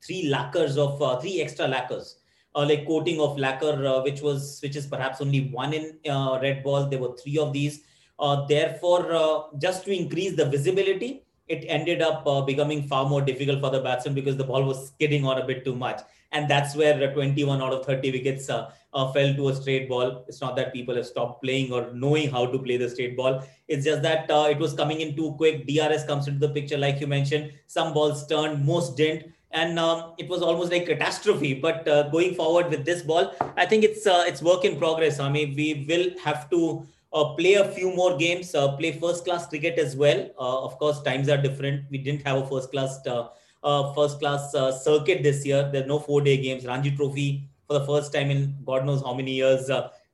three 0.05 0.29
lacquers 0.29 0.77
of 0.77 0.99
three 1.21 1.41
extra 1.41 1.69
lacquers 1.69 2.17
like 2.65 2.87
coating 2.87 3.21
of 3.21 3.39
lacquer, 3.39 3.87
uh, 3.87 4.03
which 4.03 4.23
was 4.23 4.61
which 4.63 4.77
is 4.77 4.87
perhaps 4.87 5.21
only 5.21 5.49
one 5.51 5.75
in 5.75 5.99
uh, 6.11 6.39
red 6.41 6.63
ball. 6.63 6.87
There 6.87 6.99
were 6.99 7.17
three 7.17 7.39
of 7.39 7.53
these. 7.53 7.81
Uh, 8.19 8.47
therefore, 8.47 9.13
uh, 9.13 9.59
just 9.59 9.85
to 9.85 9.93
increase 9.93 10.37
the 10.37 10.47
visibility, 10.47 11.23
it 11.49 11.65
ended 11.69 12.01
up 12.01 12.27
uh, 12.27 12.41
becoming 12.41 12.89
far 12.89 13.07
more 13.07 13.21
difficult 13.21 13.61
for 13.61 13.71
the 13.71 13.81
batsman 13.81 14.15
because 14.15 14.39
the 14.39 14.45
ball 14.45 14.65
was 14.65 14.89
skidding 14.89 15.27
on 15.27 15.39
a 15.39 15.47
bit 15.47 15.67
too 15.67 15.75
much, 15.75 16.01
and 16.33 16.49
that's 16.49 16.75
where 16.75 17.13
21 17.13 17.61
out 17.61 17.75
of 17.75 17.85
30 17.85 18.11
wickets 18.13 18.47
fell 18.47 18.73
to 19.13 19.49
a 19.51 19.55
straight 19.55 19.87
ball. 19.87 20.25
It's 20.27 20.41
not 20.41 20.57
that 20.57 20.73
people 20.73 20.97
have 20.97 21.05
stopped 21.05 21.43
playing 21.43 21.73
or 21.73 21.93
knowing 21.93 22.31
how 22.31 22.47
to 22.47 22.59
play 22.59 22.79
the 22.79 22.89
straight 22.89 23.19
ball. 23.19 23.45
It's 23.69 23.85
just 23.85 24.01
that 24.01 24.31
it 24.31 24.59
was 24.59 24.73
coming 24.73 25.03
in 25.03 25.15
too 25.15 25.35
quick. 25.37 25.67
DRS 25.67 26.07
comes 26.07 26.27
into 26.27 26.41
the 26.41 26.55
picture, 26.55 26.79
like 26.79 27.03
you 27.03 27.07
mentioned. 27.07 27.53
Some 27.67 27.93
balls 27.93 28.27
turned, 28.27 28.65
most 28.65 28.97
didn't 28.97 29.36
and 29.53 29.79
um, 29.79 30.13
it 30.19 30.29
was 30.29 30.43
almost 30.43 30.71
like 30.73 30.87
catastrophe. 30.87 31.55
But 31.55 31.87
uh, 31.89 32.09
going 32.11 32.35
forward 32.35 32.71
with 32.71 32.85
this 32.85 33.03
ball, 33.03 33.35
I 33.57 33.67
think 33.67 33.85
it's 33.85 34.07
uh, 34.07 34.25
it's 34.27 34.43
work 34.43 34.65
in 34.65 34.79
progress. 34.79 35.21
I 35.21 35.31
mean, 35.31 35.55
we 35.57 35.87
will 35.89 36.19
have 36.23 36.51
to 36.51 36.87
uh, 37.13 37.25
play 37.35 37.55
a 37.55 37.69
few 37.73 37.95
more 37.95 38.17
games, 38.17 38.55
uh, 38.55 38.77
play 38.77 38.93
first 38.93 39.25
class 39.25 39.47
cricket 39.47 39.79
as 39.79 39.97
well. 39.97 40.29
Uh, 40.39 40.65
of 40.65 40.79
course, 40.79 41.03
times 41.03 41.29
are 41.29 41.37
different. 41.37 41.85
We 41.91 41.99
didn't 41.99 42.27
have 42.27 42.39
a 42.39 42.47
first 42.47 42.71
class 42.71 42.99
uh, 43.07 43.93
first 43.95 44.21
class 44.21 44.53
circuit 44.83 45.23
this 45.23 45.45
year. 45.45 45.69
There 45.73 45.85
are 45.85 45.87
no 45.87 45.99
four 45.99 46.21
day 46.21 46.37
games. 46.37 46.67
Ranji 46.67 46.95
Trophy 46.95 47.49
for 47.67 47.79
the 47.79 47.87
first 47.87 48.13
time 48.13 48.31
in 48.31 48.57
God 48.65 48.85
knows 48.85 49.03
how 49.03 49.15
many 49.15 49.33
years 49.33 49.71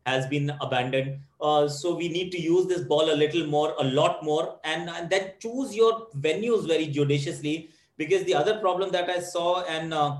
has 0.06 0.26
been 0.26 0.50
abandoned. 0.60 1.18
so 1.68 1.94
we 1.94 2.08
need 2.08 2.32
to 2.32 2.40
use 2.40 2.66
this 2.66 2.82
ball 2.82 3.12
a 3.12 3.16
little 3.22 3.46
more, 3.46 3.74
a 3.78 3.84
lot 3.84 4.24
more, 4.24 4.58
and, 4.64 4.88
and 4.88 5.10
then 5.10 5.32
choose 5.38 5.76
your 5.76 6.06
venues 6.16 6.66
very 6.66 6.86
judiciously 6.86 7.68
because 8.06 8.24
the 8.24 8.34
other 8.34 8.58
problem 8.58 8.90
that 8.90 9.08
I 9.08 9.20
saw 9.20 9.62
and 9.62 9.94
uh, 9.94 10.16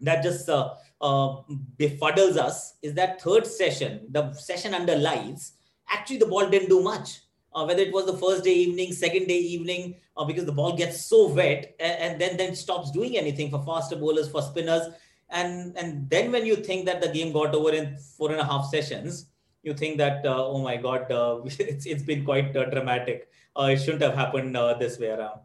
that 0.00 0.22
just 0.22 0.48
uh, 0.48 0.74
uh, 1.00 1.42
befuddles 1.76 2.36
us 2.36 2.74
is 2.82 2.94
that 2.94 3.20
third 3.20 3.46
session, 3.46 4.06
the 4.10 4.32
session 4.32 4.74
under 4.74 4.96
lights, 4.96 5.52
actually 5.90 6.18
the 6.18 6.26
ball 6.26 6.48
didn't 6.48 6.68
do 6.68 6.82
much. 6.82 7.20
Uh, 7.54 7.64
whether 7.64 7.82
it 7.82 7.92
was 7.92 8.06
the 8.06 8.16
first 8.16 8.44
day 8.44 8.52
evening, 8.52 8.92
second 8.92 9.26
day 9.26 9.38
evening, 9.38 9.96
uh, 10.16 10.24
because 10.24 10.44
the 10.44 10.52
ball 10.52 10.76
gets 10.76 11.04
so 11.06 11.28
wet 11.28 11.74
and, 11.80 11.98
and, 12.02 12.20
then 12.20 12.36
then 12.36 12.54
stops 12.54 12.90
doing 12.90 13.16
anything 13.16 13.50
for 13.50 13.62
faster 13.64 13.96
bowlers, 13.96 14.28
for 14.28 14.42
spinners, 14.42 14.86
and 15.30 15.76
and 15.76 16.08
then 16.10 16.30
when 16.30 16.44
you 16.44 16.56
think 16.56 16.84
that 16.84 17.00
the 17.00 17.08
game 17.08 17.32
got 17.32 17.54
over 17.54 17.72
in 17.72 17.96
four 17.96 18.30
and 18.30 18.40
a 18.40 18.44
half 18.44 18.66
sessions, 18.66 19.30
you 19.62 19.72
think 19.72 19.96
that 19.96 20.24
uh, 20.26 20.46
oh 20.46 20.62
my 20.62 20.76
god, 20.76 21.10
uh, 21.10 21.40
it's 21.44 21.86
it's 21.86 22.02
been 22.02 22.24
quite 22.24 22.54
uh, 22.54 22.66
dramatic. 22.66 23.28
It 23.56 23.78
shouldn't 23.78 24.02
have 24.02 24.14
happened 24.14 24.54
this 24.78 25.00
way 25.00 25.08
around. 25.08 25.40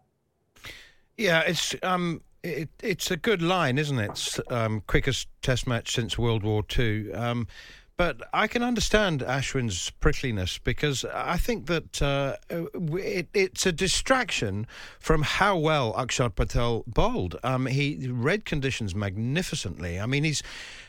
Yeah, 1.17 1.41
it's 1.41 1.75
um, 1.83 2.21
it, 2.43 2.69
it's 2.81 3.11
a 3.11 3.17
good 3.17 3.41
line, 3.41 3.77
isn't 3.77 3.99
it? 3.99 4.39
Um, 4.49 4.81
quickest 4.87 5.27
Test 5.41 5.67
match 5.67 5.93
since 5.93 6.17
World 6.17 6.43
War 6.43 6.63
Two. 6.63 7.11
Um, 7.13 7.47
but 7.95 8.21
I 8.33 8.47
can 8.47 8.63
understand 8.63 9.21
Ashwin's 9.21 9.91
prickliness 10.01 10.57
because 10.57 11.05
I 11.05 11.37
think 11.37 11.67
that 11.67 12.01
uh, 12.01 12.37
it, 12.49 13.27
it's 13.33 13.65
a 13.67 13.71
distraction 13.71 14.65
from 14.99 15.21
how 15.21 15.57
well 15.57 15.93
Akshar 15.93 16.33
Patel 16.33 16.83
bowled. 16.87 17.37
Um, 17.43 17.67
he 17.67 18.07
read 18.09 18.45
conditions 18.45 18.95
magnificently. 18.95 19.99
I 19.99 20.07
mean, 20.07 20.23
he's 20.23 20.41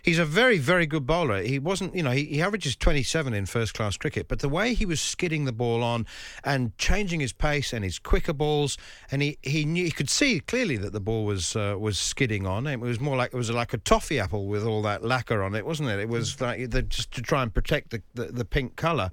he's 0.02 0.18
a 0.18 0.24
very 0.24 0.56
very 0.56 0.86
good 0.86 1.06
bowler. 1.06 1.42
He 1.42 1.58
wasn't, 1.58 1.94
you 1.94 2.02
know, 2.02 2.10
he, 2.10 2.24
he 2.24 2.42
averages 2.42 2.74
27 2.74 3.34
in 3.34 3.44
first 3.46 3.74
class 3.74 3.98
cricket, 3.98 4.26
but 4.26 4.38
the 4.38 4.48
way 4.48 4.72
he 4.72 4.86
was 4.86 5.00
skidding 5.00 5.44
the 5.44 5.52
ball 5.52 5.82
on 5.82 6.06
and 6.42 6.76
changing 6.78 7.20
his 7.20 7.34
pace 7.34 7.74
and 7.74 7.84
his 7.84 7.98
quicker 7.98 8.32
balls, 8.32 8.78
and 9.10 9.20
he 9.20 9.36
he 9.42 9.66
knew 9.66 9.84
he 9.84 9.90
could 9.90 10.08
see 10.08 10.40
clearly 10.40 10.78
that 10.78 10.94
the 10.94 11.00
ball 11.00 11.26
was 11.26 11.54
uh, 11.54 11.76
was 11.78 11.98
skidding 11.98 12.46
on. 12.46 12.66
It 12.66 12.80
was 12.80 12.98
more 12.98 13.16
like 13.16 13.34
it 13.34 13.36
was 13.36 13.50
like 13.50 13.74
a 13.74 13.78
toffee 13.78 14.18
apple 14.18 14.46
with 14.46 14.64
all 14.64 14.80
that 14.82 15.04
lacquer 15.04 15.42
on 15.42 15.54
it, 15.54 15.66
wasn't 15.66 15.90
it? 15.90 15.98
It 15.98 16.08
was 16.08 16.40
like 16.40 16.70
the 16.70 16.93
just 16.96 17.12
to 17.12 17.22
try 17.22 17.42
and 17.42 17.52
protect 17.52 17.90
the, 17.90 18.02
the, 18.14 18.24
the 18.26 18.44
pink 18.44 18.76
colour. 18.76 19.10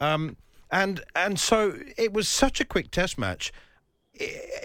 Um, 0.00 0.36
and 0.70 1.02
and 1.16 1.38
so 1.38 1.78
it 1.96 2.12
was 2.12 2.28
such 2.28 2.60
a 2.60 2.64
quick 2.64 2.90
test 2.90 3.18
match. 3.18 3.52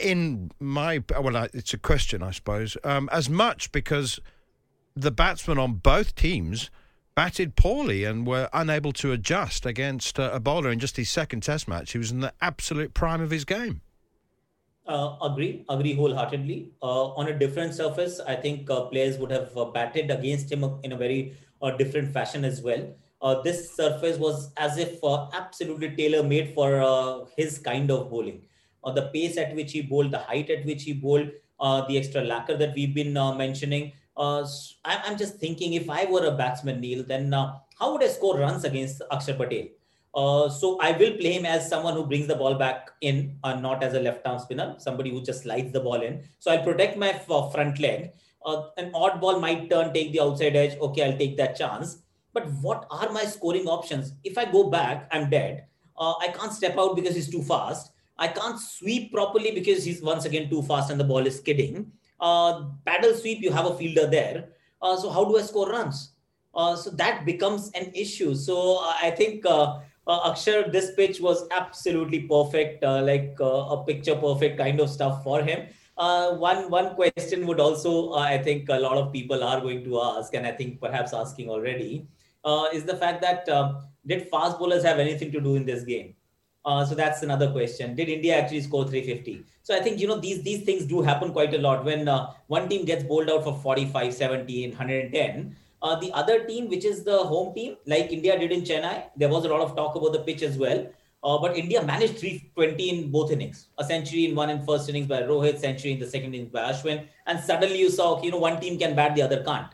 In 0.02 0.52
my 0.60 1.04
well, 1.20 1.48
it's 1.54 1.74
a 1.74 1.78
question, 1.78 2.22
I 2.22 2.32
suppose. 2.32 2.78
Um, 2.84 3.10
as 3.12 3.30
much 3.30 3.72
because 3.72 4.20
the 4.96 5.12
batsmen 5.12 5.58
on 5.58 5.74
both 5.74 6.16
teams 6.16 6.70
batted 7.16 7.56
poorly 7.56 8.04
and 8.04 8.28
were 8.28 8.50
unable 8.54 8.92
to 8.92 9.14
adjust 9.14 9.66
against 9.66 10.20
uh, 10.20 10.30
a 10.34 10.40
bowler 10.40 10.70
in 10.70 10.80
just 10.80 10.98
his 10.98 11.10
second 11.10 11.42
test 11.42 11.68
match. 11.68 11.94
He 11.94 11.98
was 11.98 12.12
in 12.12 12.20
the 12.20 12.34
absolute 12.42 12.94
prime 12.94 13.22
of 13.22 13.32
his 13.32 13.46
game. 13.46 13.82
Uh, 14.86 15.16
agree, 15.24 15.66
agree 15.68 15.96
wholeheartedly. 15.96 16.72
Uh, 16.84 17.08
on 17.16 17.28
a 17.28 17.40
different 17.40 17.74
surface, 17.74 18.20
I 18.20 18.36
think 18.36 18.70
uh, 18.70 18.82
players 18.82 19.18
would 19.18 19.32
have 19.32 19.58
uh, 19.58 19.66
batted 19.66 20.12
against 20.12 20.52
him 20.52 20.64
in 20.84 20.92
a 20.92 20.98
very 20.98 21.36
uh, 21.66 21.72
different 21.78 22.14
fashion 22.14 22.46
as 22.46 22.62
well. 22.62 22.84
Uh, 23.22 23.42
this 23.42 23.76
surface 23.76 24.18
was 24.18 24.52
as 24.58 24.78
if 24.78 25.04
uh, 25.04 25.28
absolutely 25.34 25.96
tailor 25.96 26.22
made 26.22 26.54
for 26.54 26.82
uh, 26.82 27.26
his 27.36 27.58
kind 27.58 27.90
of 27.90 28.10
bowling. 28.10 28.44
Or 28.84 28.94
the 28.94 29.10
pace 29.14 29.38
at 29.38 29.56
which 29.56 29.72
he 29.72 29.82
bowled, 29.82 30.12
the 30.12 30.20
height 30.20 30.50
at 30.52 30.66
which 30.66 30.84
he 30.84 30.94
bowled, 30.94 31.32
the 31.60 31.98
extra 31.98 32.22
lacquer 32.24 32.56
that 32.58 32.76
we've 32.76 32.94
been 32.94 33.14
mentioning. 33.14 33.94
I'm 34.16 35.18
just 35.18 35.38
thinking 35.38 35.74
if 35.74 35.90
I 35.90 36.06
were 36.06 36.26
a 36.26 36.32
batsman, 36.32 36.82
Neil, 36.82 37.04
then 37.04 37.32
how 37.32 37.92
would 37.92 38.04
I 38.04 38.08
score 38.08 38.38
runs 38.38 38.64
against 38.64 39.02
Akshar 39.12 39.38
Patel? 39.38 39.66
Uh, 40.14 40.48
so 40.48 40.80
I 40.80 40.92
will 40.92 41.18
play 41.18 41.34
him 41.34 41.46
as 41.46 41.68
someone 41.68 41.96
who 41.96 42.06
brings 42.06 42.28
the 42.28 42.36
ball 42.36 42.54
back 42.56 42.92
in, 43.02 43.38
not 43.44 43.84
as 43.84 43.96
a 43.96 44.00
left 44.00 44.28
arm 44.28 44.38
spinner, 44.38 44.76
somebody 44.78 45.10
who 45.10 45.24
just 45.24 45.42
slides 45.44 45.74
the 45.74 45.80
ball 45.80 46.02
in. 46.02 46.24
So 46.38 46.52
I'll 46.52 46.64
protect 46.64 46.96
my 46.96 47.12
front 47.14 47.80
leg. 47.80 48.12
Uh, 48.46 48.70
an 48.78 48.92
odd 48.94 49.20
ball 49.20 49.40
might 49.40 49.70
turn, 49.70 49.94
take 49.94 50.12
the 50.12 50.22
outside 50.22 50.56
edge. 50.56 50.78
Okay, 50.80 51.04
I'll 51.04 51.18
take 51.18 51.36
that 51.38 51.58
chance. 51.58 51.98
But 52.34 52.52
what 52.62 52.86
are 52.92 53.12
my 53.12 53.24
scoring 53.24 53.66
options? 53.66 54.14
If 54.24 54.38
I 54.38 54.46
go 54.46 54.70
back, 54.70 55.08
I'm 55.12 55.30
dead. 55.30 55.66
Uh, 55.98 56.14
I 56.20 56.28
can't 56.28 56.54
step 56.54 56.78
out 56.78 56.96
because 56.96 57.16
he's 57.16 57.30
too 57.30 57.44
fast. 57.44 57.92
I 58.18 58.28
can't 58.28 58.60
sweep 58.60 59.12
properly 59.14 59.52
because 59.52 59.84
he's 59.84 60.02
once 60.02 60.26
again 60.26 60.50
too 60.50 60.62
fast 60.62 60.92
and 60.92 61.00
the 61.00 61.04
ball 61.04 61.26
is 61.26 61.38
skidding. 61.38 61.92
Uh, 62.20 62.66
paddle 62.86 63.14
sweep, 63.14 63.42
you 63.42 63.52
have 63.52 63.66
a 63.66 63.76
fielder 63.76 64.08
there. 64.08 64.50
Uh, 64.82 64.96
so 64.96 65.10
how 65.10 65.26
do 65.26 65.38
I 65.38 65.42
score 65.42 65.70
runs? 65.70 66.12
Uh, 66.54 66.76
so 66.76 66.90
that 66.92 67.26
becomes 67.26 67.72
an 67.72 67.92
issue. 67.94 68.36
So 68.36 68.78
uh, 68.78 68.94
I 69.02 69.12
think 69.12 69.46
uh, 69.46 69.80
Akshar, 70.08 70.72
this 70.72 70.92
pitch 70.96 71.20
was 71.20 71.48
absolutely 71.52 72.22
perfect, 72.22 72.84
uh, 72.84 73.02
like 73.02 73.36
uh, 73.42 73.76
a 73.76 73.84
picture 73.86 74.16
perfect 74.16 74.58
kind 74.58 74.80
of 74.80 74.90
stuff 74.90 75.24
for 75.24 75.42
him. 75.42 75.68
Uh, 75.98 76.36
one 76.36 76.70
one 76.70 76.94
question 76.96 77.48
would 77.48 77.60
also, 77.60 78.12
uh, 78.12 78.20
I 78.20 78.38
think, 78.38 78.70
a 78.70 78.80
lot 78.80 78.98
of 78.98 79.14
people 79.14 79.44
are 79.44 79.62
going 79.62 79.84
to 79.86 80.02
ask, 80.02 80.34
and 80.34 80.46
I 80.46 80.52
think 80.52 80.82
perhaps 80.82 81.14
asking 81.14 81.50
already, 81.50 82.06
uh, 82.44 82.66
is 82.74 82.84
the 82.84 82.98
fact 82.98 83.22
that 83.22 83.48
um, 83.50 83.78
did 84.06 84.28
fast 84.30 84.60
bowlers 84.60 84.84
have 84.84 85.00
anything 85.00 85.32
to 85.32 85.40
do 85.40 85.56
in 85.56 85.66
this 85.66 85.84
game? 85.84 86.16
so 86.90 86.96
that's 86.96 87.22
another 87.22 87.52
question. 87.52 87.96
Did 87.96 88.10
India 88.10 88.36
actually 88.36 88.62
score 88.62 88.86
350? 88.86 89.46
So 89.62 89.76
I 89.76 89.80
think 89.82 90.00
you 90.00 90.08
know 90.08 90.18
these 90.20 90.42
these 90.42 90.64
things 90.64 90.86
do 90.86 91.02
happen 91.02 91.32
quite 91.32 91.54
a 91.54 91.60
lot 91.60 91.86
when 91.86 92.08
one 92.48 92.68
team 92.68 92.86
gets 92.86 93.04
bowled 93.04 93.30
out 93.30 93.44
for 93.44 93.54
45, 93.56 94.14
70, 94.14 94.70
110 94.70 95.56
uh, 95.86 95.96
the 96.00 96.12
other 96.14 96.46
team, 96.46 96.68
which 96.68 96.84
is 96.84 97.04
the 97.04 97.18
home 97.18 97.54
team, 97.54 97.78
like 97.86 98.12
India 98.12 98.38
did 98.40 98.52
in 98.52 98.62
Chennai, 98.62 99.04
there 99.16 99.30
was 99.30 99.46
a 99.46 99.50
lot 99.50 99.62
of 99.62 99.76
talk 99.76 99.96
about 99.96 100.14
the 100.14 100.20
pitch 100.20 100.42
as 100.42 100.58
well. 100.58 100.88
Uh, 101.26 101.40
but 101.40 101.58
India 101.58 101.84
managed 101.84 102.20
320 102.20 102.90
in 102.90 103.12
both 103.12 103.32
innings. 103.32 103.70
A 103.80 103.84
century 103.84 104.26
in 104.26 104.36
one 104.36 104.52
in 104.52 104.64
first 104.64 104.88
innings 104.90 105.08
by 105.08 105.24
Rohit, 105.24 105.60
century 105.60 105.92
in 105.92 106.00
the 106.00 106.06
second 106.06 106.36
innings 106.36 106.52
by 106.52 106.72
Ashwin. 106.72 107.08
And 107.26 107.40
suddenly 107.40 107.80
you 107.80 107.90
saw, 107.90 108.22
you 108.22 108.30
know, 108.30 108.38
one 108.38 108.60
team 108.62 108.78
can 108.78 108.96
bat, 108.96 109.16
the 109.16 109.24
other 109.24 109.44
can't. 109.44 109.72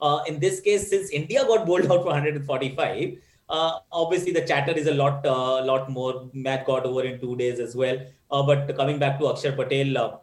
Uh, 0.00 0.20
in 0.26 0.40
this 0.40 0.60
case, 0.60 0.88
since 0.88 1.10
India 1.10 1.44
got 1.44 1.66
bowled 1.66 1.84
out 1.92 2.00
for 2.02 2.12
145, 2.12 3.18
uh, 3.50 3.78
obviously 3.92 4.32
the 4.32 4.40
chatter 4.46 4.72
is 4.72 4.86
a 4.86 4.94
lot, 4.94 5.24
uh, 5.26 5.62
lot 5.62 5.90
more. 5.90 6.30
Match 6.32 6.64
got 6.64 6.86
over 6.86 7.02
in 7.02 7.20
two 7.20 7.36
days 7.36 7.60
as 7.60 7.76
well. 7.76 7.98
Uh, 8.30 8.42
but 8.42 8.74
coming 8.74 8.98
back 8.98 9.18
to 9.18 9.26
Akshar 9.26 9.54
Patel, 9.54 9.98
uh, 9.98 10.16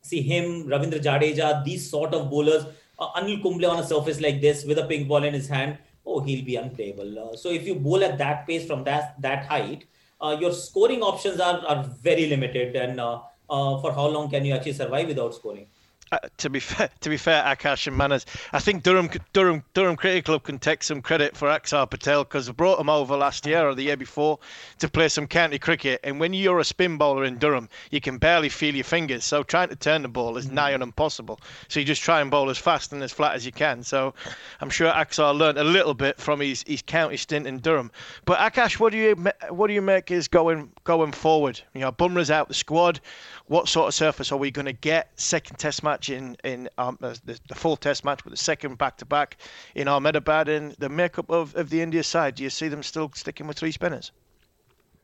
see 0.00 0.22
him, 0.22 0.64
Ravindra 0.64 1.02
Jadeja, 1.02 1.62
these 1.62 1.88
sort 1.90 2.14
of 2.14 2.30
bowlers 2.30 2.64
Anil 2.98 3.42
Kumble 3.42 3.66
on 3.66 3.80
a 3.80 3.86
surface 3.86 4.20
like 4.22 4.40
this 4.40 4.64
with 4.64 4.78
a 4.78 4.86
pink 4.86 5.08
ball 5.08 5.24
in 5.24 5.34
his 5.34 5.46
hand, 5.46 5.76
oh, 6.06 6.20
he'll 6.20 6.44
be 6.44 6.56
unplayable. 6.56 7.36
So 7.36 7.50
if 7.50 7.66
you 7.66 7.74
bowl 7.74 8.02
at 8.02 8.16
that 8.16 8.46
pace 8.46 8.66
from 8.66 8.84
that 8.84 9.20
that 9.20 9.44
height, 9.44 9.84
uh, 10.20 10.36
your 10.40 10.52
scoring 10.52 11.02
options 11.02 11.40
are, 11.40 11.64
are 11.66 11.84
very 12.02 12.26
limited. 12.26 12.76
And 12.76 13.00
uh, 13.00 13.20
uh, 13.48 13.80
for 13.80 13.92
how 13.92 14.06
long 14.06 14.30
can 14.30 14.44
you 14.44 14.54
actually 14.54 14.72
survive 14.74 15.08
without 15.08 15.34
scoring? 15.34 15.68
Uh, 16.12 16.18
to 16.36 16.48
be 16.48 16.60
fair, 16.60 16.88
to 17.00 17.08
be 17.08 17.16
fair, 17.16 17.42
Akash 17.42 17.88
and 17.88 17.96
Manners, 17.96 18.26
I 18.52 18.60
think 18.60 18.84
Durham 18.84 19.10
Durham 19.32 19.64
Durham 19.74 19.96
Cricket 19.96 20.24
Club 20.24 20.44
can 20.44 20.58
take 20.58 20.84
some 20.84 21.02
credit 21.02 21.36
for 21.36 21.48
Axar 21.48 21.90
Patel 21.90 22.22
because 22.22 22.46
they 22.46 22.52
brought 22.52 22.78
him 22.78 22.88
over 22.88 23.16
last 23.16 23.44
year 23.44 23.68
or 23.68 23.74
the 23.74 23.82
year 23.82 23.96
before 23.96 24.38
to 24.78 24.88
play 24.88 25.08
some 25.08 25.26
county 25.26 25.58
cricket. 25.58 26.00
And 26.04 26.20
when 26.20 26.32
you're 26.32 26.60
a 26.60 26.64
spin 26.64 26.96
bowler 26.96 27.24
in 27.24 27.38
Durham, 27.38 27.68
you 27.90 28.00
can 28.00 28.18
barely 28.18 28.48
feel 28.48 28.74
your 28.74 28.84
fingers. 28.84 29.24
So 29.24 29.42
trying 29.42 29.70
to 29.70 29.76
turn 29.76 30.02
the 30.02 30.08
ball 30.08 30.36
is 30.36 30.48
nigh 30.48 30.74
on 30.74 30.82
impossible. 30.82 31.40
So 31.68 31.80
you 31.80 31.86
just 31.86 32.02
try 32.02 32.20
and 32.20 32.30
bowl 32.30 32.50
as 32.50 32.58
fast 32.58 32.92
and 32.92 33.02
as 33.02 33.12
flat 33.12 33.34
as 33.34 33.44
you 33.44 33.52
can. 33.52 33.82
So 33.82 34.14
I'm 34.60 34.70
sure 34.70 34.92
Axar 34.92 35.36
learned 35.36 35.58
a 35.58 35.64
little 35.64 35.94
bit 35.94 36.20
from 36.20 36.40
his, 36.40 36.62
his 36.68 36.82
county 36.82 37.16
stint 37.16 37.48
in 37.48 37.58
Durham. 37.58 37.90
But 38.24 38.38
Akash, 38.38 38.78
what 38.78 38.92
do 38.92 38.98
you 38.98 39.16
what 39.50 39.66
do 39.66 39.74
you 39.74 39.82
make 39.82 40.12
is 40.12 40.28
going 40.28 40.70
going 40.84 41.10
forward? 41.10 41.60
You 41.74 41.80
know, 41.80 41.90
Bumrah's 41.90 42.30
out 42.30 42.46
the 42.46 42.54
squad 42.54 43.00
what 43.48 43.68
sort 43.68 43.86
of 43.88 43.94
surface 43.94 44.32
are 44.32 44.38
we 44.38 44.50
going 44.50 44.66
to 44.66 44.72
get? 44.72 45.10
Second 45.16 45.56
Test 45.56 45.82
match 45.82 45.95
in 46.08 46.36
in 46.44 46.68
um, 46.78 46.96
the, 47.00 47.38
the, 47.48 47.54
full 47.54 47.76
Test 47.76 48.04
match, 48.04 48.20
but 48.22 48.30
the 48.30 48.36
second 48.36 48.78
back 48.78 48.96
to 48.98 49.04
back 49.04 49.36
in 49.74 49.88
Ahmedabad, 49.88 50.48
and 50.48 50.72
the 50.78 50.88
makeup 50.88 51.30
of, 51.30 51.54
of 51.56 51.70
the 51.70 51.80
India 51.80 52.02
side. 52.02 52.36
Do 52.36 52.42
you 52.42 52.50
see 52.50 52.68
them 52.68 52.82
still 52.82 53.10
sticking 53.14 53.46
with 53.46 53.58
three 53.58 53.72
spinners? 53.72 54.12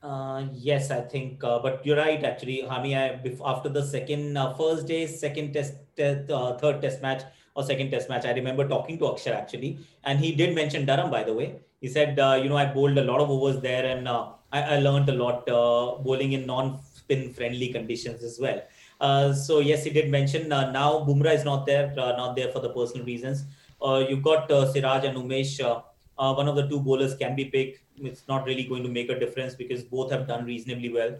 Uh, 0.02 0.46
yes, 0.52 0.90
I 0.90 1.00
think, 1.02 1.44
uh, 1.44 1.60
but 1.60 1.86
you're 1.86 1.96
right. 1.96 2.22
Actually, 2.24 2.62
Harmy, 2.62 2.96
I, 2.96 3.20
after 3.44 3.68
the 3.68 3.84
second, 3.84 4.36
uh, 4.36 4.52
first 4.54 4.86
day, 4.86 5.06
second 5.06 5.52
test, 5.52 5.74
uh, 6.00 6.56
third 6.58 6.82
test 6.82 7.00
match 7.02 7.22
or 7.54 7.62
second 7.62 7.92
test 7.92 8.08
match, 8.08 8.24
I 8.24 8.32
remember 8.32 8.66
talking 8.66 8.98
to 8.98 9.04
Akshar 9.04 9.34
actually, 9.34 9.78
and 10.02 10.18
he 10.18 10.34
did 10.34 10.56
mention 10.56 10.86
Durham. 10.86 11.10
By 11.10 11.22
the 11.22 11.32
way, 11.32 11.60
he 11.80 11.86
said, 11.86 12.18
uh, 12.18 12.40
you 12.42 12.48
know, 12.48 12.56
I 12.56 12.66
bowled 12.66 12.98
a 12.98 13.04
lot 13.04 13.20
of 13.20 13.30
overs 13.30 13.62
there, 13.62 13.84
and 13.86 14.08
uh, 14.08 14.30
I, 14.52 14.62
I, 14.62 14.78
learned 14.80 15.08
a 15.08 15.12
lot 15.14 15.46
bowling 15.46 16.32
in 16.32 16.46
non 16.46 16.80
spin 16.94 17.32
friendly 17.32 17.68
conditions 17.68 18.24
as 18.24 18.40
well. 18.40 18.60
Uh, 19.02 19.32
so 19.32 19.58
yes, 19.58 19.82
he 19.82 19.90
did 19.90 20.10
mention 20.10 20.52
uh, 20.52 20.70
now 20.70 21.00
Bumrah 21.00 21.34
is 21.34 21.44
not 21.44 21.66
there, 21.66 21.92
uh, 21.98 22.12
not 22.16 22.36
there 22.36 22.52
for 22.52 22.60
the 22.60 22.68
personal 22.70 23.04
reasons. 23.04 23.44
Uh, 23.84 24.04
you've 24.08 24.22
got 24.22 24.48
uh, 24.50 24.72
Siraj 24.72 25.04
and 25.04 25.18
Umesh. 25.18 25.60
Uh, 25.60 26.34
one 26.34 26.46
of 26.46 26.54
the 26.54 26.68
two 26.68 26.78
bowlers 26.78 27.16
can 27.16 27.34
be 27.34 27.46
picked. 27.46 27.80
It's 27.96 28.28
not 28.28 28.46
really 28.46 28.62
going 28.62 28.84
to 28.84 28.88
make 28.88 29.10
a 29.10 29.18
difference 29.18 29.56
because 29.56 29.82
both 29.82 30.12
have 30.12 30.28
done 30.28 30.44
reasonably 30.44 30.92
well. 30.92 31.18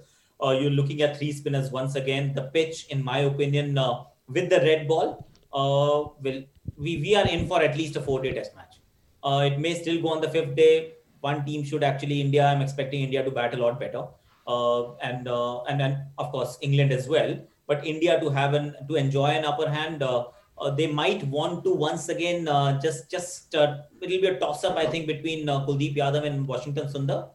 you're 0.60 0.76
looking 0.76 1.02
at 1.02 1.18
three 1.18 1.32
spinners 1.32 1.70
once 1.72 1.96
again. 1.96 2.32
The 2.34 2.42
pitch, 2.54 2.86
in 2.90 3.02
my 3.04 3.18
opinion, 3.30 3.74
with 4.28 4.48
the 4.48 4.60
red 4.68 4.86
ball, 4.86 5.26
will 5.52 6.42
we 6.78 6.96
we 7.04 7.16
are 7.16 7.26
in 7.26 7.48
for 7.48 7.60
at 7.62 7.76
least 7.76 7.96
a 7.96 8.00
four-day 8.00 8.32
test 8.38 8.54
match. 8.60 8.74
it 9.50 9.58
may 9.58 9.74
still 9.82 10.00
go 10.00 10.10
on 10.14 10.20
the 10.20 10.30
fifth 10.30 10.54
day. 10.54 10.74
One 11.20 11.44
team 11.44 11.64
should 11.64 11.84
actually 11.92 12.20
India. 12.20 12.46
I'm 12.46 12.62
expecting 12.62 13.02
India 13.02 13.24
to 13.24 13.30
bat 13.30 13.54
a 13.54 13.62
lot 13.64 13.80
better 13.80 14.06
uh, 14.46 14.94
and 14.96 15.28
uh, 15.28 15.62
and 15.64 15.80
then 15.80 16.06
of 16.18 16.30
course 16.32 16.58
England 16.60 16.92
as 16.92 17.08
well. 17.08 17.36
But 17.66 17.86
India 17.86 18.20
to 18.20 18.30
have 18.30 18.54
an 18.54 18.74
to 18.88 18.96
enjoy 18.96 19.26
an 19.26 19.44
upper 19.44 19.68
hand, 19.68 20.02
uh, 20.02 20.26
uh 20.58 20.70
they 20.70 20.86
might 20.86 21.26
want 21.26 21.64
to 21.64 21.74
once 21.74 22.08
again 22.08 22.48
uh, 22.48 22.80
just 22.80 23.10
just 23.10 23.54
uh, 23.54 23.78
it'll 24.00 24.20
be 24.20 24.26
a 24.26 24.38
toss 24.38 24.64
up 24.64 24.76
I 24.76 24.86
think 24.86 25.06
between 25.06 25.46
Kuldeep 25.46 25.96
Yadav 25.96 26.26
and 26.26 26.46
Washington 26.46 26.88
Sundar 26.88 27.30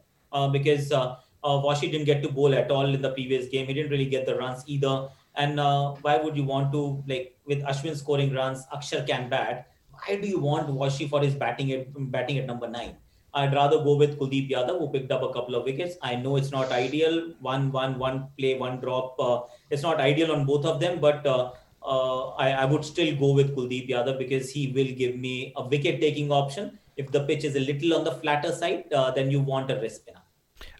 because 0.51 0.91
uh, 0.91 1.15
Washi 1.43 1.91
didn't 1.91 2.05
get 2.05 2.21
to 2.23 2.29
bowl 2.29 2.53
at 2.53 2.69
all 2.69 2.93
in 2.93 3.01
the 3.01 3.11
previous 3.11 3.47
game. 3.47 3.67
He 3.67 3.73
didn't 3.73 3.91
really 3.91 4.09
get 4.09 4.25
the 4.25 4.35
runs 4.35 4.63
either. 4.67 5.07
And 5.35 5.57
why 5.57 6.19
would 6.21 6.35
you 6.35 6.43
want 6.43 6.71
to 6.73 7.03
like 7.07 7.37
with 7.45 7.63
Ashwin 7.63 7.95
scoring 7.95 8.33
runs, 8.33 8.65
Akshar 8.73 9.07
can 9.07 9.29
bat? 9.29 9.67
Why 9.91 10.17
do 10.17 10.27
you 10.27 10.39
want 10.39 10.67
Washi 10.69 11.09
for 11.09 11.21
his 11.21 11.35
batting 11.35 11.71
at 11.71 11.87
batting 12.11 12.37
at 12.37 12.45
number 12.45 12.67
nine? 12.67 12.97
I'd 13.37 13.53
rather 13.53 13.77
go 13.77 13.95
with 13.95 14.17
Kuldeep 14.19 14.49
Yadav, 14.49 14.79
who 14.79 14.89
picked 14.89 15.11
up 15.11 15.21
a 15.21 15.31
couple 15.31 15.55
of 15.55 15.63
wickets. 15.63 15.95
I 16.01 16.15
know 16.15 16.37
it's 16.37 16.51
not 16.51 16.71
ideal. 16.71 17.33
One, 17.39 17.71
one, 17.71 17.99
one 17.99 18.27
play, 18.37 18.57
one 18.57 18.79
drop. 18.79 19.19
Uh, 19.19 19.41
it's 19.69 19.83
not 19.83 19.99
ideal 19.99 20.31
on 20.31 20.45
both 20.45 20.65
of 20.65 20.79
them, 20.79 20.99
but 20.99 21.25
uh, 21.25 21.51
uh, 21.83 22.29
I, 22.45 22.51
I, 22.51 22.65
would 22.65 22.83
still 22.83 23.15
go 23.15 23.33
with 23.33 23.55
Kuldeep 23.55 23.89
Yadav 23.89 24.17
because 24.17 24.49
he 24.49 24.71
will 24.71 24.91
give 25.01 25.17
me 25.17 25.53
a 25.55 25.63
wicket-taking 25.63 26.31
option. 26.31 26.79
If 26.95 27.11
the 27.11 27.23
pitch 27.25 27.43
is 27.43 27.55
a 27.55 27.59
little 27.59 27.93
on 27.93 28.03
the 28.03 28.11
flatter 28.11 28.51
side, 28.51 28.91
uh, 28.91 29.11
then 29.11 29.29
you 29.29 29.39
want 29.39 29.69
a 29.69 29.79
wrist 29.79 29.97
spinner. 29.97 30.16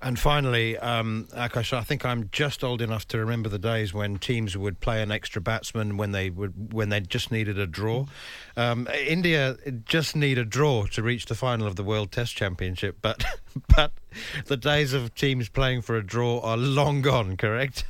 And 0.02 0.20
finally, 0.20 0.78
um, 0.78 1.28
Akash, 1.34 1.74
I 1.74 1.82
think 1.82 2.06
I'm 2.06 2.30
just 2.32 2.64
old 2.64 2.82
enough 2.82 3.08
to 3.10 3.18
remember 3.18 3.50
the 3.50 3.60
days 3.60 3.94
when 3.94 4.18
teams 4.18 4.56
would 4.56 4.80
play 4.80 5.02
an 5.02 5.12
extra 5.12 5.42
batsman 5.42 5.98
when 5.98 6.12
they 6.12 6.30
would 6.30 6.74
when 6.74 6.90
they 6.90 7.00
just 7.00 7.32
needed 7.32 7.58
a 7.58 7.66
draw. 7.66 8.06
Um, 8.56 8.88
India 9.08 9.58
just 9.86 10.16
need 10.16 10.38
a 10.38 10.46
draw 10.46 10.86
to 10.88 11.02
reach 11.02 11.26
the 11.26 11.36
final 11.36 11.66
of 11.68 11.76
the 11.76 11.84
World 11.84 12.12
Test 12.12 12.36
Championship, 12.36 12.98
but 13.02 13.24
but 13.76 13.92
the 14.46 14.58
days 14.58 14.94
of 14.94 15.16
teams 15.16 15.50
playing 15.50 15.82
for 15.82 15.96
a 15.96 16.06
draw 16.06 16.40
are 16.42 16.58
long 16.58 17.02
gone. 17.02 17.36
Correct? 17.38 17.86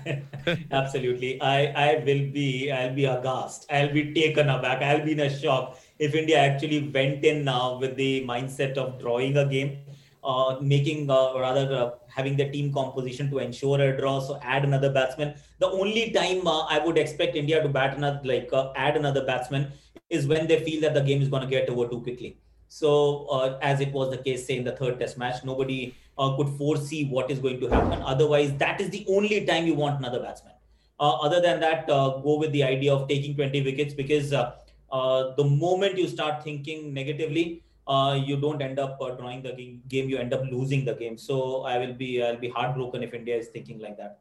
Absolutely. 0.70 1.40
I, 1.42 1.66
I 1.66 1.94
will 1.96 2.30
be 2.32 2.72
I'll 2.72 2.94
be 2.94 3.04
aghast. 3.04 3.66
I'll 3.70 3.92
be 3.92 4.12
taken 4.14 4.48
aback. 4.48 4.82
I'll 4.82 5.04
be 5.04 5.12
in 5.12 5.20
a 5.20 5.38
shock 5.38 5.78
if 5.98 6.14
India 6.14 6.38
actually 6.38 6.88
went 6.88 7.24
in 7.24 7.44
now 7.44 7.78
with 7.78 7.96
the 7.96 8.24
mindset 8.26 8.76
of 8.78 8.98
drawing 8.98 9.36
a 9.36 9.44
game 9.46 9.78
uh, 10.24 10.56
making 10.60 11.10
uh, 11.10 11.32
rather 11.36 11.74
uh, 11.74 11.90
having 12.06 12.36
the 12.36 12.48
team 12.48 12.72
composition 12.72 13.28
to 13.28 13.38
ensure 13.38 13.80
a 13.80 13.96
draw. 13.96 14.20
So 14.20 14.38
add 14.40 14.64
another 14.64 14.92
batsman. 14.92 15.34
The 15.58 15.66
only 15.66 16.12
time 16.12 16.46
uh, 16.46 16.64
I 16.66 16.78
would 16.78 16.96
expect 16.96 17.34
India 17.34 17.60
to 17.60 17.68
bat 17.68 17.96
another 17.96 18.20
like 18.22 18.48
uh, 18.52 18.72
add 18.76 18.96
another 18.96 19.24
batsman 19.24 19.72
is 20.10 20.28
when 20.28 20.46
they 20.46 20.60
feel 20.60 20.80
that 20.82 20.94
the 20.94 21.00
game 21.00 21.22
is 21.22 21.28
going 21.28 21.42
to 21.42 21.48
get 21.48 21.68
over 21.68 21.88
too 21.88 22.00
quickly. 22.02 22.38
So 22.68 23.58
as 23.60 23.80
it 23.80 23.92
was 23.92 24.10
the 24.10 24.16
case, 24.16 24.46
say 24.46 24.56
in 24.56 24.64
the 24.64 24.72
third 24.72 24.98
Test 24.98 25.18
match, 25.18 25.44
nobody 25.44 25.94
could 26.16 26.48
foresee 26.56 27.04
what 27.04 27.30
is 27.30 27.38
going 27.38 27.60
to 27.60 27.68
happen. 27.68 28.00
Otherwise, 28.02 28.56
that 28.58 28.80
is 28.80 28.88
the 28.88 29.04
only 29.08 29.44
time 29.44 29.66
you 29.66 29.74
want 29.74 29.98
another 29.98 30.20
batsman. 30.20 30.54
other 30.98 31.38
than 31.42 31.60
that, 31.60 31.86
go 31.86 32.38
with 32.38 32.50
the 32.52 32.62
idea 32.62 32.94
of 32.94 33.08
taking 33.08 33.34
20 33.34 33.62
wickets 33.62 33.92
because 33.92 34.30
the 34.30 35.44
moment 35.44 35.98
you 35.98 36.08
start 36.08 36.42
thinking 36.42 36.94
negatively 36.94 37.62
uh, 37.86 38.20
you 38.24 38.36
don't 38.36 38.62
end 38.62 38.78
up 38.78 38.98
uh, 39.00 39.10
drawing 39.10 39.42
the 39.42 39.52
game, 39.88 40.08
you 40.08 40.18
end 40.18 40.32
up 40.32 40.42
losing 40.50 40.84
the 40.84 40.94
game. 40.94 41.18
So 41.18 41.62
I 41.62 41.78
will 41.78 41.94
be 41.94 42.22
I'll 42.22 42.36
be 42.36 42.48
heartbroken 42.48 43.02
if 43.02 43.14
India 43.14 43.36
is 43.36 43.48
thinking 43.48 43.78
like 43.78 43.96
that. 43.98 44.20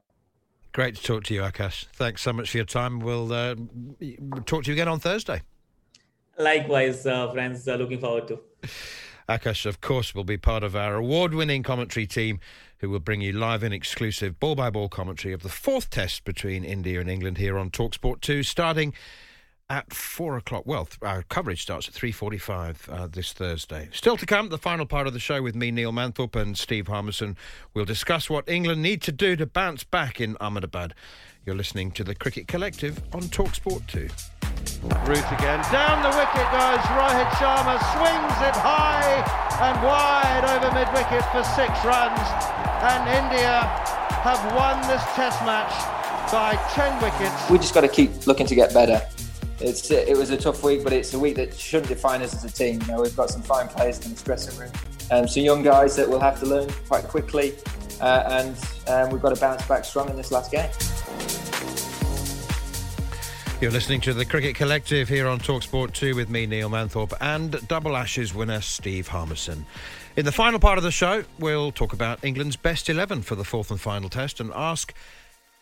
Great 0.73 0.95
to 0.95 1.03
talk 1.03 1.23
to 1.25 1.33
you, 1.33 1.41
Akash. 1.41 1.85
Thanks 1.93 2.21
so 2.21 2.31
much 2.31 2.51
for 2.51 2.57
your 2.57 2.65
time. 2.65 3.01
We'll 3.01 3.33
uh, 3.33 3.55
talk 4.45 4.63
to 4.63 4.71
you 4.71 4.73
again 4.73 4.87
on 4.87 4.99
Thursday. 4.99 5.41
Likewise, 6.37 7.05
uh, 7.05 7.29
friends. 7.31 7.67
Uh, 7.67 7.75
looking 7.75 7.99
forward 7.99 8.27
to. 8.29 8.39
Akash, 9.27 9.65
of 9.65 9.81
course, 9.81 10.15
will 10.15 10.23
be 10.23 10.37
part 10.37 10.63
of 10.63 10.75
our 10.75 10.95
award 10.95 11.33
winning 11.33 11.61
commentary 11.61 12.07
team 12.07 12.39
who 12.79 12.89
will 12.89 12.99
bring 12.99 13.21
you 13.21 13.31
live 13.31 13.63
and 13.63 13.73
exclusive 13.73 14.39
ball 14.39 14.55
by 14.55 14.69
ball 14.69 14.89
commentary 14.89 15.33
of 15.33 15.43
the 15.43 15.49
fourth 15.49 15.89
test 15.89 16.23
between 16.23 16.63
India 16.63 16.99
and 16.99 17.09
England 17.09 17.37
here 17.37 17.57
on 17.57 17.69
Talksport 17.69 18.21
2, 18.21 18.41
starting 18.41 18.93
at 19.71 19.93
four 19.93 20.35
o'clock. 20.35 20.63
Well, 20.65 20.89
our 21.01 21.23
coverage 21.23 21.61
starts 21.61 21.87
at 21.87 21.93
three 21.93 22.11
forty-five 22.11 22.89
uh, 22.91 23.07
this 23.07 23.31
Thursday. 23.31 23.87
Still 23.93 24.17
to 24.17 24.25
come, 24.25 24.49
the 24.49 24.57
final 24.57 24.85
part 24.85 25.07
of 25.07 25.13
the 25.13 25.19
show 25.19 25.41
with 25.41 25.55
me, 25.55 25.71
Neil 25.71 25.93
Manthorp, 25.93 26.35
and 26.35 26.57
Steve 26.57 26.87
Harmison. 26.87 27.37
We'll 27.73 27.85
discuss 27.85 28.29
what 28.29 28.47
England 28.49 28.81
need 28.81 29.01
to 29.03 29.13
do 29.13 29.37
to 29.37 29.45
bounce 29.45 29.85
back 29.85 30.19
in 30.19 30.35
Ahmedabad. 30.41 30.93
You're 31.45 31.55
listening 31.55 31.91
to 31.91 32.03
the 32.03 32.13
Cricket 32.13 32.49
Collective 32.49 33.01
on 33.13 33.21
Talksport 33.21 33.87
Two. 33.87 34.09
Root 35.07 35.23
again. 35.31 35.63
Down 35.71 36.03
the 36.03 36.11
wicket 36.19 36.47
goes 36.51 36.83
Rohit 36.91 37.31
Sharma, 37.39 37.79
swings 37.95 38.37
it 38.43 38.57
high 38.59 39.23
and 39.63 39.81
wide 39.87 40.43
over 40.51 40.67
mid 40.75 40.91
wicket 40.91 41.23
for 41.31 41.43
six 41.55 41.71
runs. 41.85 42.19
And 42.83 43.07
India 43.07 43.63
have 44.27 44.43
won 44.53 44.81
this 44.89 45.03
test 45.15 45.39
match 45.45 45.71
by 46.29 46.55
10 46.73 47.01
wickets. 47.01 47.49
We 47.49 47.57
just 47.57 47.73
got 47.73 47.81
to 47.81 47.87
keep 47.87 48.27
looking 48.27 48.47
to 48.47 48.55
get 48.55 48.73
better. 48.73 49.01
It's 49.61 49.91
it 49.91 50.17
was 50.17 50.31
a 50.31 50.37
tough 50.37 50.63
week, 50.63 50.83
but 50.83 50.91
it's 50.91 51.13
a 51.13 51.19
week 51.19 51.35
that 51.35 51.53
shouldn't 51.53 51.89
define 51.89 52.23
us 52.23 52.33
as 52.33 52.43
a 52.43 52.51
team. 52.51 52.81
You 52.81 52.87
know, 52.87 53.01
we've 53.01 53.15
got 53.15 53.29
some 53.29 53.43
fine 53.43 53.67
players 53.67 54.03
in 54.03 54.15
the 54.15 54.23
dressing 54.23 54.59
room, 54.59 54.71
um, 55.11 55.27
some 55.27 55.43
young 55.43 55.61
guys 55.61 55.95
that 55.97 56.09
will 56.09 56.19
have 56.19 56.39
to 56.39 56.47
learn 56.47 56.67
quite 56.87 57.03
quickly, 57.03 57.53
uh, 58.01 58.23
and 58.41 58.57
um, 58.87 59.11
we've 59.11 59.21
got 59.21 59.35
to 59.35 59.39
bounce 59.39 59.65
back 59.67 59.85
strong 59.85 60.09
in 60.09 60.17
this 60.17 60.31
last 60.31 60.51
game. 60.51 60.69
You're 63.61 63.69
listening 63.69 64.01
to 64.01 64.15
the 64.15 64.25
Cricket 64.25 64.55
Collective 64.55 65.07
here 65.07 65.27
on 65.27 65.37
Talksport 65.37 65.93
2 65.93 66.15
with 66.15 66.31
me, 66.31 66.47
Neil 66.47 66.67
Manthorp, 66.67 67.13
and 67.21 67.67
Double 67.67 67.95
Ashes 67.95 68.33
winner 68.33 68.59
Steve 68.61 69.09
Harmison. 69.09 69.67
In 70.15 70.25
the 70.25 70.31
final 70.31 70.59
part 70.59 70.79
of 70.79 70.83
the 70.83 70.89
show, 70.89 71.23
we'll 71.37 71.71
talk 71.71 71.93
about 71.93 72.25
England's 72.25 72.55
best 72.55 72.89
11 72.89 73.21
for 73.21 73.35
the 73.35 73.43
fourth 73.43 73.69
and 73.69 73.79
final 73.79 74.09
test 74.09 74.39
and 74.39 74.51
ask 74.55 74.95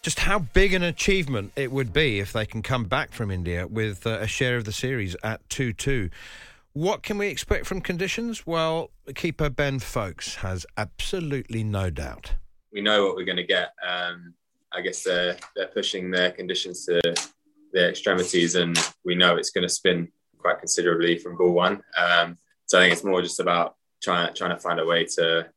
just 0.02 0.20
how 0.20 0.40
big 0.40 0.74
an 0.74 0.84
achievement 0.84 1.52
it 1.56 1.72
would 1.72 1.92
be 1.92 2.20
if 2.20 2.32
they 2.32 2.46
can 2.46 2.62
come 2.62 2.86
back 2.86 3.12
from 3.12 3.30
India 3.30 3.68
with 3.68 4.08
uh, 4.08 4.20
a 4.22 4.28
share 4.28 4.58
of 4.58 4.66
the 4.66 4.72
series 4.72 5.16
at 5.24 5.48
2 5.50 5.74
2. 5.74 6.10
What 6.74 7.04
can 7.04 7.18
we 7.18 7.28
expect 7.28 7.66
from 7.66 7.82
conditions? 7.82 8.46
Well, 8.46 8.92
keeper 9.16 9.50
Ben 9.50 9.80
Foakes 9.80 10.36
has 10.36 10.66
absolutely 10.78 11.64
no 11.64 11.90
doubt. 11.90 12.34
We 12.72 12.82
know 12.82 13.06
what 13.06 13.16
we're 13.16 13.26
going 13.26 13.38
to 13.38 13.44
get. 13.44 13.74
Um, 13.86 14.36
I 14.72 14.82
guess 14.82 15.04
they're, 15.04 15.36
they're 15.56 15.68
pushing 15.68 16.12
their 16.12 16.32
conditions 16.32 16.86
to 16.86 17.02
their 17.74 17.90
extremities, 17.90 18.56
and 18.56 18.78
we 19.04 19.16
know 19.16 19.36
it's 19.36 19.50
going 19.50 19.68
to 19.68 19.74
spin 19.74 20.10
quite 20.38 20.60
considerably 20.60 21.18
from 21.18 21.36
ball 21.36 21.54
one. 21.54 21.82
Um, 21.98 22.38
so 22.68 22.78
I 22.78 22.84
think 22.84 22.94
it's 22.94 23.04
more 23.04 23.22
just 23.22 23.40
about 23.40 23.76
trying 24.02 24.34
trying 24.34 24.52
to 24.52 24.62
find 24.62 24.80
a 24.80 24.86
way 24.86 25.06
to 25.06 25.50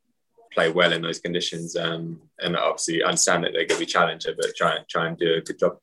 play 0.55 0.71
well 0.71 0.93
in 0.93 1.03
those 1.03 1.19
conditions, 1.19 1.77
um, 1.77 2.21
and 2.41 2.57
obviously 2.57 3.03
understand 3.03 3.45
that 3.45 3.53
they're 3.53 3.67
going 3.67 3.81
to 3.81 3.87
be 3.87 3.87
challenger, 3.87 4.35
but 4.37 4.55
try 4.57 4.77
and 4.77 4.89
try 4.89 5.07
and 5.07 5.19
do 5.19 5.35
a 5.35 5.41
good 5.41 5.59
job. 5.59 5.79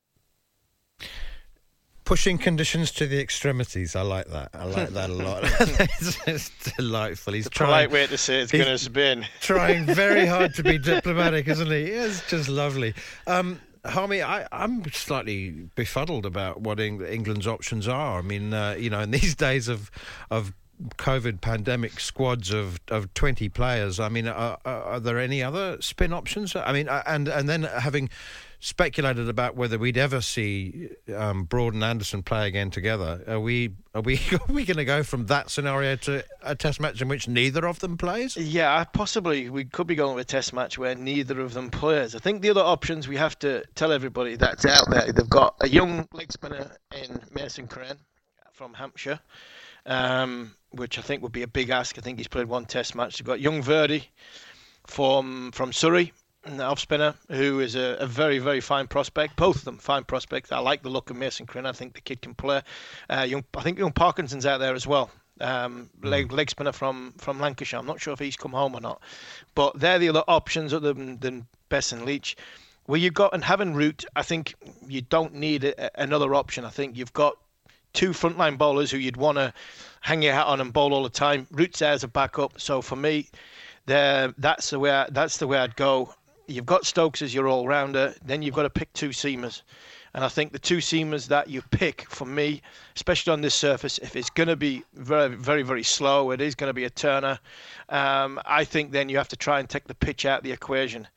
Pushing 2.05 2.39
conditions 2.39 2.89
to 2.93 3.05
the 3.05 3.19
extremities. 3.19 3.95
I 3.95 4.01
like 4.01 4.27
that. 4.29 4.49
I 4.53 4.63
like 4.63 4.89
that 4.89 5.11
a 5.11 5.13
lot. 5.29 5.43
it's, 5.59 6.27
it's 6.27 6.75
delightful. 6.75 7.33
He's 7.33 7.43
the 7.43 7.51
trying. 7.51 7.67
polite 7.67 7.91
way 7.91 8.07
to 8.07 8.17
say 8.17 8.41
it's 8.41 8.51
going 8.51 8.65
to 8.65 8.79
spin. 8.79 9.25
Trying 9.41 9.85
very 9.85 10.25
hard 10.25 10.55
to 10.55 10.63
be 10.63 10.79
diplomatic, 10.79 11.47
isn't 11.47 11.69
he? 11.69 11.83
It's 11.83 12.27
just 12.27 12.49
lovely. 12.49 12.95
Um, 13.27 13.59
Harmy, 13.85 14.23
I, 14.23 14.47
am 14.51 14.83
slightly 14.91 15.69
befuddled 15.75 16.25
about 16.25 16.61
what 16.61 16.79
Eng- 16.79 17.05
England's 17.05 17.45
options 17.45 17.87
are. 17.87 18.17
I 18.17 18.21
mean, 18.23 18.55
uh, 18.55 18.75
you 18.77 18.89
know, 18.89 19.01
in 19.01 19.11
these 19.11 19.35
days 19.35 19.67
of 19.67 19.91
of 20.31 20.53
COVID 20.97 21.41
pandemic 21.41 21.99
squads 21.99 22.51
of, 22.51 22.79
of 22.87 23.13
20 23.13 23.49
players, 23.49 23.99
I 23.99 24.09
mean, 24.09 24.27
are, 24.27 24.57
are 24.65 24.99
there 24.99 25.19
any 25.19 25.43
other 25.43 25.81
spin 25.81 26.13
options? 26.13 26.55
I 26.55 26.71
mean, 26.71 26.87
uh, 26.87 27.03
and 27.05 27.27
and 27.27 27.49
then 27.49 27.63
having 27.63 28.09
speculated 28.61 29.29
about 29.29 29.55
whether 29.55 29.77
we'd 29.77 29.97
ever 29.97 30.19
see 30.19 30.89
um, 31.15 31.43
Broad 31.43 31.73
and 31.73 31.83
Anderson 31.83 32.23
play 32.23 32.47
again 32.47 32.69
together. 32.69 33.23
Are 33.27 33.39
we 33.39 33.75
are 33.93 34.01
we 34.01 34.19
are 34.31 34.53
we 34.53 34.65
going 34.65 34.77
to 34.77 34.85
go 34.85 35.03
from 35.03 35.27
that 35.27 35.49
scenario 35.49 35.95
to 35.97 36.23
a 36.43 36.55
test 36.55 36.79
match 36.79 37.01
in 37.01 37.07
which 37.07 37.27
neither 37.27 37.65
of 37.65 37.79
them 37.79 37.97
plays? 37.97 38.35
Yeah, 38.35 38.83
possibly 38.83 39.49
we 39.49 39.65
could 39.65 39.87
be 39.87 39.95
going 39.95 40.15
with 40.15 40.27
a 40.27 40.31
test 40.31 40.53
match 40.53 40.77
where 40.77 40.95
neither 40.95 41.39
of 41.39 41.53
them 41.53 41.69
plays. 41.69 42.15
I 42.15 42.19
think 42.19 42.41
the 42.41 42.49
other 42.49 42.61
options 42.61 43.07
we 43.07 43.17
have 43.17 43.37
to 43.39 43.63
tell 43.75 43.91
everybody 43.91 44.35
that's 44.35 44.65
out 44.65 44.89
there. 44.89 45.11
They've 45.11 45.29
got 45.29 45.55
a 45.61 45.69
young 45.69 46.07
leg 46.13 46.31
spinner 46.31 46.71
in 46.95 47.21
Mason 47.33 47.67
Crane 47.67 47.97
from 48.51 48.73
Hampshire. 48.73 49.19
Um, 49.85 50.55
which 50.71 50.99
I 50.99 51.01
think 51.01 51.23
would 51.23 51.31
be 51.31 51.41
a 51.41 51.47
big 51.47 51.71
ask. 51.71 51.97
I 51.97 52.01
think 52.01 52.19
he's 52.19 52.27
played 52.27 52.47
one 52.47 52.65
test 52.65 52.93
match. 52.93 53.17
They've 53.17 53.25
got 53.25 53.39
young 53.39 53.63
Virdi 53.63 54.05
from 54.85 55.51
from 55.51 55.73
Surrey, 55.73 56.13
off 56.59 56.79
spinner, 56.79 57.15
who 57.29 57.59
is 57.59 57.75
a, 57.75 57.97
a, 57.99 58.07
very, 58.07 58.39
very 58.39 58.61
fine 58.61 58.87
prospect. 58.87 59.35
Both 59.35 59.57
of 59.57 59.65
them 59.65 59.77
fine 59.77 60.03
prospects. 60.03 60.51
I 60.51 60.59
like 60.59 60.83
the 60.83 60.89
look 60.89 61.09
of 61.09 61.17
Mason 61.17 61.45
Crane. 61.45 61.65
I 61.65 61.71
think 61.71 61.93
the 61.93 62.01
kid 62.01 62.21
can 62.21 62.33
play. 62.33 62.61
Uh, 63.09 63.25
young, 63.27 63.43
I 63.55 63.61
think 63.61 63.77
young 63.77 63.91
Parkinson's 63.91 64.45
out 64.45 64.59
there 64.59 64.73
as 64.73 64.87
well. 64.87 65.09
Um, 65.41 65.89
hmm. 66.01 66.07
leg, 66.07 66.31
leg 66.31 66.49
spinner 66.49 66.71
from, 66.71 67.13
from 67.17 67.39
Lancashire. 67.39 67.79
I'm 67.79 67.85
not 67.85 68.01
sure 68.01 68.13
if 68.13 68.19
he's 68.19 68.35
come 68.35 68.51
home 68.51 68.75
or 68.75 68.81
not. 68.81 69.01
But 69.55 69.79
they're 69.79 69.99
the 69.99 70.09
other 70.09 70.23
options 70.27 70.73
other 70.73 70.93
than, 70.93 71.19
than 71.19 71.47
Bess 71.69 71.91
and 71.91 72.05
Leach. 72.05 72.35
Where 72.85 72.99
you've 72.99 73.13
got 73.13 73.33
and 73.33 73.43
having 73.43 73.75
Root, 73.75 74.05
I 74.15 74.23
think 74.23 74.55
you 74.87 75.01
don't 75.01 75.35
need 75.35 75.63
a, 75.63 76.01
another 76.01 76.33
option. 76.33 76.65
I 76.65 76.69
think 76.69 76.97
you've 76.97 77.13
got 77.13 77.37
two 77.93 78.09
frontline 78.09 78.57
bowlers 78.57 78.91
who 78.91 78.97
you'd 78.97 79.17
want 79.17 79.37
to 79.37 79.53
hang 80.01 80.21
your 80.21 80.33
hat 80.33 80.47
on 80.47 80.61
and 80.61 80.73
bowl 80.73 80.93
all 80.93 81.03
the 81.03 81.09
time. 81.09 81.47
Root's 81.51 81.81
as 81.81 82.03
a 82.03 82.07
backup. 82.07 82.59
So 82.59 82.81
for 82.81 82.95
me, 82.95 83.27
there 83.85 84.33
that's 84.37 84.69
the 84.69 84.79
way 84.79 84.91
I, 84.91 85.07
that's 85.09 85.37
the 85.37 85.47
way 85.47 85.57
I'd 85.57 85.75
go 85.75 86.13
you've 86.49 86.65
got 86.65 86.85
Stokes 86.85 87.21
as 87.21 87.33
your 87.33 87.47
all 87.47 87.67
rounder, 87.67 88.13
then 88.25 88.41
you've 88.41 88.55
got 88.55 88.63
to 88.63 88.69
pick 88.69 88.91
two 88.93 89.09
seamers. 89.09 89.61
And 90.15 90.23
I 90.23 90.27
think 90.27 90.51
the 90.51 90.59
two 90.59 90.77
seamers 90.77 91.27
that 91.27 91.49
you 91.49 91.61
pick 91.61 92.09
for 92.09 92.25
me, 92.25 92.63
especially 92.95 93.31
on 93.31 93.41
this 93.41 93.53
surface, 93.53 93.99
if 93.99 94.15
it's 94.15 94.31
going 94.31 94.49
to 94.49 94.55
be 94.55 94.83
very, 94.95 95.35
very, 95.35 95.61
very 95.61 95.83
slow, 95.83 96.31
it 96.31 96.41
is 96.41 96.55
going 96.55 96.69
to 96.69 96.73
be 96.73 96.85
a 96.85 96.89
turner. 96.89 97.37
Um, 97.89 98.41
I 98.45 98.63
think 98.63 98.91
then 98.91 99.07
you 99.09 99.17
have 99.17 99.27
to 99.29 99.37
try 99.37 99.59
and 99.59 99.69
take 99.69 99.87
the 99.87 99.93
pitch 99.93 100.25
out 100.25 100.39
of 100.39 100.43
the 100.43 100.51
equation. 100.51 101.07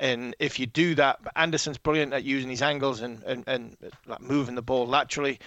And 0.00 0.34
if 0.40 0.58
you 0.58 0.66
do 0.66 0.96
that, 0.96 1.20
Anderson's 1.36 1.78
brilliant 1.78 2.12
at 2.12 2.24
using 2.24 2.50
his 2.50 2.62
angles 2.62 3.02
and, 3.02 3.22
and, 3.22 3.44
and 3.46 3.76
like 4.06 4.20
moving 4.20 4.56
the 4.56 4.62
ball 4.62 4.86
laterally. 4.86 5.38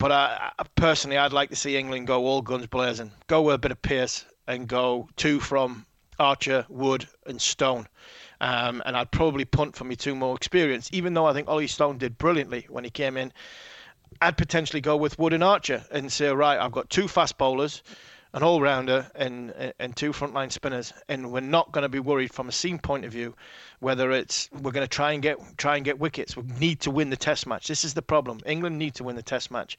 But 0.00 0.12
I, 0.12 0.50
I, 0.58 0.64
personally, 0.76 1.18
I'd 1.18 1.34
like 1.34 1.50
to 1.50 1.56
see 1.56 1.76
England 1.76 2.06
go 2.06 2.24
all 2.24 2.40
guns 2.40 2.66
blazing, 2.66 3.12
go 3.26 3.42
with 3.42 3.56
a 3.56 3.58
bit 3.58 3.70
of 3.70 3.82
pace, 3.82 4.24
and 4.46 4.66
go 4.66 5.10
two 5.16 5.40
from 5.40 5.84
Archer, 6.18 6.64
Wood, 6.70 7.06
and 7.26 7.38
Stone. 7.38 7.86
Um, 8.40 8.82
and 8.86 8.96
I'd 8.96 9.10
probably 9.10 9.44
punt 9.44 9.76
for 9.76 9.84
me 9.84 9.96
two 9.96 10.14
more 10.14 10.34
experience, 10.34 10.88
even 10.90 11.12
though 11.12 11.26
I 11.26 11.34
think 11.34 11.48
Ollie 11.48 11.66
Stone 11.66 11.98
did 11.98 12.16
brilliantly 12.16 12.66
when 12.70 12.82
he 12.82 12.88
came 12.88 13.18
in. 13.18 13.30
I'd 14.22 14.38
potentially 14.38 14.80
go 14.80 14.96
with 14.96 15.18
Wood 15.18 15.34
and 15.34 15.44
Archer 15.44 15.84
and 15.90 16.10
say, 16.10 16.30
right, 16.30 16.58
I've 16.58 16.72
got 16.72 16.88
two 16.88 17.06
fast 17.06 17.36
bowlers, 17.36 17.82
an 18.32 18.42
all 18.42 18.60
rounder, 18.60 19.10
and 19.14 19.72
and 19.78 19.96
two 19.96 20.12
frontline 20.12 20.52
spinners, 20.52 20.92
and 21.08 21.32
we're 21.32 21.40
not 21.40 21.72
going 21.72 21.82
to 21.82 21.88
be 21.88 22.00
worried 22.00 22.32
from 22.32 22.48
a 22.48 22.52
seam 22.52 22.78
point 22.78 23.04
of 23.04 23.12
view 23.12 23.34
whether 23.80 24.12
it's 24.12 24.48
we're 24.52 24.70
going 24.70 24.84
to 24.86 24.88
try 24.88 25.12
and 25.12 25.22
get 25.22 25.38
try 25.56 25.76
and 25.76 25.84
get 25.84 25.98
wickets. 25.98 26.36
We 26.36 26.44
need 26.58 26.80
to 26.80 26.90
win 26.90 27.10
the 27.10 27.16
Test 27.16 27.46
match. 27.46 27.66
This 27.66 27.84
is 27.84 27.94
the 27.94 28.02
problem. 28.02 28.40
England 28.46 28.78
need 28.78 28.94
to 28.94 29.04
win 29.04 29.16
the 29.16 29.22
Test 29.22 29.50
match, 29.50 29.76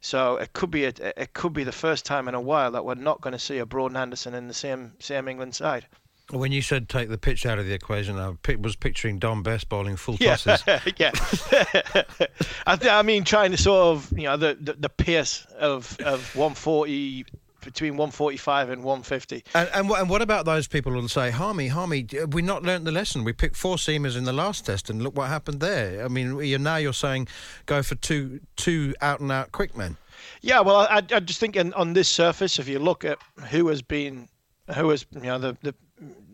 so 0.00 0.36
it 0.36 0.52
could 0.54 0.70
be 0.70 0.86
a, 0.86 0.92
it 1.16 1.32
could 1.34 1.52
be 1.52 1.64
the 1.64 1.72
first 1.72 2.04
time 2.04 2.28
in 2.28 2.34
a 2.34 2.40
while 2.40 2.72
that 2.72 2.84
we're 2.84 2.94
not 2.94 3.20
going 3.20 3.32
to 3.32 3.38
see 3.38 3.58
a 3.58 3.66
Broad 3.66 3.92
and 3.92 3.98
Anderson 3.98 4.34
in 4.34 4.48
the 4.48 4.54
same 4.54 4.92
same 4.98 5.28
England 5.28 5.54
side. 5.54 5.86
When 6.30 6.50
you 6.50 6.62
said 6.62 6.88
take 6.88 7.10
the 7.10 7.18
pitch 7.18 7.44
out 7.44 7.58
of 7.58 7.66
the 7.66 7.74
equation, 7.74 8.18
I 8.18 8.34
was 8.56 8.74
picturing 8.74 9.18
Dom 9.18 9.42
Bess 9.42 9.64
bowling 9.64 9.96
full 9.96 10.16
tosses. 10.16 10.62
yeah, 10.96 11.10
I, 12.66 12.76
th- 12.76 12.90
I, 12.90 13.02
mean, 13.02 13.24
trying 13.24 13.50
to 13.50 13.58
sort 13.58 13.96
of 13.96 14.18
you 14.18 14.24
know 14.24 14.38
the 14.38 14.56
the, 14.58 14.72
the 14.72 14.88
pace 14.88 15.46
of 15.58 15.98
of 16.00 16.34
140 16.34 17.26
between 17.64 17.92
145 17.94 18.70
and 18.70 18.82
150. 18.82 19.44
And, 19.54 19.68
and, 19.74 19.90
and 19.90 20.10
what 20.10 20.22
about 20.22 20.44
those 20.44 20.66
people 20.66 20.92
who'll 20.92 21.08
say, 21.08 21.30
Harmy, 21.30 21.68
Harmy, 21.68 22.06
we 22.30 22.42
not 22.42 22.62
learnt 22.62 22.84
the 22.84 22.92
lesson. 22.92 23.24
We 23.24 23.32
picked 23.32 23.56
four 23.56 23.76
seamers 23.76 24.16
in 24.16 24.24
the 24.24 24.32
last 24.32 24.66
test, 24.66 24.90
and 24.90 25.02
look 25.02 25.16
what 25.16 25.28
happened 25.28 25.60
there. 25.60 26.04
I 26.04 26.08
mean, 26.08 26.38
you're, 26.44 26.58
now 26.58 26.76
you're 26.76 26.92
saying 26.92 27.28
go 27.66 27.82
for 27.82 27.94
two 27.94 28.40
two 28.56 28.94
out 29.00 29.20
and 29.20 29.30
out 29.32 29.52
quick 29.52 29.76
men. 29.76 29.96
Yeah, 30.40 30.60
well, 30.60 30.76
I, 30.76 31.02
I 31.10 31.20
just 31.20 31.40
think 31.40 31.56
on 31.56 31.92
this 31.92 32.08
surface, 32.08 32.58
if 32.58 32.68
you 32.68 32.78
look 32.78 33.04
at 33.04 33.18
who 33.50 33.68
has 33.68 33.82
been, 33.82 34.28
who 34.74 34.90
has 34.90 35.06
you 35.12 35.22
know 35.22 35.38
the 35.38 35.56
the 35.62 35.74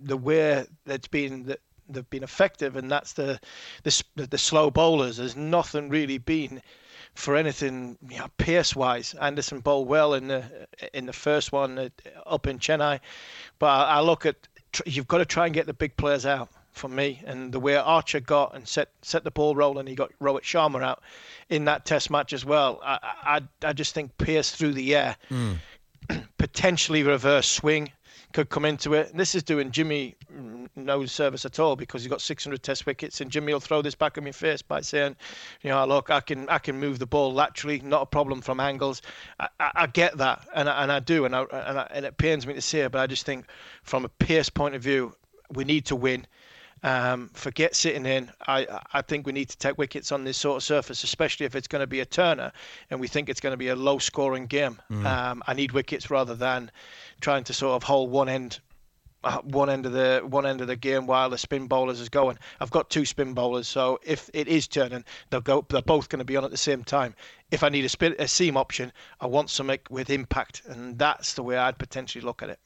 the 0.03 0.17
way 0.17 0.65
that's 0.85 1.09
been 1.09 1.45
that 1.45 1.61
they've 1.89 2.09
been 2.11 2.23
effective, 2.23 2.77
and 2.77 2.91
that's 2.91 3.13
the 3.15 3.41
the, 3.83 4.03
the 4.27 4.39
slow 4.39 4.71
bowlers. 4.71 5.17
There's 5.17 5.37
nothing 5.37 5.89
really 5.89 6.19
been 6.19 6.63
for 7.19 7.35
anything 7.35 7.99
you 8.09 8.17
know, 8.17 8.29
pace 8.37 8.77
wise. 8.77 9.13
Anderson 9.15 9.59
bowled 9.59 9.89
well 9.89 10.15
in 10.15 10.29
the 10.29 10.45
in 10.95 11.07
the 11.07 11.13
first 11.13 11.51
one 11.51 11.91
up 12.25 12.47
in 12.47 12.61
Chennai, 12.61 13.01
but 13.59 13.67
I, 13.67 14.01
look 14.01 14.25
at 14.25 14.37
you've 14.87 15.09
got 15.09 15.19
to 15.19 15.25
try 15.25 15.47
and 15.47 15.53
get 15.53 15.67
the 15.67 15.75
big 15.75 15.97
players 15.97 16.25
out 16.25 16.49
for 16.71 16.89
me. 16.89 17.21
And 17.27 17.53
the 17.53 17.59
way 17.59 17.75
Archer 17.75 18.21
got 18.21 18.55
and 18.55 18.69
set 18.69 18.91
set 19.03 19.25
the 19.25 19.33
ball 19.33 19.57
rolling, 19.57 19.89
he 19.89 19.97
got 19.97 20.13
Rohit 20.21 20.43
Sharma 20.43 20.81
out 20.81 21.03
in 21.49 21.65
that 21.65 21.85
Test 21.85 22.09
match 22.09 22.33
as 22.33 22.45
well. 22.45 22.81
I 22.85 23.01
I, 23.25 23.41
I 23.67 23.73
just 23.73 23.95
think 23.95 24.17
pace 24.19 24.53
through 24.53 24.75
the 24.75 24.95
air, 24.95 25.17
mm. 25.29 25.57
potentially 26.39 27.03
reverse 27.03 27.49
swing 27.49 27.91
could 28.33 28.51
come 28.51 28.65
into 28.65 28.95
it. 28.95 29.11
And 29.11 29.19
this 29.19 29.35
is 29.35 29.43
doing 29.43 29.71
Jimmy 29.71 30.17
no 30.77 31.07
service 31.07 31.45
at 31.45 31.59
all 31.59 31.77
because 31.77 32.03
he's 32.03 32.11
got 32.11 32.21
600 32.21 32.63
test 32.63 32.87
wickets, 32.87 33.21
and 33.21 33.31
Jimmy 33.31 33.53
will 33.53 33.61
throw 33.61 33.83
this 33.83 33.95
back 33.95 34.17
in 34.17 34.25
my 34.25 34.33
face 34.33 34.63
by 34.63 34.81
saying, 34.81 35.17
you 35.63 35.71
know, 35.71 35.85
look, 35.87 36.11
I 36.11 36.21
can 36.21 36.49
I 36.49 36.59
can 36.59 36.79
move 36.79 36.99
the 36.99 37.07
ball 37.07 37.33
laterally, 37.33 37.81
not 37.81 38.03
a 38.03 38.07
problem 38.07 38.41
from 38.41 38.61
angles. 38.61 39.03
I, 39.41 39.49
I, 39.59 39.71
I 39.75 39.87
get 39.87 40.17
that, 40.19 40.47
and 40.55 40.69
I, 40.69 40.83
and 40.83 40.93
I 40.93 41.01
do, 41.01 41.25
and 41.25 41.35
I, 41.35 41.43
and, 41.43 41.79
I, 41.79 41.89
and 41.91 42.05
it 42.05 42.17
pains 42.19 42.47
me 42.47 42.55
to 42.55 42.61
say 42.61 42.81
it, 42.81 42.93
but 42.93 43.01
I 43.01 43.07
just 43.07 43.27
think 43.27 43.47
from 43.83 44.05
a 44.05 44.09
pace 44.09 44.51
point 44.51 44.75
of 44.75 44.83
view, 44.83 45.15
we 45.53 45.65
need 45.65 45.87
to 45.87 45.97
win. 45.97 46.27
Um, 46.83 47.31
forget 47.35 47.75
sitting 47.75 48.07
in. 48.07 48.31
I 48.47 48.67
I 48.93 49.03
think 49.03 49.27
we 49.27 49.33
need 49.33 49.49
to 49.49 49.59
take 49.59 49.79
wickets 49.79 50.13
on 50.13 50.25
this 50.25 50.37
sort 50.37 50.57
of 50.57 50.63
surface, 50.63 51.05
especially 51.05 51.47
if 51.47 51.55
it's 51.55 51.69
going 51.69 51.81
to 51.81 51.87
be 51.87 52.01
a 52.01 52.07
turner, 52.07 52.53
and 52.91 53.01
we 53.01 53.09
think 53.09 53.29
it's 53.29 53.41
going 53.41 53.53
to 53.53 53.59
be 53.59 53.69
a 53.69 53.77
low-scoring 53.77 54.47
game. 54.47 54.79
Mm. 54.91 55.05
Um, 55.05 55.43
I 55.47 55.55
need 55.55 55.73
wickets 55.73 56.11
rather 56.11 56.35
than 56.35 56.71
trying 57.21 57.45
to 57.45 57.53
sort 57.53 57.75
of 57.75 57.83
hold 57.83 58.11
one 58.11 58.29
end 58.29 58.61
uh, 59.25 59.39
one 59.43 59.69
end 59.69 59.87
of 59.87 59.93
the 59.93 60.23
one 60.25 60.47
end 60.47 60.61
of 60.61 60.67
the 60.67 60.77
game 60.77 61.07
while 61.07 61.29
the 61.29 61.39
spin 61.39 61.67
bowlers 61.67 62.01
is 62.01 62.09
going. 62.09 62.39
I've 62.61 62.71
got 62.71 62.91
two 62.91 63.05
spin 63.05 63.35
bowlers, 63.35 63.67
so 63.67 63.99
if 64.05 64.31
it 64.33 64.49
is 64.49 64.69
turning, 64.69 65.05
they'll 65.31 65.41
go. 65.41 65.67
They're 65.69 65.83
both 65.83 66.09
going 66.09 66.21
to 66.21 66.25
be 66.25 66.37
on 66.37 66.45
at 66.45 66.51
the 66.51 66.57
same 66.57 66.85
time. 66.85 67.15
If 67.51 67.63
I 67.63 67.69
need 67.69 67.85
a 67.85 67.89
spin 67.89 68.15
a 68.19 68.29
seam 68.29 68.57
option, 68.57 68.93
I 69.21 69.27
want 69.27 69.51
something 69.51 69.81
with 69.91 70.11
impact, 70.11 70.63
and 70.67 70.99
that's 70.99 71.35
the 71.35 71.43
way 71.43 71.57
I'd 71.57 71.79
potentially 71.79 72.25
look 72.25 72.43
at 72.43 72.51
it. 72.51 72.61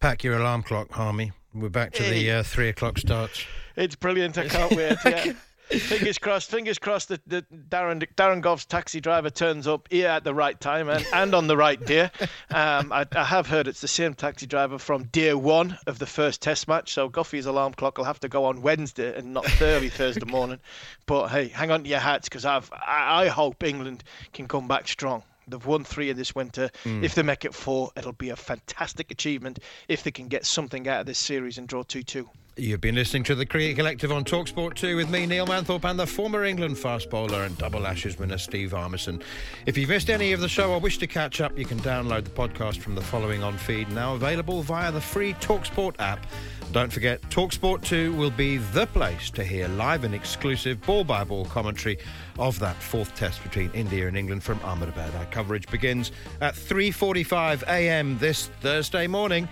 Pack 0.00 0.22
your 0.22 0.36
alarm 0.36 0.62
clock, 0.62 0.92
Harmy. 0.92 1.32
We're 1.60 1.68
back 1.68 1.92
to 1.94 2.02
the 2.02 2.30
uh, 2.30 2.42
three 2.42 2.68
o'clock 2.68 2.98
starts. 2.98 3.44
It's 3.76 3.96
brilliant. 3.96 4.38
I 4.38 4.48
can't 4.48 4.74
wait. 4.74 4.96
Yeah. 5.70 5.80
fingers 5.80 6.16
crossed. 6.16 6.50
Fingers 6.50 6.78
crossed 6.78 7.08
that, 7.08 7.20
that 7.28 7.68
Darren 7.68 8.02
Darren 8.16 8.40
Gough's 8.40 8.64
taxi 8.64 9.00
driver 9.02 9.28
turns 9.28 9.66
up 9.66 9.86
here 9.90 10.08
at 10.08 10.24
the 10.24 10.32
right 10.32 10.58
time 10.58 10.88
and, 10.88 11.04
and 11.12 11.34
on 11.34 11.46
the 11.46 11.58
right 11.58 11.78
day. 11.84 12.10
Um, 12.50 12.90
I, 12.90 13.04
I 13.12 13.24
have 13.24 13.46
heard 13.46 13.68
it's 13.68 13.82
the 13.82 13.88
same 13.88 14.14
taxi 14.14 14.46
driver 14.46 14.78
from 14.78 15.04
day 15.04 15.34
one 15.34 15.76
of 15.86 15.98
the 15.98 16.06
first 16.06 16.40
Test 16.40 16.68
match. 16.68 16.94
So 16.94 17.10
Goughy's 17.10 17.44
alarm 17.44 17.74
clock 17.74 17.98
will 17.98 18.06
have 18.06 18.20
to 18.20 18.28
go 18.30 18.46
on 18.46 18.62
Wednesday 18.62 19.14
and 19.14 19.34
not 19.34 19.60
early 19.60 19.90
Thursday 19.90 20.24
morning. 20.30 20.58
But 21.04 21.28
hey, 21.28 21.48
hang 21.48 21.70
on 21.70 21.82
to 21.82 21.88
your 21.90 21.98
hats 21.98 22.30
because 22.30 22.46
I've 22.46 22.72
I, 22.72 23.24
I 23.24 23.28
hope 23.28 23.62
England 23.62 24.04
can 24.32 24.48
come 24.48 24.68
back 24.68 24.88
strong. 24.88 25.22
They've 25.50 25.66
won 25.66 25.84
three 25.84 26.10
in 26.10 26.16
this 26.16 26.34
winter. 26.34 26.70
Mm. 26.84 27.02
If 27.02 27.14
they 27.14 27.22
make 27.22 27.44
it 27.44 27.54
four, 27.54 27.90
it'll 27.96 28.12
be 28.12 28.30
a 28.30 28.36
fantastic 28.36 29.10
achievement 29.10 29.58
if 29.88 30.02
they 30.02 30.10
can 30.10 30.28
get 30.28 30.46
something 30.46 30.88
out 30.88 31.00
of 31.00 31.06
this 31.06 31.18
series 31.18 31.58
and 31.58 31.66
draw 31.66 31.82
2 31.82 32.02
2. 32.02 32.28
You've 32.58 32.80
been 32.80 32.96
listening 32.96 33.22
to 33.24 33.36
the 33.36 33.46
Cricket 33.46 33.76
Collective 33.76 34.10
on 34.10 34.24
Talksport 34.24 34.74
2 34.74 34.96
with 34.96 35.08
me, 35.08 35.26
Neil 35.26 35.46
Manthorp, 35.46 35.84
and 35.84 35.96
the 35.96 36.08
former 36.08 36.44
England 36.44 36.76
fast 36.76 37.08
bowler 37.08 37.44
and 37.44 37.56
double 37.56 37.86
Ashes 37.86 38.18
winner, 38.18 38.36
Steve 38.36 38.72
Harmison. 38.72 39.22
If 39.66 39.78
you've 39.78 39.90
missed 39.90 40.10
any 40.10 40.32
of 40.32 40.40
the 40.40 40.48
show 40.48 40.72
or 40.72 40.80
wish 40.80 40.98
to 40.98 41.06
catch 41.06 41.40
up, 41.40 41.56
you 41.56 41.64
can 41.64 41.78
download 41.78 42.24
the 42.24 42.30
podcast 42.30 42.78
from 42.78 42.96
the 42.96 43.00
following 43.00 43.44
on 43.44 43.56
feed, 43.56 43.88
now 43.92 44.16
available 44.16 44.62
via 44.62 44.90
the 44.90 45.00
free 45.00 45.34
Talksport 45.34 45.94
app. 46.00 46.26
Don't 46.72 46.92
forget, 46.92 47.22
Talksport 47.30 47.84
2 47.84 48.12
will 48.14 48.32
be 48.32 48.56
the 48.56 48.86
place 48.88 49.30
to 49.30 49.44
hear 49.44 49.68
live 49.68 50.02
and 50.02 50.12
exclusive 50.12 50.80
ball 50.82 51.04
by 51.04 51.22
ball 51.22 51.44
commentary 51.44 51.96
of 52.40 52.58
that 52.58 52.76
fourth 52.82 53.14
test 53.14 53.40
between 53.44 53.70
India 53.70 54.08
and 54.08 54.16
England 54.16 54.42
from 54.42 54.58
Ahmedabad. 54.64 55.14
Our 55.14 55.26
coverage 55.26 55.68
begins 55.68 56.10
at 56.40 56.54
3:45 56.54 57.62
a.m. 57.68 58.18
this 58.18 58.48
Thursday 58.60 59.06
morning. 59.06 59.48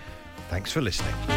Thanks 0.49 0.73
for 0.73 0.81
listening. 0.81 1.36